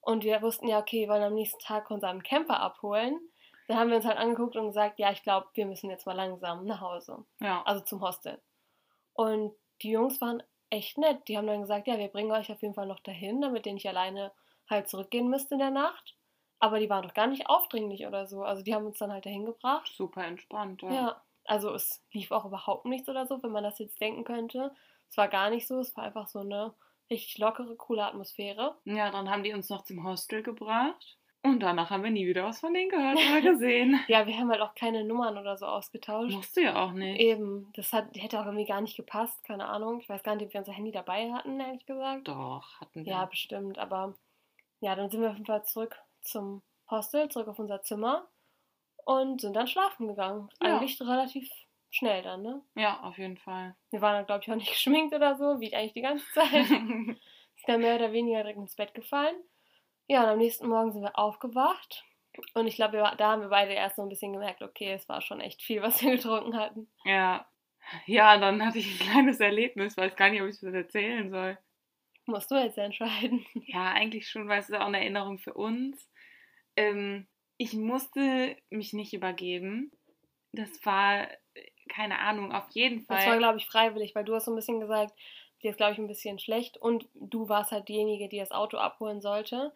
Und 0.06 0.24
wir 0.24 0.44
wussten 0.44 0.68
ja, 0.68 0.80
okay, 0.80 1.02
wir 1.02 1.10
wollen 1.10 1.24
am 1.24 1.34
nächsten 1.34 1.60
Tag 1.60 1.90
unseren 1.90 2.22
Camper 2.22 2.60
abholen. 2.60 3.20
Dann 3.68 3.78
haben 3.78 3.90
wir 3.90 3.98
uns 3.98 4.06
halt 4.06 4.20
angeguckt 4.20 4.56
und 4.56 4.68
gesagt, 4.68 5.00
ja, 5.00 5.12
ich 5.12 5.24
glaube, 5.24 5.48
wir 5.56 5.66
müssen 5.66 5.90
jetzt 5.90 6.06
mal 6.06 6.14
langsam 6.14 6.64
nach 6.66 6.80
Hause. 6.80 7.26
Ja. 7.40 7.64
Also 7.64 7.84
zum 7.84 8.02
Hostel. 8.02 8.40
Und 9.14 9.56
die 9.82 9.90
Jungs 9.90 10.22
waren 10.22 10.44
echt 10.70 11.00
nett. 11.00 11.28
Die 11.28 11.38
haben 11.38 11.48
dann 11.48 11.62
gesagt, 11.62 11.88
ja, 11.88 11.98
wir 11.98 12.08
bringen 12.08 12.32
euch 12.32 12.52
auf 12.52 12.62
jeden 12.62 12.76
Fall 12.76 12.86
noch 12.86 13.00
dahin, 13.00 13.42
damit 13.42 13.66
ihr 13.66 13.74
nicht 13.74 13.88
alleine 13.88 14.32
halt 14.70 14.88
zurückgehen 14.88 15.28
müsst 15.28 15.52
in 15.52 15.58
der 15.58 15.72
Nacht. 15.72 16.16
Aber 16.60 16.80
die 16.80 16.90
waren 16.90 17.02
doch 17.02 17.16
gar 17.16 17.26
nicht 17.26 17.50
aufdringlich 17.50 18.06
oder 18.06 18.28
so. 18.28 18.44
Also 18.44 18.62
die 18.62 18.76
haben 18.76 18.86
uns 18.86 19.00
dann 19.00 19.12
halt 19.12 19.26
dahin 19.26 19.46
gebracht. 19.46 19.92
Super 19.96 20.24
entspannt, 20.24 20.84
ja. 20.84 20.94
Ja, 20.94 21.22
also 21.46 21.74
es 21.74 22.06
lief 22.12 22.32
auch 22.32 22.46
überhaupt 22.46 22.86
nichts 22.86 23.10
oder 23.10 23.26
so, 23.26 23.42
wenn 23.42 23.52
man 23.52 23.64
das 23.64 23.80
jetzt 23.80 24.00
denken 24.00 24.24
könnte. 24.24 24.72
Es 25.10 25.18
war 25.18 25.30
gar 25.30 25.50
nicht 25.50 25.66
so, 25.66 25.80
es 25.80 25.98
war 25.98 26.04
einfach 26.04 26.28
so 26.28 26.40
eine 26.40 26.76
richtig 27.10 27.38
lockere, 27.38 27.76
coole 27.76 28.06
Atmosphäre. 28.06 28.76
Ja, 28.86 29.12
dann 29.12 29.30
haben 29.30 29.44
die 29.44 29.54
uns 29.54 29.70
noch 29.70 29.84
zum 29.84 30.04
Hostel 30.04 30.44
gebracht 30.44 31.18
und 31.46 31.60
danach 31.60 31.92
haben 31.92 32.04
wir 32.04 32.10
nie 32.10 32.26
wieder 32.26 32.44
was 32.44 32.60
von 32.60 32.74
denen 32.74 32.90
gehört 32.90 33.18
oder 33.18 33.42
gesehen. 33.54 34.00
Ja, 34.08 34.26
wir 34.26 34.36
haben 34.38 34.50
halt 34.50 34.62
auch 34.62 34.74
keine 34.74 35.04
Nummern 35.04 35.38
oder 35.38 35.58
so 35.58 35.68
ausgetauscht. 35.68 36.34
Musst 36.34 36.58
du 36.58 36.62
ja 36.62 36.84
auch 36.84 36.92
nicht. 36.92 37.20
Eben, 37.20 37.72
das 37.76 37.94
hat, 37.94 38.08
hätte 38.16 38.40
auch 38.40 38.46
irgendwie 38.46 38.66
gar 38.66 38.82
nicht 38.82 38.98
gepasst, 38.98 39.44
keine 39.44 39.68
Ahnung. 39.68 40.00
Ich 40.00 40.10
weiß 40.10 40.24
gar 40.24 40.36
nicht, 40.36 40.46
ob 40.46 40.54
wir 40.54 40.60
unser 40.60 40.74
Handy 40.74 40.92
dabei 40.92 41.32
hatten, 41.32 41.60
ehrlich 41.60 41.86
gesagt. 41.86 42.28
Doch, 42.28 42.80
hatten 42.82 43.06
wir. 43.06 43.12
Ja, 43.12 43.26
bestimmt, 43.26 43.78
aber 43.78 44.16
ja, 44.80 44.96
dann 44.96 45.10
sind 45.10 45.22
wir 45.22 45.30
auf 45.30 45.36
jeden 45.36 45.46
Fall 45.46 45.64
zurück 45.66 45.96
zum 46.22 46.64
Hostel, 46.90 47.30
zurück 47.30 47.48
auf 47.48 47.60
unser 47.60 47.84
Zimmer 47.84 48.28
und 49.06 49.42
sind 49.42 49.56
dann 49.56 49.68
schlafen 49.68 50.08
gegangen. 50.08 50.50
Ja. 50.62 50.78
Eigentlich 50.78 51.00
relativ 51.00 51.48
schnell 51.96 52.22
dann, 52.24 52.42
ne? 52.42 52.62
ja, 52.76 53.02
auf 53.02 53.18
jeden 53.18 53.38
Fall. 53.38 53.76
Wir 53.92 54.02
waren 54.02 54.16
dann, 54.16 54.26
glaube 54.26 54.44
ich, 54.44 54.52
auch 54.52 54.56
nicht 54.56 54.72
geschminkt 54.72 55.14
oder 55.14 55.36
so, 55.36 55.60
wie 55.60 55.74
eigentlich 55.74 55.94
die 55.94 56.02
ganze 56.02 56.26
Zeit. 56.34 56.50
Sind 56.68 57.20
dann 57.68 57.82
mehr 57.82 57.96
oder 57.96 58.12
weniger 58.12 58.40
direkt 58.40 58.60
ins 58.60 58.76
Bett 58.76 58.94
gefallen. 58.94 59.36
Ja, 60.08 60.24
und 60.24 60.30
am 60.30 60.38
nächsten 60.38 60.68
Morgen 60.68 60.92
sind 60.92 61.02
wir 61.02 61.18
aufgewacht. 61.18 62.04
Und 62.54 62.68
ich 62.68 62.76
glaube, 62.76 62.98
da 63.18 63.32
haben 63.32 63.42
wir 63.42 63.50
beide 63.50 63.72
erst 63.72 63.96
so 63.96 64.02
ein 64.02 64.10
bisschen 64.10 64.34
gemerkt, 64.34 64.62
okay, 64.62 64.92
es 64.92 65.08
war 65.08 65.22
schon 65.22 65.40
echt 65.40 65.62
viel, 65.62 65.82
was 65.82 66.02
wir 66.02 66.12
getrunken 66.16 66.58
hatten. 66.58 66.90
ja. 67.04 67.46
Ja, 68.08 68.40
dann 68.40 68.66
hatte 68.66 68.80
ich 68.80 68.88
ein 69.00 69.08
kleines 69.12 69.40
Erlebnis, 69.40 69.96
weiß 69.96 70.16
gar 70.16 70.32
nicht, 70.32 70.42
ob 70.42 70.48
ich 70.48 70.60
das 70.60 70.74
erzählen 70.74 71.30
soll. 71.30 71.56
Musst 72.26 72.50
du 72.50 72.56
jetzt 72.56 72.80
entscheiden. 72.80 73.46
Ja, 73.54 73.92
eigentlich 73.92 74.28
schon, 74.28 74.48
weil 74.48 74.60
es 74.60 74.70
ist 74.70 74.76
auch 74.76 74.88
eine 74.88 74.98
Erinnerung 75.00 75.38
für 75.38 75.54
uns. 75.54 76.10
Ähm, 76.76 77.28
ich 77.58 77.74
musste 77.74 78.58
mich 78.72 78.94
nicht 78.94 79.14
übergeben. 79.14 79.92
Das 80.52 80.84
war, 80.84 81.28
keine 81.90 82.20
Ahnung, 82.20 82.52
auf 82.52 82.70
jeden 82.72 83.02
Fall. 83.06 83.18
Das 83.18 83.26
war, 83.28 83.38
glaube 83.38 83.58
ich, 83.58 83.66
freiwillig, 83.68 84.16
weil 84.16 84.26
du 84.26 84.34
hast 84.36 84.46
so 84.46 84.52
ein 84.52 84.56
bisschen 84.56 84.80
gesagt, 84.80 85.14
dir 85.64 85.72
ist, 85.72 85.78
glaube 85.78 85.94
ich, 85.94 86.00
ein 86.00 86.08
bisschen 86.08 86.40
schlecht 86.40 86.78
und 86.78 87.08
du 87.14 87.48
warst 87.50 87.72
halt 87.72 87.88
diejenige, 87.88 88.28
die 88.30 88.40
das 88.40 88.52
Auto 88.52 88.78
abholen 88.78 89.22
sollte. 89.22 89.74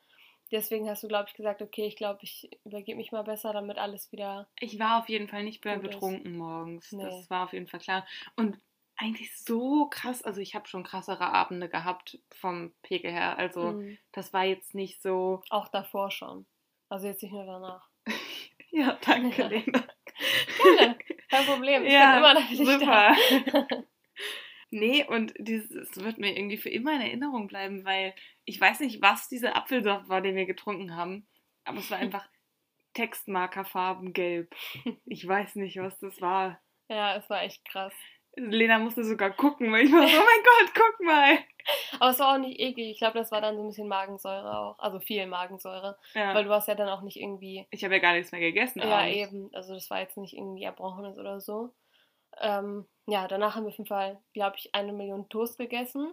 Deswegen 0.52 0.90
hast 0.90 1.04
du, 1.04 1.08
glaube 1.08 1.26
ich, 1.30 1.36
gesagt, 1.36 1.62
okay, 1.62 1.86
ich 1.86 1.96
glaube, 1.96 2.20
ich 2.24 2.50
übergebe 2.66 2.98
mich 2.98 3.12
mal 3.12 3.22
besser, 3.24 3.54
damit 3.54 3.78
alles 3.78 4.12
wieder. 4.12 4.48
Ich 4.60 4.80
war 4.80 5.00
auf 5.00 5.08
jeden 5.08 5.28
Fall 5.28 5.44
nicht 5.44 5.64
mehr 5.64 5.76
Gut 5.76 5.86
ist. 5.86 5.92
betrunken 5.94 6.38
morgens. 6.38 6.92
Nee. 6.92 7.04
Das 7.04 7.30
war 7.30 7.44
auf 7.46 7.54
jeden 7.54 7.68
Fall 7.68 7.80
klar. 7.80 8.08
Und 8.36 8.60
eigentlich 8.98 9.32
so 9.38 9.86
krass, 9.90 10.24
also 10.24 10.42
ich 10.42 10.56
habe 10.56 10.68
schon 10.68 10.84
krassere 10.84 11.32
Abende 11.32 11.70
gehabt 11.70 12.20
vom 12.32 12.74
Pegel 12.82 13.12
her. 13.12 13.38
Also 13.38 13.74
Mhm. 13.74 13.98
das 14.12 14.34
war 14.34 14.44
jetzt 14.44 14.74
nicht 14.74 15.02
so. 15.04 15.42
Auch 15.52 15.68
davor 15.68 16.10
schon. 16.12 16.48
Also 16.90 17.06
jetzt 17.08 17.22
nicht 17.24 17.32
nur 17.32 17.46
danach. 17.46 17.88
Ja, 18.72 19.00
danke, 19.04 19.44
Lena. 19.48 19.84
Gerne, 20.62 20.98
kein 21.40 21.54
Problem. 21.54 21.84
Ich 21.84 21.90
bin 21.90 22.18
immer 22.18 22.34
noch 22.34 22.48
dich 22.48 22.58
super. 22.58 23.16
da. 23.52 23.68
nee, 24.70 25.06
und 25.06 25.34
dieses 25.38 25.96
wird 25.96 26.18
mir 26.18 26.36
irgendwie 26.36 26.58
für 26.58 26.70
immer 26.70 26.94
in 26.96 27.02
Erinnerung 27.02 27.48
bleiben, 27.48 27.86
weil 27.86 28.14
ich 28.46 28.60
weiß 28.60 28.80
nicht, 28.82 29.02
was 29.02 29.30
dieser 29.30 29.56
Apfelsaft 29.56 30.10
war, 30.10 30.22
den 30.22 30.36
wir 30.36 30.46
getrunken 30.46 30.96
haben, 30.96 31.28
aber 31.64 31.80
es 31.80 31.92
war 31.92 31.98
einfach 31.98 32.28
Textmarkerfarben 32.94 34.14
gelb. 34.14 34.56
Ich 35.06 35.28
weiß 35.28 35.56
nicht, 35.56 35.78
was 35.78 35.98
das 36.00 36.20
war. 36.22 36.60
Ja, 36.90 37.16
es 37.16 37.30
war 37.30 37.44
echt 37.44 37.64
krass. 37.66 37.94
Lena 38.40 38.80
musste 38.80 39.04
sogar 39.04 39.32
gucken, 39.32 39.72
weil 39.72 39.86
ich 39.86 39.92
war 39.92 40.08
so, 40.08 40.18
oh 40.18 40.20
mein 40.26 40.44
Gott, 40.44 40.74
guck 40.76 41.06
mal. 41.06 41.38
Aber 42.00 42.10
es 42.12 42.20
war 42.20 42.34
auch 42.36 42.40
nicht 42.40 42.60
eklig. 42.60 42.92
Ich 42.92 42.98
glaube, 43.00 43.18
das 43.20 43.32
war 43.32 43.42
dann 43.42 43.56
so 43.56 43.62
ein 43.64 43.68
bisschen 43.68 43.88
Magensäure 43.88 44.58
auch. 44.58 44.80
Also 44.80 45.00
viel 45.00 45.26
Magensäure. 45.28 45.98
Ja. 46.14 46.34
Weil 46.34 46.46
du 46.46 46.50
hast 46.52 46.68
ja 46.68 46.76
dann 46.76 46.90
auch 46.90 47.02
nicht 47.02 47.18
irgendwie. 47.20 47.68
ich 47.70 47.84
habe 47.84 47.96
ja 47.96 48.00
gar 48.02 48.14
nichts 48.14 48.32
mehr 48.32 48.42
gegessen. 48.42 48.80
Ja, 48.80 49.00
abends. 49.00 49.16
eben. 49.18 49.50
Also 49.54 49.74
das 49.74 49.90
war 49.90 50.00
jetzt 50.00 50.18
nicht 50.18 50.34
irgendwie 50.34 50.64
Erbrochenes 50.64 51.18
oder 51.20 51.40
so. 51.42 51.74
Ähm, 52.42 52.86
ja, 53.08 53.28
danach 53.28 53.56
haben 53.56 53.64
wir 53.64 53.70
auf 53.70 53.78
jeden 53.78 53.88
Fall, 53.88 54.20
glaube 54.34 54.56
ich, 54.58 54.74
eine 54.74 54.94
Million 54.94 55.28
Toast 55.30 55.58
gegessen, 55.58 56.08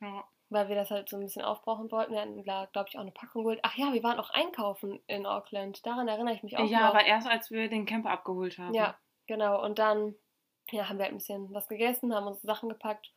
Ja. 0.00 0.24
weil 0.50 0.68
wir 0.68 0.76
das 0.76 0.90
halt 0.90 1.08
so 1.08 1.16
ein 1.16 1.22
bisschen 1.22 1.42
aufbrauchen 1.42 1.90
wollten. 1.90 2.12
Wir 2.12 2.20
hatten, 2.22 2.42
glaube 2.42 2.86
ich, 2.88 2.96
auch 2.96 3.02
eine 3.02 3.10
Packung 3.10 3.42
geholt. 3.42 3.60
Ach 3.62 3.76
ja, 3.76 3.92
wir 3.92 4.02
waren 4.02 4.18
auch 4.20 4.30
einkaufen 4.30 5.00
in 5.06 5.26
Auckland. 5.26 5.84
Daran 5.84 6.08
erinnere 6.08 6.34
ich 6.34 6.42
mich 6.42 6.56
auch 6.56 6.64
Ja, 6.64 6.80
noch. 6.80 6.94
aber 6.94 7.04
erst 7.04 7.28
als 7.28 7.50
wir 7.50 7.68
den 7.68 7.86
Camper 7.86 8.10
abgeholt 8.10 8.56
haben. 8.58 8.72
Ja, 8.74 8.96
genau. 9.26 9.62
Und 9.64 9.78
dann 9.78 10.14
ja, 10.72 10.88
haben 10.88 10.98
wir 10.98 11.04
halt 11.04 11.12
ein 11.12 11.18
bisschen 11.18 11.52
was 11.52 11.68
gegessen, 11.68 12.14
haben 12.14 12.26
unsere 12.26 12.46
Sachen 12.46 12.68
gepackt 12.68 13.12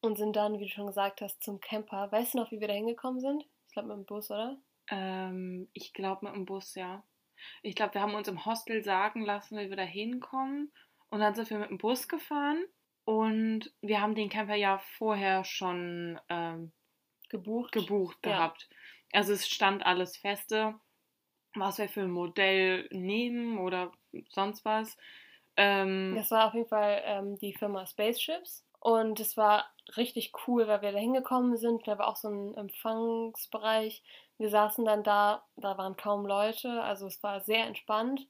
und 0.00 0.16
sind 0.16 0.36
dann, 0.36 0.58
wie 0.58 0.64
du 0.64 0.70
schon 0.70 0.86
gesagt 0.86 1.20
hast, 1.20 1.42
zum 1.42 1.60
Camper. 1.60 2.10
Weißt 2.10 2.34
du 2.34 2.38
noch, 2.38 2.50
wie 2.50 2.60
wir 2.60 2.68
da 2.68 2.74
hingekommen 2.74 3.20
sind? 3.20 3.44
Ich 3.66 3.72
glaube 3.72 3.88
mit 3.88 3.96
dem 3.98 4.06
Bus, 4.06 4.30
oder? 4.30 4.58
Ähm, 4.88 5.68
ich 5.72 5.92
glaube 5.92 6.26
mit 6.26 6.34
dem 6.34 6.44
Bus, 6.46 6.74
ja. 6.74 7.02
Ich 7.62 7.74
glaube, 7.74 7.94
wir 7.94 8.00
haben 8.00 8.14
uns 8.14 8.28
im 8.28 8.44
Hostel 8.46 8.82
sagen 8.82 9.22
lassen, 9.22 9.58
wie 9.58 9.68
wir 9.68 9.76
da 9.76 9.82
hinkommen. 9.82 10.72
Und 11.10 11.20
dann 11.20 11.34
sind 11.34 11.50
wir 11.50 11.58
mit 11.58 11.70
dem 11.70 11.78
Bus 11.78 12.08
gefahren. 12.08 12.64
Und 13.04 13.72
wir 13.82 14.00
haben 14.00 14.14
den 14.14 14.30
Camper 14.30 14.56
ja 14.56 14.78
vorher 14.78 15.44
schon 15.44 16.18
ähm, 16.28 16.72
Gebucht. 17.28 17.72
gebucht 17.72 18.18
Ja. 18.24 18.32
gehabt. 18.32 18.68
Also 19.12 19.32
es 19.32 19.48
stand 19.48 19.84
alles 19.84 20.16
feste, 20.16 20.74
was 21.54 21.78
wir 21.78 21.88
für 21.88 22.02
ein 22.02 22.10
Modell 22.10 22.88
nehmen 22.90 23.58
oder 23.58 23.92
sonst 24.30 24.64
was. 24.64 24.96
Ähm, 25.56 26.14
Das 26.16 26.30
war 26.30 26.46
auf 26.48 26.54
jeden 26.54 26.68
Fall 26.68 27.02
ähm, 27.04 27.38
die 27.38 27.54
Firma 27.54 27.86
Spaceships. 27.86 28.64
Und 28.80 29.18
es 29.20 29.36
war 29.36 29.64
richtig 29.96 30.32
cool, 30.46 30.66
weil 30.68 30.82
wir 30.82 30.92
da 30.92 30.98
hingekommen 30.98 31.56
sind. 31.56 31.86
Da 31.88 31.98
war 31.98 32.08
auch 32.08 32.16
so 32.16 32.28
ein 32.28 32.54
Empfangsbereich. 32.54 34.02
Wir 34.38 34.50
saßen 34.50 34.84
dann 34.84 35.02
da, 35.02 35.44
da 35.56 35.76
waren 35.78 35.96
kaum 35.96 36.26
Leute, 36.26 36.82
also 36.82 37.06
es 37.06 37.22
war 37.22 37.40
sehr 37.40 37.64
entspannt. 37.66 38.26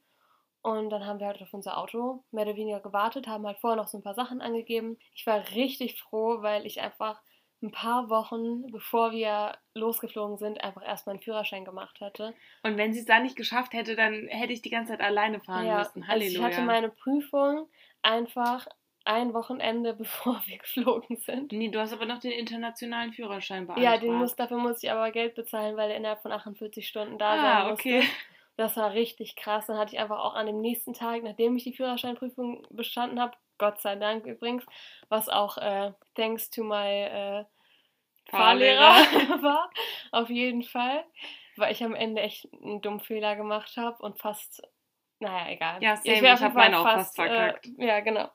Und 0.63 0.91
dann 0.91 1.07
haben 1.07 1.21
wir 1.21 1.29
halt 1.29 1.43
auf 1.43 1.55
unser 1.55 1.79
Auto 1.79 2.25
mehr 2.33 2.45
oder 2.47 2.57
weniger 2.57 2.81
gewartet, 2.81 3.29
haben 3.29 3.47
halt 3.47 3.59
vorher 3.59 3.77
noch 3.77 3.89
so 3.89 3.99
ein 3.99 4.03
paar 4.03 4.15
Sachen 4.15 4.41
angegeben. 4.43 4.99
Ich 5.15 5.27
war 5.27 5.39
richtig 5.53 6.01
froh, 6.01 6.43
weil 6.43 6.67
ich 6.67 6.81
einfach 6.81 7.23
ein 7.63 7.71
paar 7.73 8.11
Wochen, 8.11 8.67
bevor 8.71 9.13
wir 9.13 9.57
losgeflogen 9.75 10.37
sind, 10.37 10.63
einfach 10.63 10.83
erst 10.85 11.07
meinen 11.07 11.21
Führerschein 11.21 11.65
gemacht 11.65 12.01
hatte. 12.01 12.35
und 12.63 12.77
wenn 12.77 12.93
sie 12.93 13.01
es 13.01 13.07
da 13.07 13.19
nicht 13.21 13.37
geschafft 13.37 13.73
hätte, 13.73 13.97
dann 13.97 14.29
hätte 14.29 14.53
ich 14.53 14.63
die 14.63 14.71
ganze 14.71 14.93
Zeit 14.93 15.01
alleine 15.01 15.41
fahren 15.41 15.67
müssen. 15.79 16.03
also 16.03 16.25
ich 16.27 16.37
Halleluja. 16.37 16.45
hatte 16.45 16.63
meine 16.67 16.91
Prüfung 16.91 17.69
einfach 18.03 18.67
ein 19.05 19.33
Wochenende, 19.35 19.95
bevor 19.99 20.41
wir 20.47 20.59
geflogen 20.59 21.17
sind. 21.17 21.53
nee, 21.53 21.69
du 21.69 21.81
hast 21.81 21.93
aber 21.93 22.07
noch 22.07 22.19
den 22.19 22.33
internationalen 22.33 23.13
Führerschein 23.13 23.67
beantragt. 23.67 23.85
Ja, 23.85 23.99
den 23.99 24.15
muss, 24.15 24.37
dafür 24.37 24.59
muss 24.59 24.83
ich 24.83 24.91
aber 24.91 25.11
Geld 25.11 25.35
bezahlen, 25.35 25.77
weil 25.77 25.91
er 25.91 25.97
innerhalb 25.97 26.21
von 26.23 26.33
48 26.33 26.87
Stunden 26.87 27.17
da 27.19 27.33
Ah, 27.35 27.41
sein 27.63 27.71
musste. 27.71 27.89
okay. 27.89 28.09
Das 28.59 28.77
war 28.77 28.93
richtig 28.95 29.37
krass. 29.37 29.67
Dann 29.67 29.77
hatte 29.77 29.95
ich 29.95 30.01
einfach 30.01 30.19
auch 30.19 30.35
an 30.35 30.47
dem 30.47 30.61
nächsten 30.61 30.95
Tag, 30.95 31.23
nachdem 31.23 31.57
ich 31.57 31.65
die 31.65 31.75
Führerscheinprüfung 31.75 32.67
bestanden 32.71 33.21
habe, 33.21 33.37
Gott 33.59 33.81
sei 33.81 33.97
Dank 33.97 34.27
übrigens, 34.27 34.65
was 35.09 35.29
auch 35.29 35.59
äh, 35.59 35.93
thanks 36.15 36.51
to 36.51 36.65
my 36.65 36.87
äh, 36.87 37.45
Fahrlehrer 38.29 38.83
war, 39.43 39.71
auf 40.13 40.31
jeden 40.31 40.63
Fall, 40.63 41.05
weil 41.57 41.73
ich 41.73 41.83
am 41.85 41.95
Ende 41.95 42.23
echt 42.23 42.49
einen 42.53 42.81
dummen 42.83 43.01
Fehler 43.01 43.37
gemacht 43.37 43.77
habe 43.77 44.03
und 44.03 44.19
fast, 44.19 44.63
naja, 45.21 45.53
egal. 45.53 45.83
Ja, 45.83 45.97
same. 45.97 46.17
Ich 46.17 46.23
auf 46.23 46.31
hab 46.31 46.41
jeden 46.41 46.53
Fall 46.53 46.71
meine 46.71 46.79
auch 46.79 46.85
fast 46.85 47.17
verkackt. 47.17 47.67
Äh, 47.79 47.87
ja, 47.87 48.01
genau. 48.01 48.29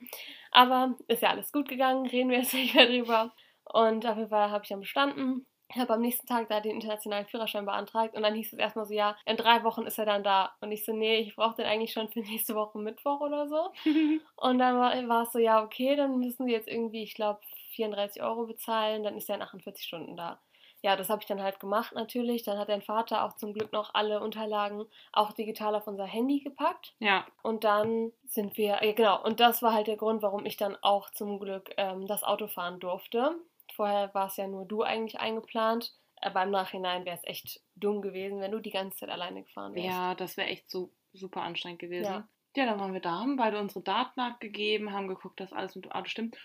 Aber 0.51 0.95
ist 1.07 1.21
ja 1.21 1.29
alles 1.29 1.51
gut 1.51 1.67
gegangen, 1.67 2.05
reden 2.05 2.29
wir 2.29 2.39
jetzt 2.39 2.53
nicht 2.53 2.73
mehr 2.73 2.85
drüber. 2.85 3.33
Und 3.65 4.05
auf 4.05 4.17
jeden 4.17 4.29
Fall 4.29 4.49
habe 4.49 4.63
ich 4.63 4.69
dann 4.69 4.79
bestanden. 4.79 5.45
Ich 5.73 5.79
habe 5.79 5.93
am 5.93 6.01
nächsten 6.01 6.27
Tag 6.27 6.49
da 6.49 6.59
den 6.59 6.75
internationalen 6.75 7.25
Führerschein 7.25 7.65
beantragt 7.65 8.15
und 8.15 8.23
dann 8.23 8.35
hieß 8.35 8.53
es 8.53 8.59
erstmal 8.59 8.85
so, 8.85 8.93
ja, 8.93 9.15
in 9.25 9.37
drei 9.37 9.63
Wochen 9.63 9.83
ist 9.83 9.97
er 9.97 10.05
dann 10.05 10.23
da. 10.23 10.51
Und 10.59 10.71
ich 10.71 10.83
so, 10.85 10.93
nee, 10.93 11.19
ich 11.19 11.35
brauche 11.35 11.55
den 11.55 11.65
eigentlich 11.65 11.93
schon 11.93 12.09
für 12.09 12.19
nächste 12.21 12.55
Woche 12.55 12.77
Mittwoch 12.77 13.21
oder 13.21 13.47
so. 13.47 13.71
Und 14.35 14.59
dann 14.59 14.77
war, 14.77 14.91
war 15.07 15.23
es 15.23 15.31
so, 15.31 15.39
ja, 15.39 15.63
okay, 15.63 15.95
dann 15.95 16.19
müssen 16.19 16.45
sie 16.45 16.51
jetzt 16.51 16.67
irgendwie, 16.67 17.03
ich 17.03 17.15
glaube, 17.15 17.39
34 17.75 18.21
Euro 18.21 18.45
bezahlen, 18.45 19.03
dann 19.03 19.15
ist 19.15 19.29
er 19.29 19.35
in 19.35 19.41
48 19.41 19.83
Stunden 19.83 20.17
da. 20.17 20.39
Ja, 20.83 20.95
das 20.95 21.09
habe 21.09 21.21
ich 21.21 21.27
dann 21.27 21.41
halt 21.41 21.59
gemacht 21.59 21.93
natürlich. 21.93 22.43
Dann 22.43 22.57
hat 22.57 22.69
dein 22.69 22.81
Vater 22.81 23.23
auch 23.23 23.33
zum 23.33 23.53
Glück 23.53 23.71
noch 23.71 23.93
alle 23.93 24.19
Unterlagen 24.19 24.85
auch 25.11 25.31
digital 25.31 25.75
auf 25.75 25.87
unser 25.87 26.05
Handy 26.05 26.39
gepackt. 26.39 26.95
ja, 26.99 27.25
Und 27.43 27.63
dann 27.63 28.11
sind 28.25 28.57
wir, 28.57 28.83
ja, 28.83 28.91
genau, 28.93 29.23
und 29.23 29.39
das 29.39 29.61
war 29.61 29.73
halt 29.73 29.87
der 29.87 29.97
Grund, 29.97 30.23
warum 30.23 30.45
ich 30.45 30.57
dann 30.57 30.75
auch 30.81 31.11
zum 31.11 31.39
Glück 31.39 31.71
ähm, 31.77 32.07
das 32.07 32.23
Auto 32.23 32.47
fahren 32.47 32.79
durfte. 32.79 33.35
Vorher 33.81 34.13
war 34.13 34.27
es 34.27 34.37
ja 34.37 34.47
nur 34.47 34.65
du 34.65 34.83
eigentlich 34.83 35.19
eingeplant, 35.19 35.91
aber 36.17 36.43
im 36.43 36.51
Nachhinein 36.51 37.03
wäre 37.03 37.17
es 37.17 37.23
echt 37.23 37.61
dumm 37.75 38.03
gewesen, 38.03 38.39
wenn 38.39 38.51
du 38.51 38.59
die 38.59 38.69
ganze 38.69 38.95
Zeit 38.99 39.09
alleine 39.09 39.41
gefahren 39.41 39.73
wärst. 39.73 39.87
ja, 39.87 40.13
das 40.13 40.37
wäre 40.37 40.49
echt 40.49 40.69
so 40.69 40.91
super 41.13 41.41
anstrengend 41.41 41.79
gewesen. 41.79 42.05
Ja. 42.05 42.27
Ja. 42.55 42.65
dann 42.67 42.79
waren 42.79 42.93
wir 42.93 42.99
da, 42.99 43.13
haben 43.21 43.37
beide 43.37 43.59
unsere 43.59 43.83
Daten 43.83 44.19
abgegeben, 44.19 44.93
haben 44.93 45.07
geguckt, 45.07 45.39
dass 45.39 45.51
alles 45.51 45.73
mit 45.75 45.85
dem 45.85 45.93
Auto 45.93 46.09
stimmt. 46.09 46.37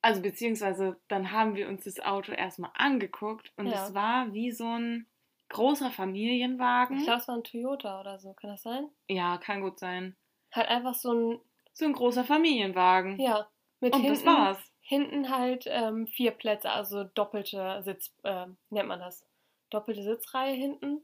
Also 0.00 0.22
beziehungsweise 0.22 0.98
dann 1.08 1.30
haben 1.30 1.56
wir 1.56 1.68
uns 1.68 1.84
das 1.84 2.00
Auto 2.00 2.32
erstmal 2.32 2.70
angeguckt 2.72 3.52
und 3.58 3.66
Ja. 3.66 3.84
es 3.86 3.92
war 3.92 4.32
wie 4.32 4.50
so 4.50 4.64
ein 4.64 5.06
großer 5.50 5.90
Familienwagen. 5.90 6.96
Ich 6.96 7.04
glaube, 7.04 7.18
es 7.20 7.28
war 7.28 7.34
ein 7.36 7.44
Toyota 7.44 8.00
oder 8.00 8.18
so, 8.18 8.32
kann 8.32 8.48
das 8.48 8.62
sein? 8.62 8.88
ja, 9.08 9.36
kann 9.36 9.60
gut 9.60 9.78
sein. 9.78 10.16
Halt 10.54 10.68
einfach 10.68 10.94
so 10.94 11.12
ein, 11.12 11.40
So 11.74 11.84
ein 11.84 11.92
großer 11.92 12.24
Familienwagen. 12.24 13.20
ja, 13.20 13.46
mit 13.80 13.94
und 13.94 14.00
hinten, 14.00 14.24
das 14.24 14.24
war's. 14.24 14.72
Hinten 14.88 15.28
halt 15.28 15.64
ähm, 15.66 16.06
vier 16.06 16.30
Plätze, 16.30 16.70
also 16.70 17.04
doppelte 17.04 17.82
Sitz, 17.82 18.10
äh, 18.22 18.46
nennt 18.70 18.88
man 18.88 18.98
das, 18.98 19.22
doppelte 19.68 20.02
Sitzreihe 20.02 20.54
hinten. 20.54 21.02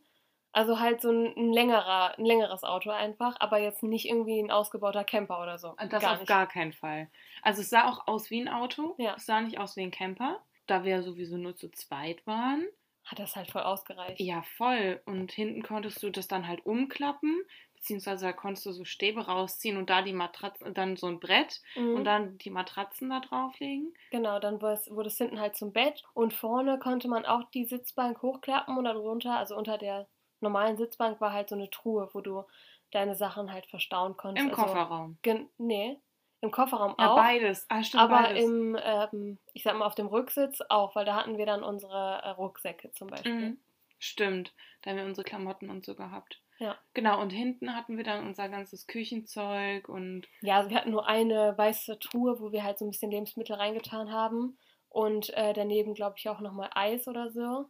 Also 0.53 0.81
halt 0.81 1.03
so 1.03 1.11
ein, 1.11 1.37
ein 1.37 1.53
längerer, 1.53 2.19
ein 2.19 2.25
längeres 2.25 2.65
Auto 2.65 2.89
einfach, 2.91 3.37
aber 3.41 3.59
jetzt 3.59 3.83
nicht 3.83 4.09
irgendwie 4.09 4.41
ein 4.41 4.51
ausgebauter 4.51 5.05
Camper 5.05 5.43
oder 5.43 5.59
so. 5.59 5.75
Das 5.91 6.01
gar 6.01 6.13
auf 6.15 6.21
nicht. 6.21 6.29
gar 6.29 6.47
keinen 6.47 6.73
Fall. 6.73 7.11
Also 7.43 7.61
es 7.61 7.69
sah 7.69 7.91
auch 7.91 8.07
aus 8.07 8.31
wie 8.31 8.41
ein 8.41 8.49
Auto. 8.49 8.95
Ja. 8.97 9.17
Es 9.17 9.27
sah 9.27 9.43
nicht 9.43 9.59
aus 9.59 9.77
wie 9.77 9.83
ein 9.83 9.91
Camper. 9.91 10.41
Da 10.67 10.85
wir 10.85 11.03
sowieso 11.03 11.37
nur 11.37 11.55
zu 11.55 11.71
zweit 11.71 12.27
waren. 12.27 12.65
Hat 13.05 13.19
das 13.19 13.37
halt 13.37 13.51
voll 13.51 13.65
ausgereicht. 13.65 14.19
Ja, 14.19 14.43
voll. 14.57 15.03
Und 15.05 15.31
hinten 15.31 15.63
konntest 15.63 16.03
du 16.03 16.09
das 16.09 16.27
dann 16.27 16.49
halt 16.49 16.65
umklappen, 16.65 17.43
beziehungsweise 17.85 18.25
da 18.25 18.33
konntest 18.33 18.65
du 18.65 18.73
so 18.73 18.85
Stäbe 18.87 19.27
rausziehen 19.27 19.77
und 19.77 19.91
da 19.91 20.01
die 20.01 20.15
Matratzen, 20.15 20.73
dann 20.73 20.97
so 20.97 21.07
ein 21.07 21.21
Brett 21.21 21.61
Mhm. 21.77 21.97
und 21.97 22.05
dann 22.05 22.39
die 22.39 22.49
Matratzen 22.49 23.11
da 23.11 23.21
drauflegen. 23.21 23.93
Genau, 24.11 24.39
dann 24.39 24.63
wurde 24.63 25.09
es, 25.09 25.19
hinten 25.19 25.39
halt 25.39 25.55
zum 25.55 25.75
Bett 25.75 26.03
und 26.15 26.33
vorne 26.33 26.79
konnte 26.79 27.09
man 27.09 27.27
auch 27.27 27.45
die 27.51 27.67
Sitzbank 27.67 28.23
hochklappen 28.23 28.79
und 28.79 28.85
darunter, 28.85 29.37
also 29.37 29.55
unter 29.55 29.77
der 29.77 30.09
normalen 30.41 30.79
Sitzbank 30.79 31.21
war 31.21 31.33
halt 31.35 31.51
so 31.51 31.57
eine 31.57 31.69
Truhe, 31.69 32.09
wo 32.15 32.23
du 32.23 32.45
deine 32.91 33.17
Sachen 33.17 33.53
halt 33.53 33.67
verstauen 33.67 34.17
konntest. 34.17 34.47
Im 34.47 34.51
also, 34.55 34.63
Kofferraum. 34.63 35.19
Nee, 35.59 35.99
im 36.41 36.51
Kofferraum 36.51 36.95
Ja, 36.99 37.13
auch. 37.13 37.17
beides. 37.17 37.67
Ah, 37.69 37.83
stimmt, 37.83 38.03
aber 38.03 38.23
beides. 38.23 38.45
im, 38.45 38.79
ähm, 38.83 39.39
ich 39.53 39.63
sag 39.63 39.77
mal, 39.77 39.85
auf 39.85 39.95
dem 39.95 40.07
Rücksitz 40.07 40.63
auch, 40.71 40.95
weil 40.97 41.05
da 41.05 41.17
hatten 41.17 41.37
wir 41.37 41.45
dann 41.45 41.63
unsere 41.63 42.23
äh, 42.23 42.31
Rucksäcke 42.31 42.93
zum 42.93 43.09
Beispiel. 43.09 43.35
Mhm. 43.51 43.59
Stimmt. 43.99 44.55
Da 44.83 44.91
haben 44.91 44.97
wir 44.99 45.05
unsere 45.05 45.25
Klamotten 45.25 45.69
und 45.71 45.85
so 45.85 45.95
gehabt. 45.95 46.44
Ja. 46.59 46.79
Genau, 46.93 47.21
und 47.21 47.31
hinten 47.31 47.75
hatten 47.75 47.97
wir 47.97 48.05
dann 48.05 48.27
unser 48.27 48.49
ganzes 48.49 48.87
Küchenzeug 48.87 49.89
und 49.89 50.27
Ja, 50.41 50.59
also 50.59 50.71
wir 50.71 50.77
hatten 50.77 50.91
nur 50.91 51.07
eine 51.07 51.57
weiße 51.59 51.99
Truhe, 51.99 52.41
wo 52.41 52.53
wir 52.53 52.63
halt 52.63 52.79
so 52.79 52.85
ein 52.85 52.91
bisschen 52.91 53.11
Lebensmittel 53.11 53.57
reingetan 53.57 54.13
haben. 54.13 54.59
Und 54.89 55.31
äh, 55.31 55.53
daneben, 55.53 55.95
glaube 55.95 56.15
ich, 56.19 56.29
auch 56.29 56.41
nochmal 56.41 56.71
Eis 56.75 57.09
oder 57.09 57.31
so. 57.31 57.69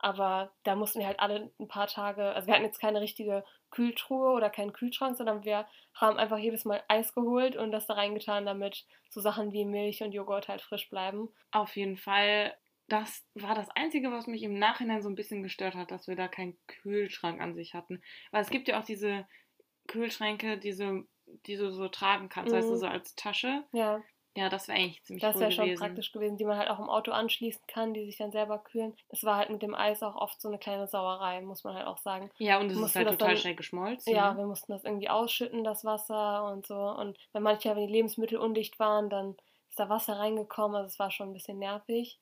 Aber 0.00 0.52
da 0.64 0.76
mussten 0.76 1.00
wir 1.00 1.06
halt 1.06 1.20
alle 1.20 1.50
ein 1.58 1.68
paar 1.68 1.88
Tage, 1.88 2.32
also 2.32 2.46
wir 2.46 2.54
hatten 2.54 2.64
jetzt 2.64 2.80
keine 2.80 3.00
richtige 3.00 3.44
Kühltruhe 3.70 4.30
oder 4.30 4.48
keinen 4.48 4.72
Kühlschrank, 4.72 5.16
sondern 5.16 5.44
wir 5.44 5.66
haben 5.94 6.18
einfach 6.18 6.38
jedes 6.38 6.64
Mal 6.64 6.82
Eis 6.88 7.14
geholt 7.14 7.56
und 7.56 7.72
das 7.72 7.86
da 7.86 7.94
reingetan, 7.94 8.46
damit 8.46 8.86
so 9.08 9.20
Sachen 9.20 9.52
wie 9.52 9.64
Milch 9.64 10.02
und 10.02 10.12
Joghurt 10.12 10.48
halt 10.48 10.62
frisch 10.62 10.88
bleiben. 10.88 11.28
auf 11.50 11.76
jeden 11.76 11.96
Fall, 11.96 12.54
das 12.88 13.24
war 13.34 13.54
das 13.54 13.68
Einzige, 13.70 14.10
was 14.10 14.26
mich 14.26 14.42
im 14.42 14.58
Nachhinein 14.58 15.02
so 15.02 15.08
ein 15.08 15.14
bisschen 15.14 15.42
gestört 15.42 15.74
hat, 15.74 15.90
dass 15.90 16.08
wir 16.08 16.16
da 16.16 16.26
keinen 16.28 16.58
Kühlschrank 16.66 17.40
an 17.40 17.54
sich 17.54 17.74
hatten. 17.74 18.02
Weil 18.30 18.42
es 18.42 18.50
gibt 18.50 18.66
ja 18.68 18.80
auch 18.80 18.84
diese 18.84 19.26
Kühlschränke, 19.86 20.58
diese, 20.58 21.04
die 21.46 21.56
du 21.56 21.70
so 21.70 21.88
tragen 21.88 22.28
kannst, 22.28 22.52
weißt 22.52 22.68
du, 22.68 22.74
Mhm. 22.74 22.78
so 22.78 22.86
als 22.86 23.14
Tasche. 23.14 23.64
Ja, 23.72 24.02
Ja, 24.36 24.48
das 24.48 24.68
wäre 24.68 24.78
eigentlich 24.78 25.02
ziemlich 25.02 25.22
das 25.22 25.34
cool 25.34 25.40
wäre 25.40 25.50
schon 25.52 25.64
gewesen. 25.64 25.80
praktisch 25.80 26.12
gewesen, 26.12 26.36
die 26.36 26.44
man 26.44 26.58
halt 26.58 26.70
auch 26.70 26.78
im 26.78 26.88
Auto 26.88 27.10
anschließen 27.10 27.60
kann, 27.66 27.92
die 27.92 28.04
sich 28.04 28.18
dann 28.18 28.30
selber 28.30 28.58
kühlen. 28.58 28.94
Es 29.08 29.24
war 29.24 29.36
halt 29.36 29.50
mit 29.50 29.62
dem 29.62 29.74
Eis 29.74 30.02
auch 30.02 30.14
oft 30.14 30.40
so 30.40 30.46
eine 30.48 30.58
kleine 30.58 30.86
Sauerei, 30.86 31.40
muss 31.40 31.64
man 31.64 31.74
halt 31.74 31.86
auch 31.86 31.98
sagen. 31.98 32.30
Ja, 32.38 32.60
und 32.60 32.70
es 32.70 32.78
ist 32.78 32.94
halt 32.94 33.08
total 33.08 33.28
dann- 33.30 33.36
schnell 33.36 33.56
geschmolzen. 33.56 34.14
Ja, 34.14 34.32
ne? 34.32 34.38
wir 34.38 34.46
mussten 34.46 34.70
das 34.70 34.84
irgendwie 34.84 35.08
ausschütten, 35.08 35.64
das 35.64 35.84
Wasser 35.84 36.44
und 36.52 36.66
so. 36.66 36.76
Und 36.78 37.18
bei 37.32 37.40
manchmal, 37.40 37.76
wenn 37.76 37.86
die 37.88 37.92
Lebensmittel 37.92 38.38
undicht 38.38 38.78
waren, 38.78 39.10
dann 39.10 39.34
ist 39.70 39.78
da 39.80 39.88
Wasser 39.88 40.18
reingekommen. 40.18 40.76
Also 40.76 40.86
es 40.86 40.98
war 41.00 41.10
schon 41.10 41.30
ein 41.30 41.34
bisschen 41.34 41.58
nervig. 41.58 42.20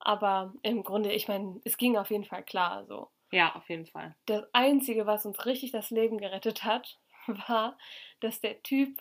Aber 0.00 0.54
im 0.62 0.82
Grunde, 0.82 1.12
ich 1.12 1.28
meine, 1.28 1.60
es 1.64 1.76
ging 1.76 1.96
auf 1.96 2.10
jeden 2.10 2.24
Fall 2.24 2.42
klar. 2.42 2.86
So. 2.86 3.08
ja, 3.30 3.54
auf 3.54 3.68
jeden 3.68 3.86
Fall. 3.86 4.16
Das 4.26 4.44
Einzige, 4.52 5.06
was 5.06 5.26
uns 5.26 5.44
richtig 5.46 5.72
das 5.72 5.90
Leben 5.90 6.18
gerettet 6.18 6.64
hat, 6.64 6.98
war, 7.48 7.76
dass 8.20 8.40
der 8.40 8.62
Typ, 8.62 8.98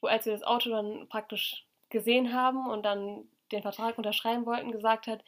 wo 0.00 0.08
als 0.08 0.26
wir 0.26 0.32
das 0.32 0.42
Auto 0.42 0.70
dann 0.70 1.08
praktisch 1.08 1.64
gesehen 1.88 2.32
haben 2.32 2.68
und 2.68 2.84
dann 2.84 3.28
den 3.52 3.62
Vertrag 3.62 3.98
unterschreiben 3.98 4.46
wollten, 4.46 4.72
gesagt 4.72 5.06
hat, 5.06 5.24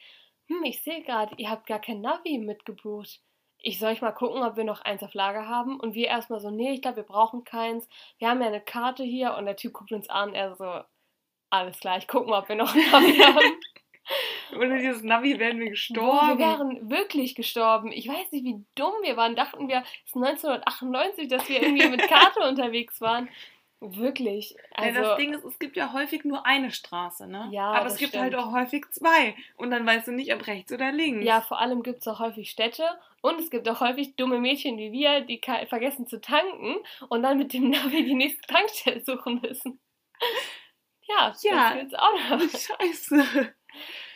hm, 0.47 0.63
ich 0.63 0.81
sehe 0.83 1.03
gerade, 1.03 1.35
ihr 1.37 1.49
habt 1.49 1.67
gar 1.67 1.79
kein 1.79 2.01
Navi 2.01 2.37
mitgebucht. 2.37 3.21
Ich 3.59 3.79
soll 3.79 3.93
ich 3.93 4.01
mal 4.01 4.11
gucken, 4.11 4.43
ob 4.43 4.57
wir 4.57 4.65
noch 4.65 4.81
eins 4.81 5.03
auf 5.03 5.13
Lager 5.13 5.47
haben? 5.47 5.79
Und 5.79 5.93
wir 5.93 6.07
erstmal 6.07 6.41
so, 6.41 6.51
nee, 6.51 6.73
ich 6.73 6.81
glaube, 6.81 6.97
wir 6.97 7.03
brauchen 7.03 7.45
keins. 7.45 7.87
Wir 8.17 8.29
haben 8.29 8.41
ja 8.41 8.47
eine 8.47 8.59
Karte 8.59 9.03
hier 9.03 9.35
und 9.35 9.45
der 9.45 9.55
Typ 9.55 9.73
guckt 9.73 9.93
uns 9.93 10.09
an, 10.09 10.33
er 10.33 10.55
so, 10.55 10.81
alles 11.49 11.79
klar, 11.79 11.97
ich 11.97 12.07
gucke 12.07 12.29
mal, 12.29 12.41
ob 12.41 12.49
wir 12.49 12.55
noch 12.55 12.75
ein 12.75 12.91
Navi 12.91 13.17
haben. 13.19 13.59
Ohne 14.55 14.79
dieses 14.79 15.03
Navi 15.03 15.39
wären 15.39 15.59
wir 15.59 15.69
gestorben. 15.69 16.37
wir 16.37 16.45
wären 16.45 16.89
wirklich 16.89 17.35
gestorben. 17.35 17.91
Ich 17.91 18.07
weiß 18.07 18.31
nicht, 18.31 18.45
wie 18.45 18.63
dumm 18.75 18.93
wir 19.01 19.17
waren. 19.17 19.35
Dachten 19.35 19.67
wir, 19.67 19.83
es 20.05 20.11
ist 20.11 20.15
1998, 20.15 21.27
dass 21.27 21.47
wir 21.49 21.61
irgendwie 21.61 21.87
mit 21.89 22.01
Karte 22.07 22.39
unterwegs 22.47 23.01
waren. 23.01 23.29
Wirklich. 23.85 24.55
Also, 24.71 25.01
ja, 25.01 25.09
das 25.09 25.17
Ding 25.17 25.33
ist, 25.33 25.43
es 25.43 25.59
gibt 25.59 25.75
ja 25.75 25.91
häufig 25.91 26.23
nur 26.23 26.45
eine 26.45 26.71
Straße, 26.71 27.27
ne? 27.27 27.49
Ja. 27.51 27.71
Aber 27.73 27.87
es 27.87 27.97
gibt 27.97 28.13
halt 28.13 28.31
stimmt. 28.31 28.43
halt 28.43 28.53
auch 28.53 28.57
häufig 28.57 28.85
zwei. 28.91 29.35
Und 29.57 29.71
dann 29.71 29.85
weißt 29.85 30.07
du 30.07 30.13
nicht, 30.13 30.33
ob 30.33 30.47
rechts 30.47 30.71
oder 30.71 30.93
links. 30.93 31.25
Ja, 31.25 31.41
vor 31.41 31.59
allem 31.59 31.83
gibt 31.83 31.99
es 31.99 32.07
auch 32.07 32.19
häufig 32.19 32.49
Städte. 32.49 32.83
Und 33.21 33.39
es 33.41 33.49
gibt 33.49 33.67
auch 33.67 33.81
häufig 33.81 34.15
dumme 34.15 34.39
Mädchen 34.39 34.77
wie 34.77 34.93
wir, 34.93 35.21
die 35.21 35.41
vergessen 35.67 36.07
zu 36.07 36.21
tanken 36.21 36.77
und 37.09 37.23
dann 37.23 37.37
mit 37.37 37.53
dem 37.53 37.69
Navi 37.69 38.05
die 38.05 38.15
nächste 38.15 38.41
Tankstelle 38.47 39.01
suchen 39.03 39.41
müssen. 39.41 39.79
Ja, 41.07 41.33
ja. 41.41 41.69
das 41.69 41.79
gibt's 41.79 41.95
auch 41.95 42.29
noch. 42.29 42.39
Scheiße. 42.49 43.53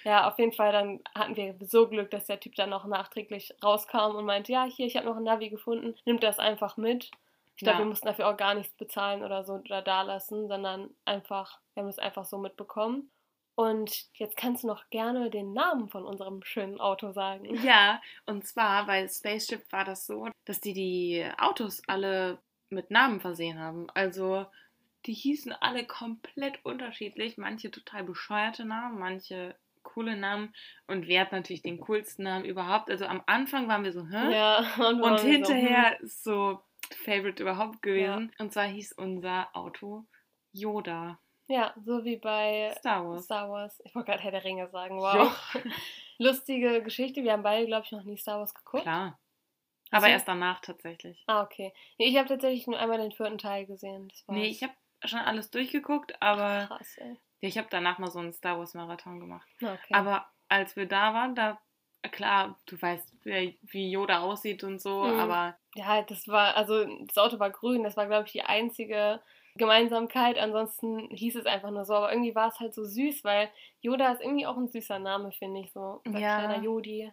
Ja, 0.08 0.26
auf 0.26 0.40
jeden 0.40 0.54
Fall, 0.54 0.72
dann 0.72 1.02
hatten 1.14 1.36
wir 1.36 1.54
so 1.60 1.90
Glück, 1.90 2.10
dass 2.12 2.28
der 2.28 2.40
Typ 2.40 2.56
dann 2.56 2.70
noch 2.70 2.86
nachträglich 2.86 3.54
rauskam 3.62 4.16
und 4.16 4.24
meinte, 4.24 4.54
ja, 4.54 4.64
hier, 4.64 4.86
ich 4.86 4.96
habe 4.96 5.06
noch 5.06 5.18
ein 5.18 5.24
Navi 5.24 5.50
gefunden, 5.50 5.96
nimmt 6.06 6.24
das 6.24 6.40
einfach 6.40 6.78
mit. 6.78 7.12
Ich 7.58 7.64
glaube, 7.64 7.74
ja. 7.74 7.80
wir 7.80 7.90
mussten 7.90 8.08
dafür 8.08 8.30
auch 8.30 8.38
gar 8.38 8.54
nichts 8.54 8.74
bezahlen 8.76 9.22
oder 9.22 9.44
so 9.44 9.56
oder 9.56 9.82
da 9.82 10.04
lassen, 10.04 10.48
sondern 10.48 10.92
einfach, 11.04 11.60
wir 11.74 11.84
haben 11.84 11.90
es 11.90 12.00
einfach 12.00 12.24
so 12.24 12.38
mitbekommen. 12.38 13.12
Und 13.56 14.06
jetzt 14.14 14.38
kannst 14.38 14.64
du 14.64 14.68
noch 14.68 14.90
gerne 14.92 15.30
den 15.30 15.52
Namen 15.52 15.90
von 15.90 16.06
unserem 16.06 16.42
schönen 16.42 16.80
Auto 16.80 17.12
sagen. 17.12 17.44
Ja, 17.62 18.02
und 18.26 18.48
zwar 18.48 18.86
bei 18.86 19.06
Spaceship 19.10 19.70
war 19.74 19.84
das 19.84 20.08
so, 20.08 20.30
dass 20.46 20.62
die 20.62 20.72
die 20.74 21.30
Autos 21.38 21.82
alle 21.86 22.38
mit 22.70 22.92
Namen 22.92 23.20
versehen 23.20 23.60
haben. 23.60 23.90
Also 23.94 24.46
die 25.06 25.14
hießen 25.14 25.52
alle 25.52 25.86
komplett 25.86 26.64
unterschiedlich. 26.64 27.38
Manche 27.38 27.72
total 27.72 28.06
bescheuerte 28.06 28.64
Namen, 28.64 29.00
manche 29.00 29.54
coole 29.98 30.16
Namen. 30.16 30.54
Und 30.86 31.08
wer 31.08 31.22
hat 31.22 31.32
natürlich 31.32 31.64
den 31.64 31.80
coolsten 31.80 32.24
Namen 32.24 32.46
überhaupt? 32.46 32.92
Also 32.92 33.08
am 33.08 33.24
Anfang 33.26 33.68
waren 33.68 33.84
wir 33.84 33.92
so, 33.92 34.06
hä? 34.08 34.32
Ja, 34.32 34.60
und, 34.88 35.02
und 35.02 35.20
hinterher 35.22 35.94
so, 35.94 35.98
hm. 35.98 36.06
ist 36.06 36.24
so 36.24 36.62
Favorite 37.04 37.42
überhaupt 37.42 37.82
gewesen. 37.82 38.32
Ja. 38.38 38.44
Und 38.44 38.54
zwar 38.54 38.66
hieß 38.66 38.94
unser 38.94 39.50
Auto 39.54 40.06
Yoda. 40.52 41.20
Ja, 41.48 41.74
so 41.84 42.06
wie 42.06 42.18
bei 42.18 42.76
Star 42.78 43.08
Wars. 43.08 43.26
Star 43.26 43.50
Wars. 43.50 43.82
Ich 43.86 43.96
wollte 43.96 44.12
gerade 44.12 44.22
Herr 44.22 44.32
der 44.32 44.44
Ringe 44.44 44.70
sagen. 44.70 45.00
Wow. 45.00 45.36
Lustige 46.20 46.84
Geschichte. 46.84 47.24
Wir 47.24 47.32
haben 47.32 47.44
beide, 47.44 47.66
glaube 47.66 47.86
ich, 47.86 47.92
noch 47.92 48.04
nie 48.04 48.18
Star 48.18 48.38
Wars 48.38 48.54
geguckt. 48.54 48.84
Klar. 48.84 49.20
Aber 49.90 50.04
also, 50.04 50.14
erst 50.14 50.28
danach 50.28 50.60
tatsächlich. 50.62 51.24
Ah, 51.26 51.42
okay. 51.42 51.74
Nee, 51.98 52.08
ich 52.08 52.18
habe 52.18 52.28
tatsächlich 52.28 52.68
nur 52.68 52.78
einmal 52.78 53.00
den 53.00 53.14
vierten 53.14 53.40
Teil 53.40 53.66
gesehen. 53.66 54.10
Das 54.10 54.24
nee, 54.28 54.46
ich 54.46 54.62
habe 54.62 54.74
schon 55.06 55.20
alles 55.20 55.50
durchgeguckt, 55.50 56.22
aber 56.22 56.68
krass. 56.68 56.98
Ich 57.40 57.58
habe 57.58 57.68
danach 57.70 58.00
mal 58.00 58.10
so 58.10 58.20
einen 58.20 58.34
Star 58.34 58.58
Wars 58.58 58.74
Marathon 58.74 59.20
gemacht. 59.20 59.48
Okay. 59.62 59.94
Aber 59.94 60.28
als 60.50 60.76
wir 60.76 60.88
da 60.88 61.14
waren, 61.14 61.36
da 61.36 61.60
klar, 62.12 62.60
du 62.66 62.82
weißt, 62.82 63.14
wie 63.24 63.92
Yoda 63.92 64.22
aussieht 64.22 64.64
und 64.64 64.80
so, 64.80 65.04
mhm. 65.04 65.20
aber 65.20 65.58
ja, 65.76 66.02
das 66.04 66.28
war 66.28 66.56
also 66.56 66.86
das 67.06 67.18
Auto 67.18 67.40
war 67.40 67.50
grün, 67.50 67.84
das 67.84 67.98
war 67.98 68.08
glaube 68.08 68.26
ich 68.28 68.32
die 68.32 68.44
einzige 68.44 69.20
Gemeinsamkeit. 69.58 70.38
Ansonsten 70.38 71.10
hieß 71.10 71.36
es 71.36 71.46
einfach 71.46 71.72
nur 71.72 71.86
so, 71.86 71.96
aber 71.96 72.12
irgendwie 72.12 72.36
war 72.36 72.50
es 72.50 72.60
halt 72.60 72.74
so 72.74 72.84
süß, 72.84 73.24
weil 73.24 73.50
Yoda 73.82 74.12
ist 74.12 74.22
irgendwie 74.22 74.46
auch 74.46 74.58
ein 74.58 74.68
süßer 74.68 75.00
Name, 75.00 75.32
finde 75.32 75.62
ich 75.62 75.72
so. 75.74 76.02
Unser 76.06 76.20
ja. 76.20 76.40
kleiner 76.40 76.64
Jodi. 76.64 77.12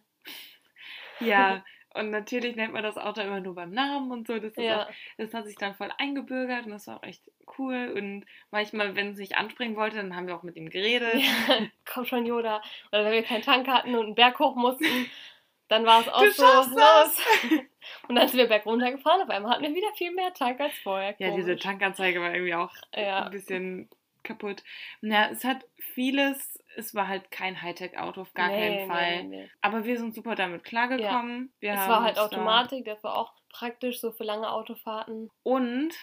Ja, 1.20 1.64
Und 1.94 2.10
natürlich 2.10 2.56
nennt 2.56 2.72
man 2.72 2.82
das 2.82 2.96
Auto 2.96 3.20
immer 3.20 3.40
nur 3.40 3.54
beim 3.54 3.70
Namen 3.70 4.10
und 4.10 4.26
so. 4.26 4.38
Das, 4.38 4.52
ja. 4.56 4.82
auch, 4.82 4.86
das 5.16 5.32
hat 5.32 5.46
sich 5.46 5.56
dann 5.56 5.74
voll 5.74 5.90
eingebürgert 5.96 6.66
und 6.66 6.72
das 6.72 6.88
war 6.88 6.98
auch 6.98 7.02
echt 7.04 7.22
cool. 7.58 7.94
Und 7.96 8.26
manchmal, 8.50 8.96
wenn 8.96 9.12
es 9.12 9.16
sich 9.16 9.36
anspringen 9.36 9.76
wollte, 9.76 9.96
dann 9.96 10.16
haben 10.16 10.26
wir 10.26 10.36
auch 10.36 10.42
mit 10.42 10.56
ihm 10.56 10.70
geredet. 10.70 11.14
Ja, 11.14 11.58
komm 11.84 12.04
schon, 12.04 12.26
Yoda. 12.26 12.62
Oder 12.90 13.04
wenn 13.04 13.12
wir 13.12 13.22
keinen 13.22 13.42
Tank 13.42 13.68
hatten 13.68 13.94
und 13.94 14.06
einen 14.06 14.14
Berg 14.16 14.38
hoch 14.40 14.56
mussten, 14.56 14.84
dann 15.68 15.86
war 15.86 16.00
es 16.00 16.08
auch 16.08 16.22
du 16.22 16.30
so, 16.32 16.44
los. 16.44 17.22
Und 18.08 18.16
dann 18.16 18.28
sind 18.28 18.38
wir 18.38 18.48
berg 18.48 18.64
runtergefahren, 18.64 19.22
auf 19.22 19.28
einmal 19.28 19.52
hatten 19.52 19.62
wir 19.62 19.74
wieder 19.74 19.92
viel 19.96 20.10
mehr 20.10 20.32
Tank 20.32 20.58
als 20.58 20.72
vorher. 20.82 21.14
Ja, 21.18 21.28
Komisch. 21.28 21.44
diese 21.44 21.58
Tankanzeige 21.58 22.18
war 22.20 22.32
irgendwie 22.32 22.54
auch 22.54 22.72
ja. 22.94 23.24
ein 23.24 23.30
bisschen 23.30 23.90
kaputt. 24.22 24.62
Ja, 25.02 25.28
es 25.30 25.44
hat 25.44 25.64
vieles, 25.78 26.58
es 26.76 26.94
war 26.94 27.08
halt 27.08 27.30
kein 27.30 27.60
Hightech-Auto, 27.60 28.22
auf 28.22 28.34
gar 28.34 28.48
nee, 28.48 28.58
keinen 28.58 28.88
Fall. 28.88 29.24
Nee, 29.24 29.36
nee. 29.36 29.50
Aber 29.60 29.84
wir 29.84 29.98
sind 29.98 30.14
super 30.14 30.34
damit 30.34 30.64
klargekommen. 30.64 31.52
Ja. 31.60 31.74
es 31.74 31.88
war 31.88 32.02
halt 32.02 32.18
Automatik, 32.18 32.84
das 32.84 33.02
war 33.02 33.16
auch 33.16 33.32
praktisch 33.48 34.00
so 34.00 34.12
für 34.12 34.24
lange 34.24 34.50
Autofahrten. 34.50 35.30
Und, 35.42 35.94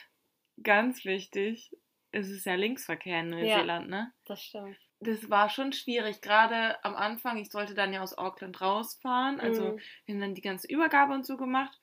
ganz 0.64 1.06
wichtig, 1.06 1.76
es 2.12 2.30
ist 2.30 2.46
ja 2.46 2.56
Linksverkehr 2.56 3.22
in 3.22 3.30
Neuseeland, 3.30 3.90
ja, 3.90 3.98
ne? 3.98 4.14
Das 4.26 4.42
stimmt. 4.42 4.78
Das 5.00 5.30
war 5.30 5.50
schon 5.50 5.74
schwierig, 5.74 6.22
gerade 6.22 6.84
am 6.84 6.96
Anfang. 6.96 7.38
Ich 7.38 7.50
sollte 7.50 7.74
dann 7.74 7.92
ja 7.92 8.02
aus 8.02 8.18
Auckland 8.18 8.62
rausfahren. 8.62 9.40
Also 9.40 9.64
mhm. 9.64 9.80
wir 10.06 10.16
haben 10.16 10.22
dann 10.22 10.36
die 10.36 10.42
ganze 10.42 10.68
Übergabe 10.68 11.14
und 11.14 11.26
so 11.26 11.38
gemacht. 11.38 11.76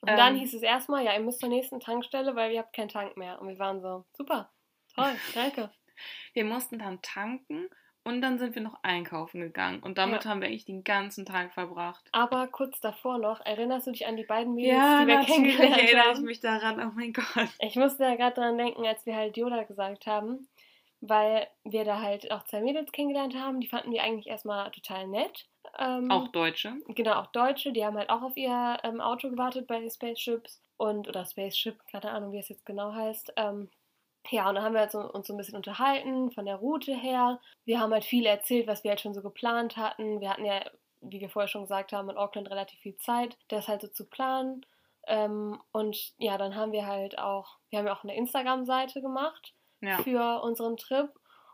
Und 0.00 0.10
ähm, 0.10 0.16
dann 0.16 0.36
hieß 0.36 0.52
es 0.52 0.62
erstmal, 0.62 1.02
ja, 1.02 1.14
ihr 1.14 1.20
müsst 1.20 1.40
zur 1.40 1.48
nächsten 1.48 1.80
Tankstelle, 1.80 2.36
weil 2.36 2.52
ihr 2.52 2.58
habt 2.58 2.74
keinen 2.74 2.90
Tank 2.90 3.16
mehr. 3.16 3.40
Und 3.40 3.48
wir 3.48 3.58
waren 3.58 3.80
so, 3.80 4.04
super, 4.12 4.52
toll, 4.94 5.12
danke. 5.34 5.72
Wir 6.34 6.44
mussten 6.44 6.78
dann 6.78 7.00
tanken 7.00 7.70
und 8.06 8.20
dann 8.22 8.38
sind 8.38 8.54
wir 8.54 8.62
noch 8.62 8.78
einkaufen 8.82 9.40
gegangen. 9.40 9.82
Und 9.82 9.98
damit 9.98 10.24
ja. 10.24 10.30
haben 10.30 10.40
wir 10.40 10.46
eigentlich 10.46 10.64
den 10.64 10.84
ganzen 10.84 11.26
Tag 11.26 11.52
verbracht. 11.52 12.08
Aber 12.12 12.46
kurz 12.46 12.80
davor 12.80 13.18
noch, 13.18 13.44
erinnerst 13.44 13.88
du 13.88 13.90
dich 13.90 14.06
an 14.06 14.16
die 14.16 14.24
beiden 14.24 14.54
Mädels, 14.54 14.76
ja, 14.76 15.00
die 15.00 15.08
wir 15.08 15.20
kennengelernt 15.20 15.74
haben? 15.74 15.80
Ja, 15.80 15.92
erinnere 15.98 16.12
ich 16.12 16.20
mich 16.20 16.40
daran. 16.40 16.80
Oh 16.80 16.92
mein 16.94 17.12
Gott. 17.12 17.48
Ich 17.58 17.74
musste 17.74 18.04
ja 18.04 18.14
gerade 18.14 18.36
daran 18.36 18.58
denken, 18.58 18.86
als 18.86 19.04
wir 19.06 19.16
halt 19.16 19.36
Yoda 19.36 19.64
gesagt 19.64 20.06
haben, 20.06 20.46
weil 21.00 21.48
wir 21.64 21.84
da 21.84 22.00
halt 22.00 22.30
auch 22.30 22.44
zwei 22.44 22.60
Mädels 22.60 22.92
kennengelernt 22.92 23.34
haben. 23.34 23.60
Die 23.60 23.66
fanden 23.66 23.90
wir 23.90 24.04
eigentlich 24.04 24.28
erstmal 24.28 24.70
total 24.70 25.08
nett. 25.08 25.46
Ähm, 25.76 26.08
auch 26.10 26.28
Deutsche. 26.28 26.74
Genau, 26.86 27.14
auch 27.14 27.26
Deutsche. 27.26 27.72
Die 27.72 27.84
haben 27.84 27.96
halt 27.96 28.08
auch 28.08 28.22
auf 28.22 28.36
ihr 28.36 28.78
ähm, 28.84 29.00
Auto 29.00 29.30
gewartet 29.30 29.66
bei 29.66 29.80
den 29.80 29.90
Spaceships. 29.90 30.62
Und, 30.76 31.08
oder 31.08 31.24
Spaceship, 31.24 31.76
keine 31.90 32.12
Ahnung, 32.12 32.32
wie 32.32 32.38
es 32.38 32.50
jetzt 32.50 32.66
genau 32.66 32.92
heißt. 32.92 33.32
Ähm, 33.36 33.68
ja, 34.30 34.48
und 34.48 34.54
dann 34.54 34.64
haben 34.64 34.74
wir 34.74 34.80
halt 34.80 34.94
uns 34.94 35.26
so 35.26 35.34
ein 35.34 35.36
bisschen 35.36 35.56
unterhalten 35.56 36.30
von 36.30 36.46
der 36.46 36.56
Route 36.56 36.94
her. 36.94 37.40
Wir 37.64 37.80
haben 37.80 37.92
halt 37.92 38.04
viel 38.04 38.26
erzählt, 38.26 38.66
was 38.66 38.84
wir 38.84 38.90
halt 38.90 39.00
schon 39.00 39.14
so 39.14 39.22
geplant 39.22 39.76
hatten. 39.76 40.20
Wir 40.20 40.30
hatten 40.30 40.44
ja, 40.44 40.64
wie 41.00 41.20
wir 41.20 41.28
vorher 41.28 41.48
schon 41.48 41.62
gesagt 41.62 41.92
haben, 41.92 42.10
in 42.10 42.16
Auckland 42.16 42.50
relativ 42.50 42.78
viel 42.80 42.96
Zeit, 42.96 43.36
das 43.48 43.68
halt 43.68 43.82
so 43.82 43.88
zu 43.88 44.04
planen. 44.04 44.64
Ähm, 45.06 45.60
und 45.72 46.12
ja, 46.18 46.36
dann 46.38 46.56
haben 46.56 46.72
wir 46.72 46.86
halt 46.86 47.18
auch, 47.18 47.58
wir 47.70 47.78
haben 47.78 47.86
ja 47.86 47.94
auch 47.94 48.04
eine 48.04 48.16
Instagram-Seite 48.16 49.00
gemacht 49.00 49.54
ja. 49.80 49.98
für 49.98 50.42
unseren 50.42 50.76
Trip. 50.76 51.10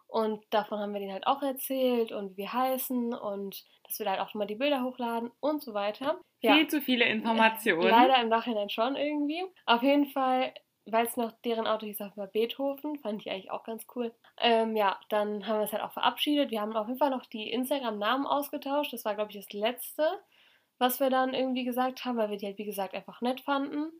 Und 0.06 0.44
davon 0.50 0.78
haben 0.78 0.92
wir 0.92 1.00
denen 1.00 1.12
halt 1.12 1.26
auch 1.26 1.42
erzählt 1.42 2.12
und 2.12 2.32
wie 2.32 2.42
wir 2.42 2.52
heißen 2.52 3.14
und 3.14 3.64
dass 3.84 3.98
wir 3.98 4.04
da 4.04 4.12
halt 4.12 4.20
auch 4.20 4.34
mal 4.34 4.46
die 4.46 4.56
Bilder 4.56 4.82
hochladen 4.82 5.30
und 5.40 5.62
so 5.62 5.72
weiter. 5.72 6.18
Viel 6.40 6.62
ja. 6.62 6.68
zu 6.68 6.82
viele 6.82 7.06
Informationen. 7.06 7.88
Leider 7.88 8.20
im 8.20 8.28
Nachhinein 8.28 8.68
schon 8.68 8.96
irgendwie. 8.96 9.42
Auf 9.64 9.82
jeden 9.82 10.06
Fall 10.06 10.52
weil 10.86 11.06
es 11.06 11.16
noch 11.16 11.32
deren 11.44 11.66
Auto 11.66 11.86
hieß, 11.86 12.00
auf 12.00 12.14
Beethoven, 12.32 12.98
fand 12.98 13.22
ich 13.22 13.30
eigentlich 13.30 13.50
auch 13.50 13.64
ganz 13.64 13.86
cool. 13.94 14.12
Ähm, 14.38 14.76
ja, 14.76 14.98
dann 15.08 15.46
haben 15.46 15.58
wir 15.58 15.64
es 15.64 15.72
halt 15.72 15.82
auch 15.82 15.92
verabschiedet. 15.92 16.50
Wir 16.50 16.60
haben 16.60 16.76
auf 16.76 16.88
jeden 16.88 16.98
Fall 16.98 17.10
noch 17.10 17.26
die 17.26 17.50
Instagram-Namen 17.50 18.26
ausgetauscht. 18.26 18.92
Das 18.92 19.04
war, 19.04 19.14
glaube 19.14 19.30
ich, 19.30 19.36
das 19.36 19.52
Letzte, 19.52 20.08
was 20.78 20.98
wir 20.98 21.10
dann 21.10 21.34
irgendwie 21.34 21.64
gesagt 21.64 22.04
haben, 22.04 22.16
weil 22.18 22.30
wir 22.30 22.36
die 22.36 22.46
halt, 22.46 22.58
wie 22.58 22.64
gesagt, 22.64 22.94
einfach 22.94 23.20
nett 23.20 23.40
fanden. 23.42 23.92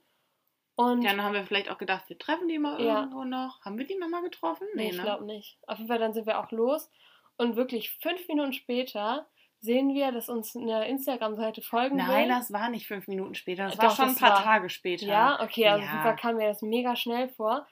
Und 0.74 1.02
ja, 1.02 1.10
dann 1.10 1.22
haben 1.22 1.34
wir 1.34 1.46
vielleicht 1.46 1.70
auch 1.70 1.78
gedacht, 1.78 2.08
wir 2.08 2.18
treffen 2.18 2.48
die 2.48 2.58
mal 2.58 2.82
ja. 2.82 3.00
irgendwo 3.00 3.24
noch. 3.24 3.60
Haben 3.64 3.78
wir 3.78 3.86
die 3.86 3.96
nochmal 3.96 4.22
getroffen? 4.22 4.66
Nee, 4.74 4.84
nee 4.84 4.90
ich 4.90 4.96
ne? 4.96 5.02
glaube 5.02 5.24
nicht. 5.24 5.58
Auf 5.66 5.78
jeden 5.78 5.88
Fall, 5.88 5.98
dann 5.98 6.14
sind 6.14 6.26
wir 6.26 6.40
auch 6.40 6.50
los. 6.50 6.90
Und 7.36 7.56
wirklich 7.56 7.90
fünf 8.00 8.26
Minuten 8.26 8.52
später 8.52 9.28
sehen 9.62 9.94
wir, 9.94 10.10
dass 10.12 10.28
uns 10.28 10.54
eine 10.56 10.88
Instagram-Seite 10.88 11.62
folgen 11.62 11.96
Nein, 11.96 12.28
will. 12.28 12.28
das 12.28 12.52
war 12.52 12.68
nicht 12.68 12.86
fünf 12.86 13.06
Minuten 13.06 13.34
später, 13.34 13.64
das 13.64 13.76
Doch, 13.76 13.84
war 13.84 13.90
schon 13.90 14.08
ein 14.08 14.16
paar 14.16 14.32
war, 14.32 14.42
Tage 14.42 14.68
später. 14.68 15.06
Ja, 15.06 15.40
okay, 15.40 15.68
also 15.68 15.86
ja. 15.86 16.12
kam 16.14 16.36
mir 16.36 16.48
das 16.48 16.62
mega 16.62 16.96
schnell 16.96 17.28
vor. 17.28 17.66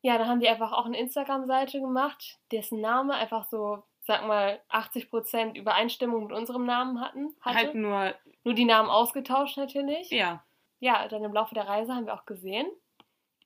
Ja, 0.00 0.16
dann 0.16 0.28
haben 0.28 0.40
die 0.40 0.48
einfach 0.48 0.72
auch 0.72 0.86
eine 0.86 0.98
Instagram-Seite 0.98 1.80
gemacht, 1.80 2.38
dessen 2.52 2.80
Name 2.80 3.14
einfach 3.14 3.44
so, 3.48 3.82
sag 4.02 4.26
mal, 4.26 4.60
80% 4.70 5.56
Übereinstimmung 5.56 6.24
mit 6.24 6.32
unserem 6.32 6.66
Namen 6.66 7.00
hatten. 7.00 7.34
Hatte. 7.40 7.56
Halt 7.56 7.74
nur... 7.74 8.14
Nur 8.44 8.54
die 8.54 8.66
Namen 8.66 8.90
ausgetauscht 8.90 9.56
natürlich. 9.56 10.10
Ja. 10.10 10.44
Ja, 10.78 11.08
dann 11.08 11.24
im 11.24 11.32
Laufe 11.32 11.54
der 11.54 11.66
Reise 11.66 11.94
haben 11.94 12.06
wir 12.06 12.14
auch 12.14 12.26
gesehen, 12.26 12.66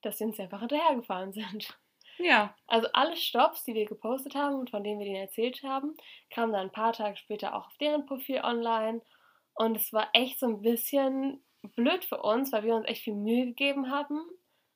dass 0.03 0.19
sie 0.19 0.25
uns 0.25 0.41
einfach 0.41 0.61
hinterhergefahren 0.61 1.33
sind. 1.33 1.79
Ja. 2.19 2.55
Also 2.67 2.89
alle 2.93 3.17
Stops, 3.17 3.65
die 3.65 3.75
wir 3.75 3.87
gepostet 3.87 4.35
haben 4.35 4.57
und 4.57 4.71
von 4.71 4.85
denen 4.85 4.99
wir 4.99 5.07
denen 5.07 5.23
erzählt 5.23 5.63
haben, 5.63 5.97
kamen 6.31 6.53
dann 6.53 6.67
ein 6.67 6.73
paar 6.73 6.93
Tage 6.93 7.17
später 7.17 7.55
auch 7.55 7.67
auf 7.67 7.79
deren 7.79 8.07
Profil 8.07 8.41
online. 8.43 9.03
Und 9.55 9.77
es 9.77 9.93
war 9.93 10.09
echt 10.13 10.39
so 10.39 10.47
ein 10.47 10.63
bisschen 10.63 11.45
blöd 11.75 12.05
für 12.05 12.23
uns, 12.23 12.53
weil 12.53 12.65
wir 12.65 12.75
uns 12.75 12.87
echt 12.87 13.03
viel 13.03 13.15
Mühe 13.15 13.47
gegeben 13.47 13.91
haben. 13.91 14.21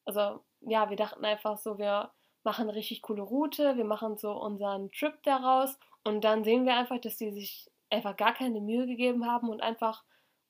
Also 0.04 0.44
ja, 0.60 0.90
wir 0.90 0.96
dachten 0.96 1.24
einfach 1.24 1.58
so, 1.58 1.78
wir 1.78 2.12
machen 2.44 2.68
eine 2.68 2.76
richtig 2.76 3.02
coole 3.02 3.22
Route, 3.22 3.76
wir 3.76 3.84
machen 3.84 4.16
so 4.16 4.32
unseren 4.32 4.90
Trip 4.90 5.14
daraus 5.22 5.78
und 6.04 6.24
dann 6.24 6.44
sehen 6.44 6.66
wir 6.66 6.76
einfach, 6.76 6.98
dass 6.98 7.16
die 7.16 7.30
sich 7.32 7.70
einfach 7.90 8.16
gar 8.16 8.34
keine 8.34 8.60
Mühe 8.60 8.86
gegeben 8.86 9.26
haben 9.26 9.48
und 9.48 9.60
einfach 9.60 10.02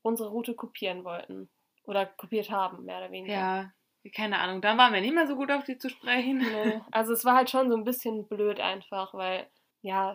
unsere 0.03 0.31
Route 0.31 0.55
kopieren 0.55 1.05
wollten. 1.05 1.51
Oder 1.85 2.07
kopiert 2.07 2.51
haben, 2.51 2.85
mehr 2.85 2.99
oder 2.99 3.11
weniger. 3.11 3.35
Ja, 3.35 3.73
keine 4.11 4.39
Ahnung, 4.39 4.61
dann 4.61 4.79
waren 4.79 4.93
wir 4.93 5.01
nicht 5.01 5.15
mehr 5.15 5.27
so 5.27 5.37
gut 5.37 5.51
auf 5.51 5.65
die 5.65 5.79
zu 5.79 5.89
sprechen. 5.91 6.39
Nee. 6.39 6.81
Also 6.91 7.13
es 7.13 7.25
war 7.25 7.37
halt 7.37 7.51
schon 7.51 7.71
so 7.71 7.77
ein 7.77 7.85
bisschen 7.85 8.27
blöd 8.27 8.61
einfach, 8.61 9.15
weil 9.15 9.47
ja, 9.83 10.15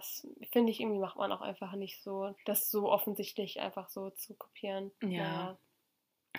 finde 0.51 0.71
ich, 0.71 0.79
irgendwie 0.79 0.99
macht 0.99 1.17
man 1.17 1.31
auch 1.31 1.41
einfach 1.41 1.73
nicht 1.73 2.01
so, 2.01 2.33
das 2.45 2.71
so 2.71 2.89
offensichtlich 2.89 3.59
einfach 3.59 3.89
so 3.89 4.09
zu 4.11 4.35
kopieren. 4.35 4.91
Ja. 5.01 5.09
ja. 5.09 5.57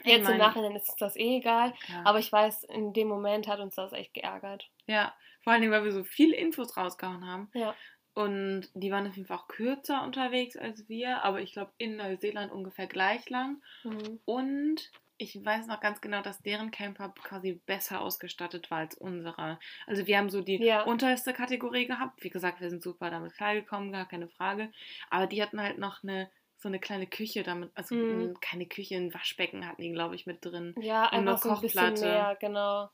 Ich 0.02 0.12
Jetzt 0.12 0.28
im 0.28 0.38
mein, 0.38 0.38
Nachhinein 0.38 0.76
ist 0.76 0.94
das 1.00 1.16
eh 1.16 1.36
egal, 1.38 1.74
Ja. 1.88 2.02
aber 2.04 2.20
ich 2.20 2.32
weiß, 2.32 2.64
in 2.64 2.92
dem 2.92 3.08
Moment 3.08 3.48
hat 3.48 3.60
uns 3.60 3.74
das 3.74 3.92
echt 3.92 4.14
geärgert. 4.14 4.70
Ja, 4.86 5.14
vor 5.42 5.52
allem, 5.52 5.70
weil 5.70 5.84
wir 5.84 5.92
so 5.92 6.04
viel 6.04 6.32
Infos 6.32 6.76
rausgehauen 6.76 7.26
haben. 7.26 7.50
Ja. 7.52 7.74
Und 8.14 8.68
die 8.74 8.90
waren 8.90 9.06
auf 9.06 9.16
jeden 9.16 9.28
Fall 9.28 9.38
auch 9.38 9.48
kürzer 9.48 10.02
unterwegs 10.02 10.56
als 10.56 10.88
wir, 10.88 11.22
aber 11.22 11.40
ich 11.40 11.52
glaube 11.52 11.72
in 11.78 11.96
Neuseeland 11.96 12.50
ungefähr 12.50 12.86
gleich 12.86 13.28
lang. 13.30 13.62
Mhm. 13.84 14.20
Und 14.24 14.90
ich 15.18 15.44
weiß 15.44 15.66
noch 15.66 15.80
ganz 15.80 16.00
genau, 16.00 16.22
dass 16.22 16.42
deren 16.42 16.70
Camper 16.70 17.10
quasi 17.10 17.54
besser 17.66 18.00
ausgestattet 18.00 18.70
war 18.70 18.78
als 18.78 18.94
unsere. 18.96 19.58
Also 19.86 20.06
wir 20.06 20.16
haben 20.18 20.30
so 20.30 20.40
die 20.42 20.64
Ja. 20.64 20.82
unterste 20.84 21.32
Kategorie 21.32 21.86
gehabt. 21.86 22.22
Wie 22.22 22.30
gesagt, 22.30 22.60
wir 22.60 22.70
sind 22.70 22.82
super 22.82 23.10
damit 23.10 23.34
klargekommen, 23.34 23.92
gar 23.92 24.06
keine 24.08 24.28
Frage. 24.28 24.72
Aber 25.10 25.26
die 25.26 25.42
hatten 25.42 25.60
halt 25.60 25.78
noch 25.78 26.02
eine 26.02 26.30
so 26.60 26.68
eine 26.68 26.80
kleine 26.80 27.06
Küche 27.06 27.44
damit, 27.44 27.70
also 27.76 27.94
n- 28.08 28.34
keine 28.40 28.66
Küche, 28.66 28.96
ein 28.96 29.14
Waschbecken 29.14 29.64
hatten 29.68 29.82
die, 29.82 29.92
glaube 29.92 30.16
ich, 30.16 30.26
mit 30.26 30.44
drin. 30.44 30.76
Ja, 30.76 31.06
Und 31.10 31.20
eine 31.20 31.36
einfach 31.36 31.36
so 31.36 31.50
ein 31.50 31.60
bisschen 31.60 31.98
mehr, 31.98 32.36
genau. 32.40 32.88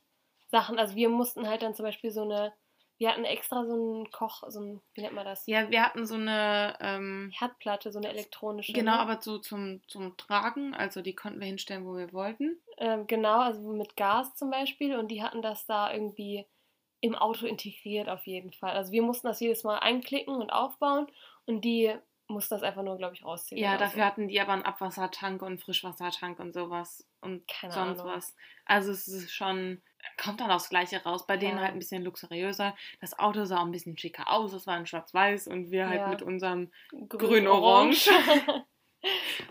Sachen. 0.51 0.79
Also 0.79 0.95
wir 0.97 1.09
mussten 1.09 1.49
halt 1.49 1.63
dann 1.63 1.75
zum 1.75 1.85
Beispiel 1.85 2.11
so 2.11 2.23
eine, 2.23 2.55
wir 2.99 3.11
hatten 3.11 3.25
extra 3.25 3.65
so 3.65 3.73
einen 3.73 4.11
Koch, 4.11 4.45
so 4.49 4.61
ein, 4.61 4.81
wie 4.95 5.03
nennt 5.03 5.15
man 5.15 5.25
das? 5.25 5.47
Ja, 5.47 5.69
wir 5.71 5.83
hatten 5.83 6.07
so 6.07 6.15
eine, 6.15 6.77
ähm, 6.81 7.33
Herdplatte, 7.37 7.91
so 7.91 7.99
eine 7.99 8.09
elektronische. 8.09 8.73
genau, 8.73 8.93
ne? 8.93 9.01
aber 9.01 9.21
so 9.21 9.39
zum, 9.39 9.81
zum 9.89 10.17
Tragen. 10.17 10.75
Also 10.75 11.03
die 11.03 11.15
konnten 11.15 11.41
wir 11.41 11.47
hinstellen, 11.47 11.85
wo 11.85 11.97
wir 11.97 12.13
wollten. 12.13 12.61
Ähm, 12.79 13.07
genau, 13.07 13.41
also 13.41 13.73
mit 13.73 13.97
Gas 13.97 14.35
zum 14.35 14.51
Beispiel 14.51 14.97
und 14.97 15.09
die 15.09 15.23
hatten 15.23 15.43
das 15.43 15.67
da 15.67 15.93
irgendwie 15.93 16.47
im 17.01 17.15
Auto 17.15 17.47
integriert 17.47 18.09
auf 18.09 18.27
jeden 18.27 18.53
Fall. 18.53 18.73
Also 18.73 18.93
wir 18.93 19.03
mussten 19.03 19.27
das 19.27 19.41
jedes 19.41 19.65
Mal 19.65 19.79
einklicken 19.79 20.35
und 20.35 20.51
aufbauen 20.51 21.07
und 21.45 21.63
die 21.63 21.93
mussten 22.29 22.55
das 22.55 22.63
einfach 22.63 22.83
nur, 22.83 22.97
glaube 22.97 23.15
ich, 23.15 23.25
rausziehen. 23.25 23.61
Ja, 23.61 23.77
dafür 23.77 24.03
so. 24.03 24.07
hatten 24.07 24.29
die 24.29 24.41
aber 24.41 24.53
einen 24.53 24.63
Abwassertank 24.63 25.43
und 25.43 25.49
einen 25.49 25.59
Frischwassertank 25.59 26.39
und 26.39 26.55
sowas 26.55 27.07
und 27.21 27.47
Keine 27.47 27.73
sonst 27.73 28.01
Ahnung. 28.01 28.15
was. 28.15 28.35
Also 28.65 28.93
es 28.93 29.07
ist 29.09 29.33
schon, 29.33 29.83
kommt 30.23 30.41
dann 30.41 30.51
aufs 30.51 30.69
Gleiche 30.69 31.03
raus. 31.03 31.27
Bei 31.27 31.37
denen 31.37 31.57
Ja. 31.59 31.65
halt 31.65 31.73
ein 31.73 31.79
bisschen 31.79 32.03
luxuriöser. 32.05 32.77
Das 33.01 33.19
Auto 33.19 33.45
sah 33.45 33.59
auch 33.59 33.65
ein 33.65 33.73
bisschen 33.73 33.97
schicker 33.99 34.31
aus. 34.31 34.53
Es 34.53 34.67
war 34.67 34.77
in 34.79 34.87
schwarz-weiß 34.87 35.49
und 35.49 35.71
wir 35.71 35.89
halt 35.89 36.01
Ja. 36.01 36.09
mit 36.09 36.23
unserem 36.23 36.71
Grün-Orange. 37.09 38.11
Grün-Orange. 38.11 38.11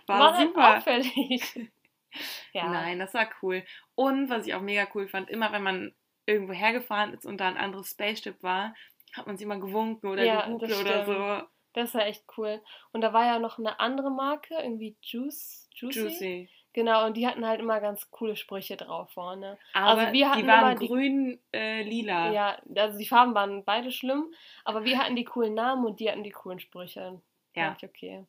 war 0.08 0.20
War 0.20 0.38
halt 0.38 0.48
super. 0.48 0.78
auffällig. 0.78 1.72
ja. 2.54 2.70
Nein, 2.70 3.00
das 3.00 3.14
war 3.14 3.28
cool. 3.42 3.64
Und 3.96 4.30
was 4.30 4.48
ich 4.48 4.54
auch 4.54 4.62
mega 4.62 4.88
cool 4.96 5.08
fand, 5.08 5.30
immer 5.30 5.52
wenn 5.52 5.64
man 5.64 5.94
irgendwo 6.26 6.54
hergefahren 6.54 7.14
ist 7.14 7.26
und 7.26 7.38
da 7.40 7.48
ein 7.50 7.58
anderes 7.58 7.92
Spaceship 7.92 8.42
war, 8.44 8.74
hat 9.14 9.28
man 9.28 9.38
sich 9.38 9.46
immer 9.46 9.60
gewunken 9.60 10.08
oder 10.10 10.24
Ja, 10.24 10.46
gehupt 10.46 10.64
oder 10.64 11.06
so. 11.06 11.48
Das 11.74 11.94
war 11.96 12.06
echt 12.06 12.24
cool. 12.38 12.62
Und 12.92 13.02
da 13.02 13.14
war 13.14 13.26
ja 13.26 13.40
noch 13.40 13.58
eine 13.58 13.80
andere 13.80 14.12
Marke, 14.12 14.56
irgendwie 14.56 14.96
Juice, 15.02 15.68
Juicy. 15.76 16.00
Juicy. 16.00 16.50
Genau, 16.74 17.06
und 17.06 17.16
die 17.18 17.28
hatten 17.28 17.46
halt 17.48 17.60
immer 17.60 17.80
ganz 17.80 18.10
coole 18.12 18.36
Sprüche 18.36 18.76
drauf 18.78 19.12
vorne. 19.12 19.58
Aber 19.74 20.02
Also 20.02 20.14
wir 20.14 20.30
hatten 20.30 20.42
die 20.42 20.48
waren 20.48 20.80
die- 20.80 20.88
grün, 20.88 21.40
äh, 21.54 21.84
lila. 21.84 22.32
Ja, 22.32 22.58
also 22.76 22.98
die 22.98 23.06
Farben 23.08 23.36
waren 23.36 23.64
beide 23.64 23.92
schlimm, 23.92 24.34
aber 24.66 24.84
wir 24.84 24.98
hatten 24.98 25.16
die 25.16 25.24
coolen 25.24 25.54
Namen 25.54 25.86
und 25.86 26.00
die 26.00 26.10
hatten 26.10 26.24
die 26.24 26.32
coolen 26.32 26.60
Sprüche. 26.60 27.22
Ja. 27.56 27.66
Fand 27.68 27.84
ich 27.84 27.90
okay. 27.90 28.26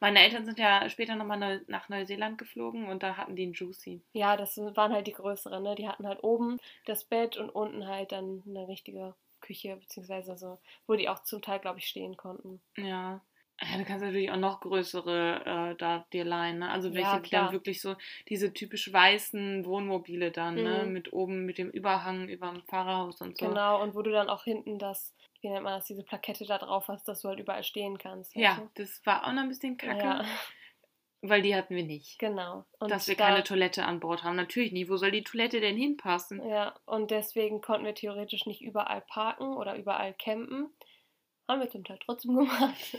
Meine 0.00 0.20
Eltern 0.20 0.46
sind 0.46 0.58
ja 0.58 0.88
später 0.88 1.14
nochmal 1.14 1.38
neu, 1.38 1.60
nach 1.66 1.88
Neuseeland 1.90 2.38
geflogen 2.38 2.88
und 2.88 3.02
da 3.02 3.16
hatten 3.18 3.36
die 3.36 3.42
einen 3.42 3.52
Juicy. 3.52 4.02
Ja, 4.12 4.36
das 4.38 4.56
waren 4.56 4.92
halt 4.92 5.06
die 5.06 5.12
größeren, 5.12 5.62
ne? 5.62 5.74
Die 5.74 5.86
hatten 5.88 6.06
halt 6.06 6.22
oben 6.24 6.58
das 6.86 7.04
Bett 7.04 7.36
und 7.36 7.50
unten 7.50 7.86
halt 7.86 8.12
dann 8.12 8.42
eine 8.46 8.68
richtige 8.68 9.14
Küche, 9.40 9.76
beziehungsweise 9.76 10.36
so, 10.38 10.58
wo 10.86 10.94
die 10.96 11.08
auch 11.10 11.20
zum 11.24 11.42
Teil, 11.42 11.58
glaube 11.60 11.78
ich, 11.78 11.86
stehen 11.86 12.16
konnten. 12.16 12.60
Ja. 12.76 13.20
Ja, 13.60 13.76
du 13.76 13.84
kannst 13.84 14.04
natürlich 14.04 14.30
auch 14.30 14.36
noch 14.36 14.60
größere 14.60 15.72
äh, 15.72 15.76
da 15.76 16.06
dir 16.12 16.24
leihen, 16.24 16.58
ne? 16.60 16.70
Also 16.70 16.88
Ja, 16.90 16.94
welche 16.94 17.22
klar. 17.22 17.44
dann 17.46 17.52
wirklich 17.52 17.80
so 17.80 17.96
diese 18.28 18.52
typisch 18.52 18.92
weißen 18.92 19.64
Wohnmobile 19.66 20.30
dann, 20.30 20.54
ne? 20.54 20.84
Mhm. 20.86 20.92
Mit 20.92 21.12
oben, 21.12 21.44
mit 21.44 21.58
dem 21.58 21.70
Überhang 21.70 22.28
über 22.28 22.50
dem 22.52 22.62
Fahrerhaus 22.62 23.20
und 23.20 23.36
so. 23.36 23.46
Genau, 23.46 23.82
und 23.82 23.94
wo 23.96 24.02
du 24.02 24.12
dann 24.12 24.28
auch 24.28 24.44
hinten 24.44 24.78
das, 24.78 25.12
wie 25.40 25.48
nennt 25.48 25.64
man 25.64 25.74
das, 25.78 25.86
diese 25.86 26.04
Plakette 26.04 26.46
da 26.46 26.58
drauf 26.58 26.86
hast, 26.86 27.08
dass 27.08 27.22
du 27.22 27.28
halt 27.28 27.40
überall 27.40 27.64
stehen 27.64 27.98
kannst. 27.98 28.34
Ja, 28.36 28.54
du? 28.56 28.70
das 28.74 29.04
war 29.04 29.26
auch 29.26 29.32
noch 29.32 29.42
ein 29.42 29.48
bisschen 29.48 29.76
kacke, 29.76 30.04
Ja, 30.06 30.24
weil 31.22 31.42
die 31.42 31.56
hatten 31.56 31.74
wir 31.74 31.82
nicht. 31.84 32.16
genau. 32.20 32.64
Und 32.78 32.92
dass 32.92 33.08
wir 33.08 33.16
da- 33.16 33.26
keine 33.26 33.42
Toilette 33.42 33.84
an 33.84 33.98
Bord 33.98 34.22
haben. 34.22 34.36
Natürlich 34.36 34.70
nicht. 34.70 34.88
Wo 34.88 34.96
soll 34.96 35.10
die 35.10 35.24
Toilette 35.24 35.60
denn 35.60 35.76
hinpassen? 35.76 36.40
Ja, 36.48 36.76
und 36.86 37.10
deswegen 37.10 37.60
konnten 37.60 37.86
wir 37.86 37.94
theoretisch 37.96 38.46
nicht 38.46 38.60
überall 38.62 39.00
parken 39.00 39.56
oder 39.56 39.74
überall 39.76 40.14
campen. 40.14 40.70
Haben 41.48 41.60
wir 41.60 41.70
zum 41.70 41.82
Teil 41.82 41.98
trotzdem 42.04 42.36
gemacht. 42.36 42.98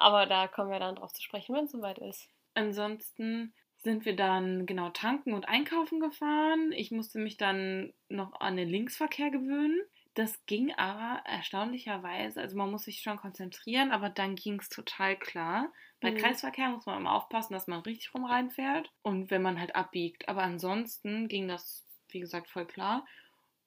Aber 0.00 0.26
da 0.26 0.48
kommen 0.48 0.72
wir 0.72 0.80
dann 0.80 0.96
drauf 0.96 1.12
zu 1.12 1.22
sprechen, 1.22 1.54
wenn 1.54 1.66
es 1.66 1.70
soweit 1.70 1.98
ist. 1.98 2.28
Ansonsten 2.54 3.54
sind 3.76 4.04
wir 4.04 4.14
dann 4.16 4.66
genau 4.66 4.90
tanken 4.90 5.32
und 5.32 5.48
einkaufen 5.48 6.00
gefahren. 6.00 6.72
Ich 6.72 6.90
musste 6.90 7.18
mich 7.18 7.36
dann 7.36 7.92
noch 8.08 8.40
an 8.40 8.56
den 8.56 8.68
Linksverkehr 8.68 9.30
gewöhnen. 9.30 9.80
Das 10.14 10.44
ging 10.46 10.72
aber 10.74 11.22
erstaunlicherweise, 11.24 12.40
also 12.40 12.56
man 12.56 12.70
muss 12.70 12.84
sich 12.84 13.00
schon 13.00 13.16
konzentrieren, 13.16 13.92
aber 13.92 14.10
dann 14.10 14.34
ging 14.34 14.58
es 14.60 14.68
total 14.68 15.16
klar. 15.16 15.72
Bei 16.00 16.10
Mhm. 16.10 16.10
Kreisverkehr 16.10 16.68
muss 16.68 16.84
man 16.86 16.98
immer 16.98 17.14
aufpassen, 17.14 17.52
dass 17.54 17.68
man 17.68 17.80
richtig 17.80 18.12
rum 18.12 18.24
reinfährt 18.24 18.90
und 19.02 19.30
wenn 19.30 19.42
man 19.42 19.58
halt 19.60 19.76
abbiegt. 19.76 20.28
Aber 20.28 20.42
ansonsten 20.42 21.28
ging 21.28 21.46
das, 21.48 21.86
wie 22.08 22.20
gesagt, 22.20 22.48
voll 22.50 22.66
klar. 22.66 23.06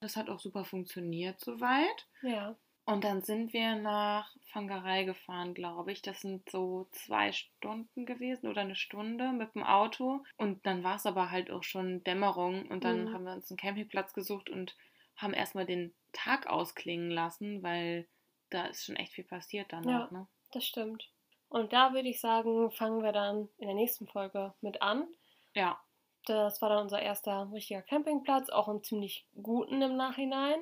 Das 0.01 0.17
hat 0.17 0.29
auch 0.29 0.39
super 0.39 0.65
funktioniert 0.65 1.39
soweit. 1.39 2.07
Ja. 2.21 2.57
Und 2.86 3.05
dann 3.05 3.21
sind 3.21 3.53
wir 3.53 3.75
nach 3.75 4.29
Fangerei 4.51 5.05
gefahren, 5.05 5.53
glaube 5.53 5.91
ich. 5.93 6.01
Das 6.01 6.19
sind 6.19 6.49
so 6.49 6.88
zwei 6.91 7.31
Stunden 7.31 8.05
gewesen 8.05 8.47
oder 8.49 8.61
eine 8.61 8.75
Stunde 8.75 9.31
mit 9.31 9.55
dem 9.55 9.63
Auto. 9.63 10.23
Und 10.38 10.65
dann 10.65 10.84
war 10.84 10.95
es 10.97 11.05
aber 11.05 11.31
halt 11.31 11.49
auch 11.49 11.63
schon 11.63 12.03
Dämmerung. 12.03 12.67
Und 12.67 12.84
dann 12.84 13.05
Mhm. 13.05 13.13
haben 13.13 13.23
wir 13.23 13.34
uns 13.34 13.49
einen 13.49 13.57
Campingplatz 13.57 14.13
gesucht 14.13 14.49
und 14.49 14.75
haben 15.15 15.34
erstmal 15.34 15.65
den 15.65 15.93
Tag 16.11 16.47
ausklingen 16.47 17.09
lassen, 17.09 17.63
weil 17.63 18.07
da 18.49 18.65
ist 18.65 18.84
schon 18.86 18.97
echt 18.97 19.13
viel 19.13 19.23
passiert 19.23 19.71
danach. 19.71 20.11
Ne? 20.11 20.27
Das 20.51 20.65
stimmt. 20.65 21.09
Und 21.49 21.71
da 21.71 21.93
würde 21.93 22.09
ich 22.09 22.19
sagen, 22.19 22.69
fangen 22.71 23.01
wir 23.01 23.11
dann 23.13 23.47
in 23.59 23.67
der 23.67 23.75
nächsten 23.75 24.07
Folge 24.07 24.53
mit 24.61 24.81
an. 24.81 25.07
Ja, 25.55 25.79
Das 26.25 26.61
war 26.61 26.69
dann 26.69 26.84
unser 26.84 27.01
erster 27.01 27.49
richtiger 27.51 27.81
Campingplatz, 27.81 28.49
auch 28.49 28.67
einen 28.67 28.84
ziemlich 28.84 29.25
guten 29.41 29.81
im 29.81 29.95
Nachhinein. 29.97 30.59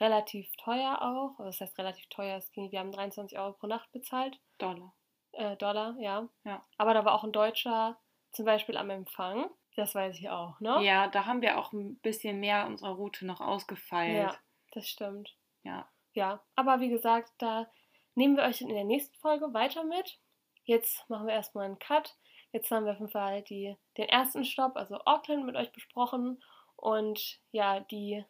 Relativ 0.00 0.50
teuer 0.56 1.00
auch. 1.00 1.38
Also 1.38 1.44
Das 1.44 1.60
heißt 1.60 1.78
relativ 1.78 2.06
teuer. 2.08 2.40
Wir 2.54 2.80
haben 2.80 2.92
23 2.92 3.38
Euro 3.38 3.52
pro 3.52 3.66
Nacht 3.66 3.90
bezahlt. 3.92 4.38
Dollar. 4.58 4.94
Äh, 5.32 5.56
Dollar, 5.56 5.96
ja. 5.98 6.28
Ja. 6.44 6.64
Aber 6.78 6.94
da 6.94 7.04
war 7.04 7.14
auch 7.14 7.24
ein 7.24 7.32
Deutscher 7.32 7.98
zum 8.32 8.44
Beispiel 8.44 8.76
am 8.76 8.90
Empfang. 8.90 9.48
Das 9.76 9.94
weiß 9.94 10.18
ich 10.18 10.28
auch, 10.30 10.60
ne? 10.60 10.82
Ja, 10.84 11.08
da 11.08 11.26
haben 11.26 11.42
wir 11.42 11.58
auch 11.58 11.72
ein 11.72 11.96
bisschen 12.00 12.38
mehr 12.38 12.66
unserer 12.66 12.92
Route 12.92 13.26
noch 13.26 13.40
ausgefeilt. 13.40 14.16
Ja, 14.16 14.38
das 14.72 14.88
stimmt. 14.88 15.36
Ja. 15.62 15.88
Ja, 16.12 16.40
aber 16.54 16.78
wie 16.78 16.90
gesagt, 16.90 17.32
da 17.38 17.68
nehmen 18.14 18.36
wir 18.36 18.44
euch 18.44 18.60
in 18.60 18.68
der 18.68 18.84
nächsten 18.84 19.16
Folge 19.18 19.52
weiter 19.52 19.82
mit. 19.82 20.20
Jetzt 20.64 21.08
machen 21.10 21.26
wir 21.26 21.34
erstmal 21.34 21.64
einen 21.64 21.80
Cut. 21.80 22.16
Jetzt 22.52 22.70
haben 22.70 22.84
wir 22.84 22.92
auf 22.92 23.00
jeden 23.00 23.10
Fall 23.10 23.42
die, 23.42 23.76
den 23.96 24.08
ersten 24.08 24.44
Stopp, 24.44 24.76
also 24.76 25.00
Auckland, 25.04 25.44
mit 25.44 25.56
euch 25.56 25.72
besprochen. 25.72 26.40
Und 26.76 27.40
ja, 27.50 27.80
die 27.80 28.24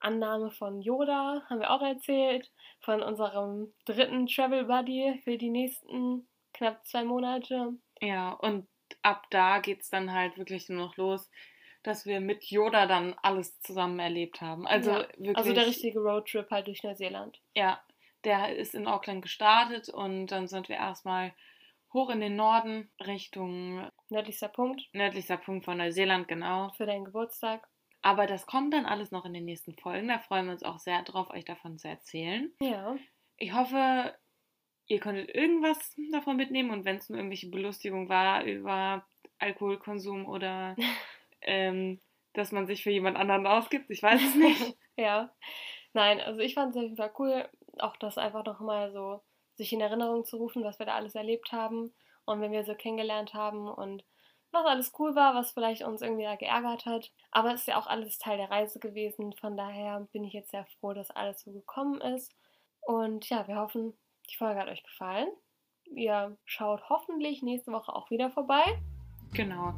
Annahme 0.00 0.50
von 0.50 0.80
Yoda 0.80 1.42
haben 1.48 1.60
wir 1.60 1.70
auch 1.70 1.82
erzählt. 1.82 2.50
Von 2.80 3.02
unserem 3.02 3.72
dritten 3.84 4.26
Travel 4.26 4.64
Buddy 4.64 5.20
für 5.22 5.36
die 5.38 5.50
nächsten 5.50 6.28
knapp 6.52 6.84
zwei 6.86 7.04
Monate. 7.04 7.74
Ja, 8.00 8.32
und 8.32 8.66
ab 9.02 9.26
da 9.30 9.58
geht 9.58 9.82
es 9.82 9.90
dann 9.90 10.12
halt 10.12 10.36
wirklich 10.38 10.68
nur 10.68 10.86
noch 10.86 10.96
los, 10.96 11.30
dass 11.82 12.06
wir 12.06 12.20
mit 12.20 12.44
Yoda 12.44 12.86
dann 12.86 13.14
alles 13.22 13.60
zusammen 13.60 13.98
erlebt 13.98 14.40
haben. 14.40 14.66
Also 14.66 14.90
Ja, 14.90 15.08
wirklich. 15.16 15.36
Also 15.36 15.52
der 15.52 15.66
richtige 15.66 16.00
Roadtrip 16.00 16.50
halt 16.50 16.66
durch 16.66 16.82
Neuseeland. 16.82 17.40
Ja, 17.54 17.80
der 18.24 18.56
ist 18.56 18.74
in 18.74 18.86
Auckland 18.86 19.22
gestartet 19.22 19.88
und 19.88 20.26
dann 20.28 20.46
sind 20.46 20.68
wir 20.68 20.76
erstmal 20.76 21.32
hoch 21.92 22.10
in 22.10 22.20
den 22.20 22.36
Norden, 22.36 22.90
Richtung 23.00 23.90
Nördlichster 24.08 24.48
Punkt 24.48 24.82
nördlichster 24.92 25.38
Punkt 25.38 25.64
von 25.64 25.78
Neuseeland, 25.78 26.28
genau. 26.28 26.70
für 26.76 26.86
deinen 26.86 27.04
Geburtstag. 27.04 27.66
Aber 28.02 28.26
das 28.26 28.46
kommt 28.46 28.72
dann 28.72 28.86
alles 28.86 29.10
noch 29.10 29.24
in 29.24 29.34
den 29.34 29.44
nächsten 29.44 29.74
Folgen. 29.76 30.08
Da 30.08 30.18
freuen 30.18 30.46
wir 30.46 30.52
uns 30.52 30.62
auch 30.62 30.78
sehr 30.78 31.02
drauf, 31.02 31.30
euch 31.30 31.44
davon 31.44 31.78
zu 31.78 31.88
erzählen. 31.88 32.50
Ja. 32.62 32.96
Ich 33.36 33.52
hoffe, 33.52 34.14
ihr 34.86 35.00
konntet 35.00 35.34
irgendwas 35.34 35.94
davon 36.12 36.36
mitnehmen 36.36 36.70
und 36.70 36.84
wenn 36.84 36.96
es 36.96 37.08
nur 37.08 37.18
irgendwelche 37.18 37.50
Belustigung 37.50 38.08
war 38.08 38.44
über 38.44 39.06
Alkoholkonsum 39.38 40.26
oder 40.26 40.76
ähm, 41.42 42.00
dass 42.32 42.52
man 42.52 42.66
sich 42.66 42.82
für 42.82 42.90
jemand 42.90 43.16
anderen 43.16 43.46
ausgibt, 43.46 43.90
ich 43.90 44.02
weiß 44.02 44.22
es 44.22 44.34
nicht. 44.34 44.76
Ja. 44.96 45.32
Nein, 45.94 46.20
also 46.20 46.40
ich 46.40 46.52
fand 46.52 46.72
es 46.72 46.76
auf 46.76 46.82
jeden 46.82 46.96
Fall 46.98 47.12
cool, 47.18 47.48
auch 47.78 47.96
das 47.96 48.18
einfach 48.18 48.44
nochmal 48.44 48.92
so 48.92 49.22
sich 49.54 49.72
in 49.72 49.80
Erinnerung 49.80 50.26
zu 50.26 50.36
rufen, 50.36 50.62
was 50.62 50.78
wir 50.78 50.84
da 50.84 50.94
alles 50.94 51.14
erlebt 51.14 51.52
haben 51.52 51.94
und 52.26 52.42
wenn 52.42 52.52
wir 52.52 52.64
so 52.64 52.74
kennengelernt 52.74 53.32
haben 53.32 53.66
und 53.66 54.04
was 54.52 54.66
alles 54.66 54.92
cool 54.98 55.14
war, 55.14 55.34
was 55.34 55.52
vielleicht 55.52 55.82
uns 55.82 56.02
irgendwie 56.02 56.24
da 56.24 56.36
geärgert 56.36 56.86
hat. 56.86 57.10
Aber 57.30 57.52
es 57.52 57.60
ist 57.60 57.68
ja 57.68 57.78
auch 57.78 57.86
alles 57.86 58.18
Teil 58.18 58.36
der 58.36 58.50
Reise 58.50 58.78
gewesen. 58.78 59.32
Von 59.34 59.56
daher 59.56 60.06
bin 60.12 60.24
ich 60.24 60.32
jetzt 60.32 60.50
sehr 60.50 60.66
froh, 60.78 60.92
dass 60.92 61.10
alles 61.10 61.42
so 61.42 61.52
gekommen 61.52 62.00
ist. 62.00 62.34
Und 62.80 63.28
ja, 63.28 63.46
wir 63.46 63.56
hoffen, 63.56 63.94
die 64.30 64.36
Folge 64.36 64.60
hat 64.60 64.68
euch 64.68 64.82
gefallen. 64.82 65.28
Ihr 65.84 66.36
schaut 66.44 66.88
hoffentlich 66.88 67.42
nächste 67.42 67.72
Woche 67.72 67.94
auch 67.94 68.10
wieder 68.10 68.30
vorbei. 68.30 68.62
Genau. 69.32 69.74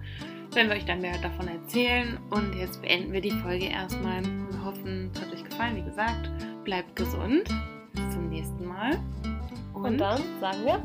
Wenn 0.53 0.69
wir 0.69 0.77
euch 0.77 0.85
dann 0.85 1.01
mehr 1.01 1.19
davon 1.21 1.49
erzählen. 1.49 2.19
Und 2.31 2.55
jetzt 2.55 2.81
beenden 2.83 3.13
wir 3.13 3.21
die 3.21 3.31
Folge 3.31 3.67
erstmal. 3.67 4.23
Wir 4.23 4.65
hoffen, 4.65 5.11
es 5.15 5.21
hat 5.21 5.33
euch 5.33 5.45
gefallen. 5.45 5.77
Wie 5.77 5.83
gesagt, 5.83 6.31
bleibt 6.65 6.97
gesund. 6.97 7.49
Bis 7.93 8.11
zum 8.13 8.29
nächsten 8.29 8.65
Mal. 8.67 8.99
Und, 9.75 9.85
Und 9.85 9.99
dann 9.99 10.23
sagen 10.41 10.65
wir 10.65 10.83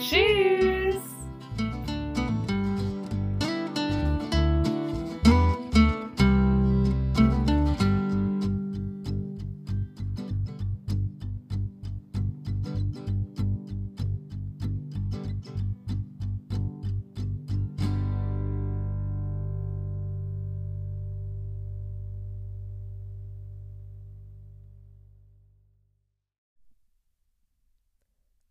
Tschüss! 0.00 1.07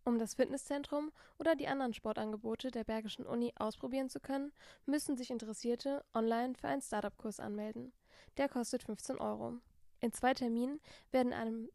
Um 0.08 0.18
das 0.18 0.32
Fitnesszentrum 0.32 1.12
oder 1.38 1.54
die 1.54 1.68
anderen 1.68 1.92
Sportangebote 1.92 2.70
der 2.70 2.82
Bergischen 2.82 3.26
Uni 3.26 3.52
ausprobieren 3.58 4.08
zu 4.08 4.20
können, 4.20 4.54
müssen 4.86 5.18
sich 5.18 5.28
Interessierte 5.28 6.02
online 6.14 6.54
für 6.54 6.66
einen 6.66 6.80
Startup-Kurs 6.80 7.40
anmelden. 7.40 7.92
Der 8.38 8.48
kostet 8.48 8.84
15 8.84 9.18
Euro. 9.18 9.58
In 10.00 10.10
zwei 10.14 10.32
Terminen 10.32 10.80
werden 11.10 11.34
einem 11.34 11.70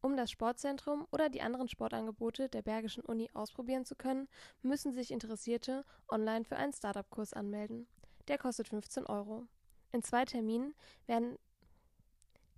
um 0.00 0.16
das 0.16 0.30
Sportzentrum 0.30 1.08
oder 1.10 1.28
die 1.28 1.42
anderen 1.42 1.66
Sportangebote 1.66 2.48
der 2.48 2.62
Bergischen 2.62 3.02
Uni 3.02 3.28
ausprobieren 3.34 3.84
zu 3.84 3.96
können, 3.96 4.28
müssen 4.62 4.92
sich 4.92 5.10
Interessierte 5.10 5.84
online 6.08 6.44
für 6.44 6.54
einen 6.54 6.72
Startup-Kurs 6.72 7.32
anmelden. 7.32 7.88
Der 8.28 8.38
kostet 8.38 8.68
15 8.68 9.06
Euro. 9.06 9.48
In 9.90 10.04
zwei 10.04 10.24
Terminen 10.24 10.76
werden 11.06 11.36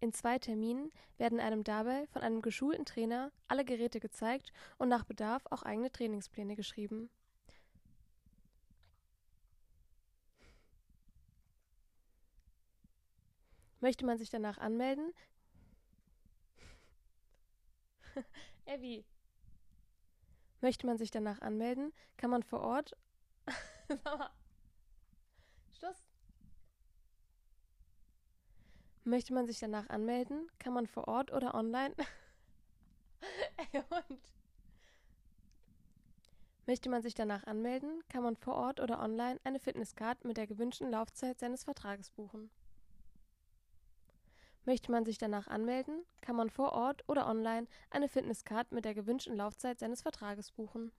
in 0.01 0.13
zwei 0.13 0.39
Terminen 0.39 0.91
werden 1.19 1.41
einem 1.41 1.63
dabei 1.63 2.07
von 2.09 2.23
einem 2.23 2.41
geschulten 2.43 2.87
Trainer 2.87 3.31
alle 3.49 3.65
Geräte 3.65 4.01
gezeigt 4.01 4.53
und 4.79 4.89
nach 4.89 5.05
Bedarf 5.05 5.45
auch 5.51 5.63
eigene 5.63 5.93
Trainingspläne 5.93 6.57
geschrieben. 6.57 7.11
Möchte 13.81 14.05
man 14.05 14.19
sich 14.19 14.31
danach 14.31 14.59
anmelden? 14.59 15.13
Evi. 18.67 19.05
Möchte 20.61 20.87
man 20.87 20.99
sich 20.99 21.11
danach 21.11 21.41
anmelden, 21.41 21.93
kann 22.19 22.31
man 22.31 22.43
vor 22.43 22.61
Ort. 22.61 22.95
Schluss. 25.79 26.10
Möchte 29.11 29.35
man 29.35 29.49
sich 29.49 29.59
danach 29.59 29.89
anmelden, 29.89 30.49
kann 30.61 30.73
man 30.73 30.87
vor 30.87 31.09
Ort 31.09 31.33
oder 31.33 31.57
online. 31.57 31.93
und 34.09 34.21
Möchte 36.65 36.89
man 36.89 37.03
sich 37.03 37.15
danach 37.15 37.43
anmelden, 37.43 38.05
kann 38.09 38.23
man 38.23 38.37
vor 38.37 38.55
Ort 38.55 38.79
oder 38.79 39.01
online 39.01 39.41
eine 39.43 39.59
Fitnesscard 39.59 40.25
mit 40.25 40.37
der 40.37 40.47
gewünschten 40.47 40.93
Laufzeit 40.93 41.41
seines 41.41 41.65
Vertrages 41.65 42.11
buchen. 42.11 42.51
Möchte 44.65 44.93
man 44.93 45.05
sich 45.05 45.19
danach 45.19 45.49
anmelden, 45.49 46.05
kann 46.21 46.37
man 46.37 46.49
vor 46.49 46.71
Ort 46.71 47.03
oder 47.09 47.27
online 47.27 47.67
eine 47.91 48.09
Fitnesscard 48.09 48.71
mit 48.71 48.85
der 48.85 48.95
gewünschten 48.95 49.35
Laufzeit 49.35 49.81
seines 49.81 50.03
Vertrages 50.03 50.53
buchen. 50.53 50.93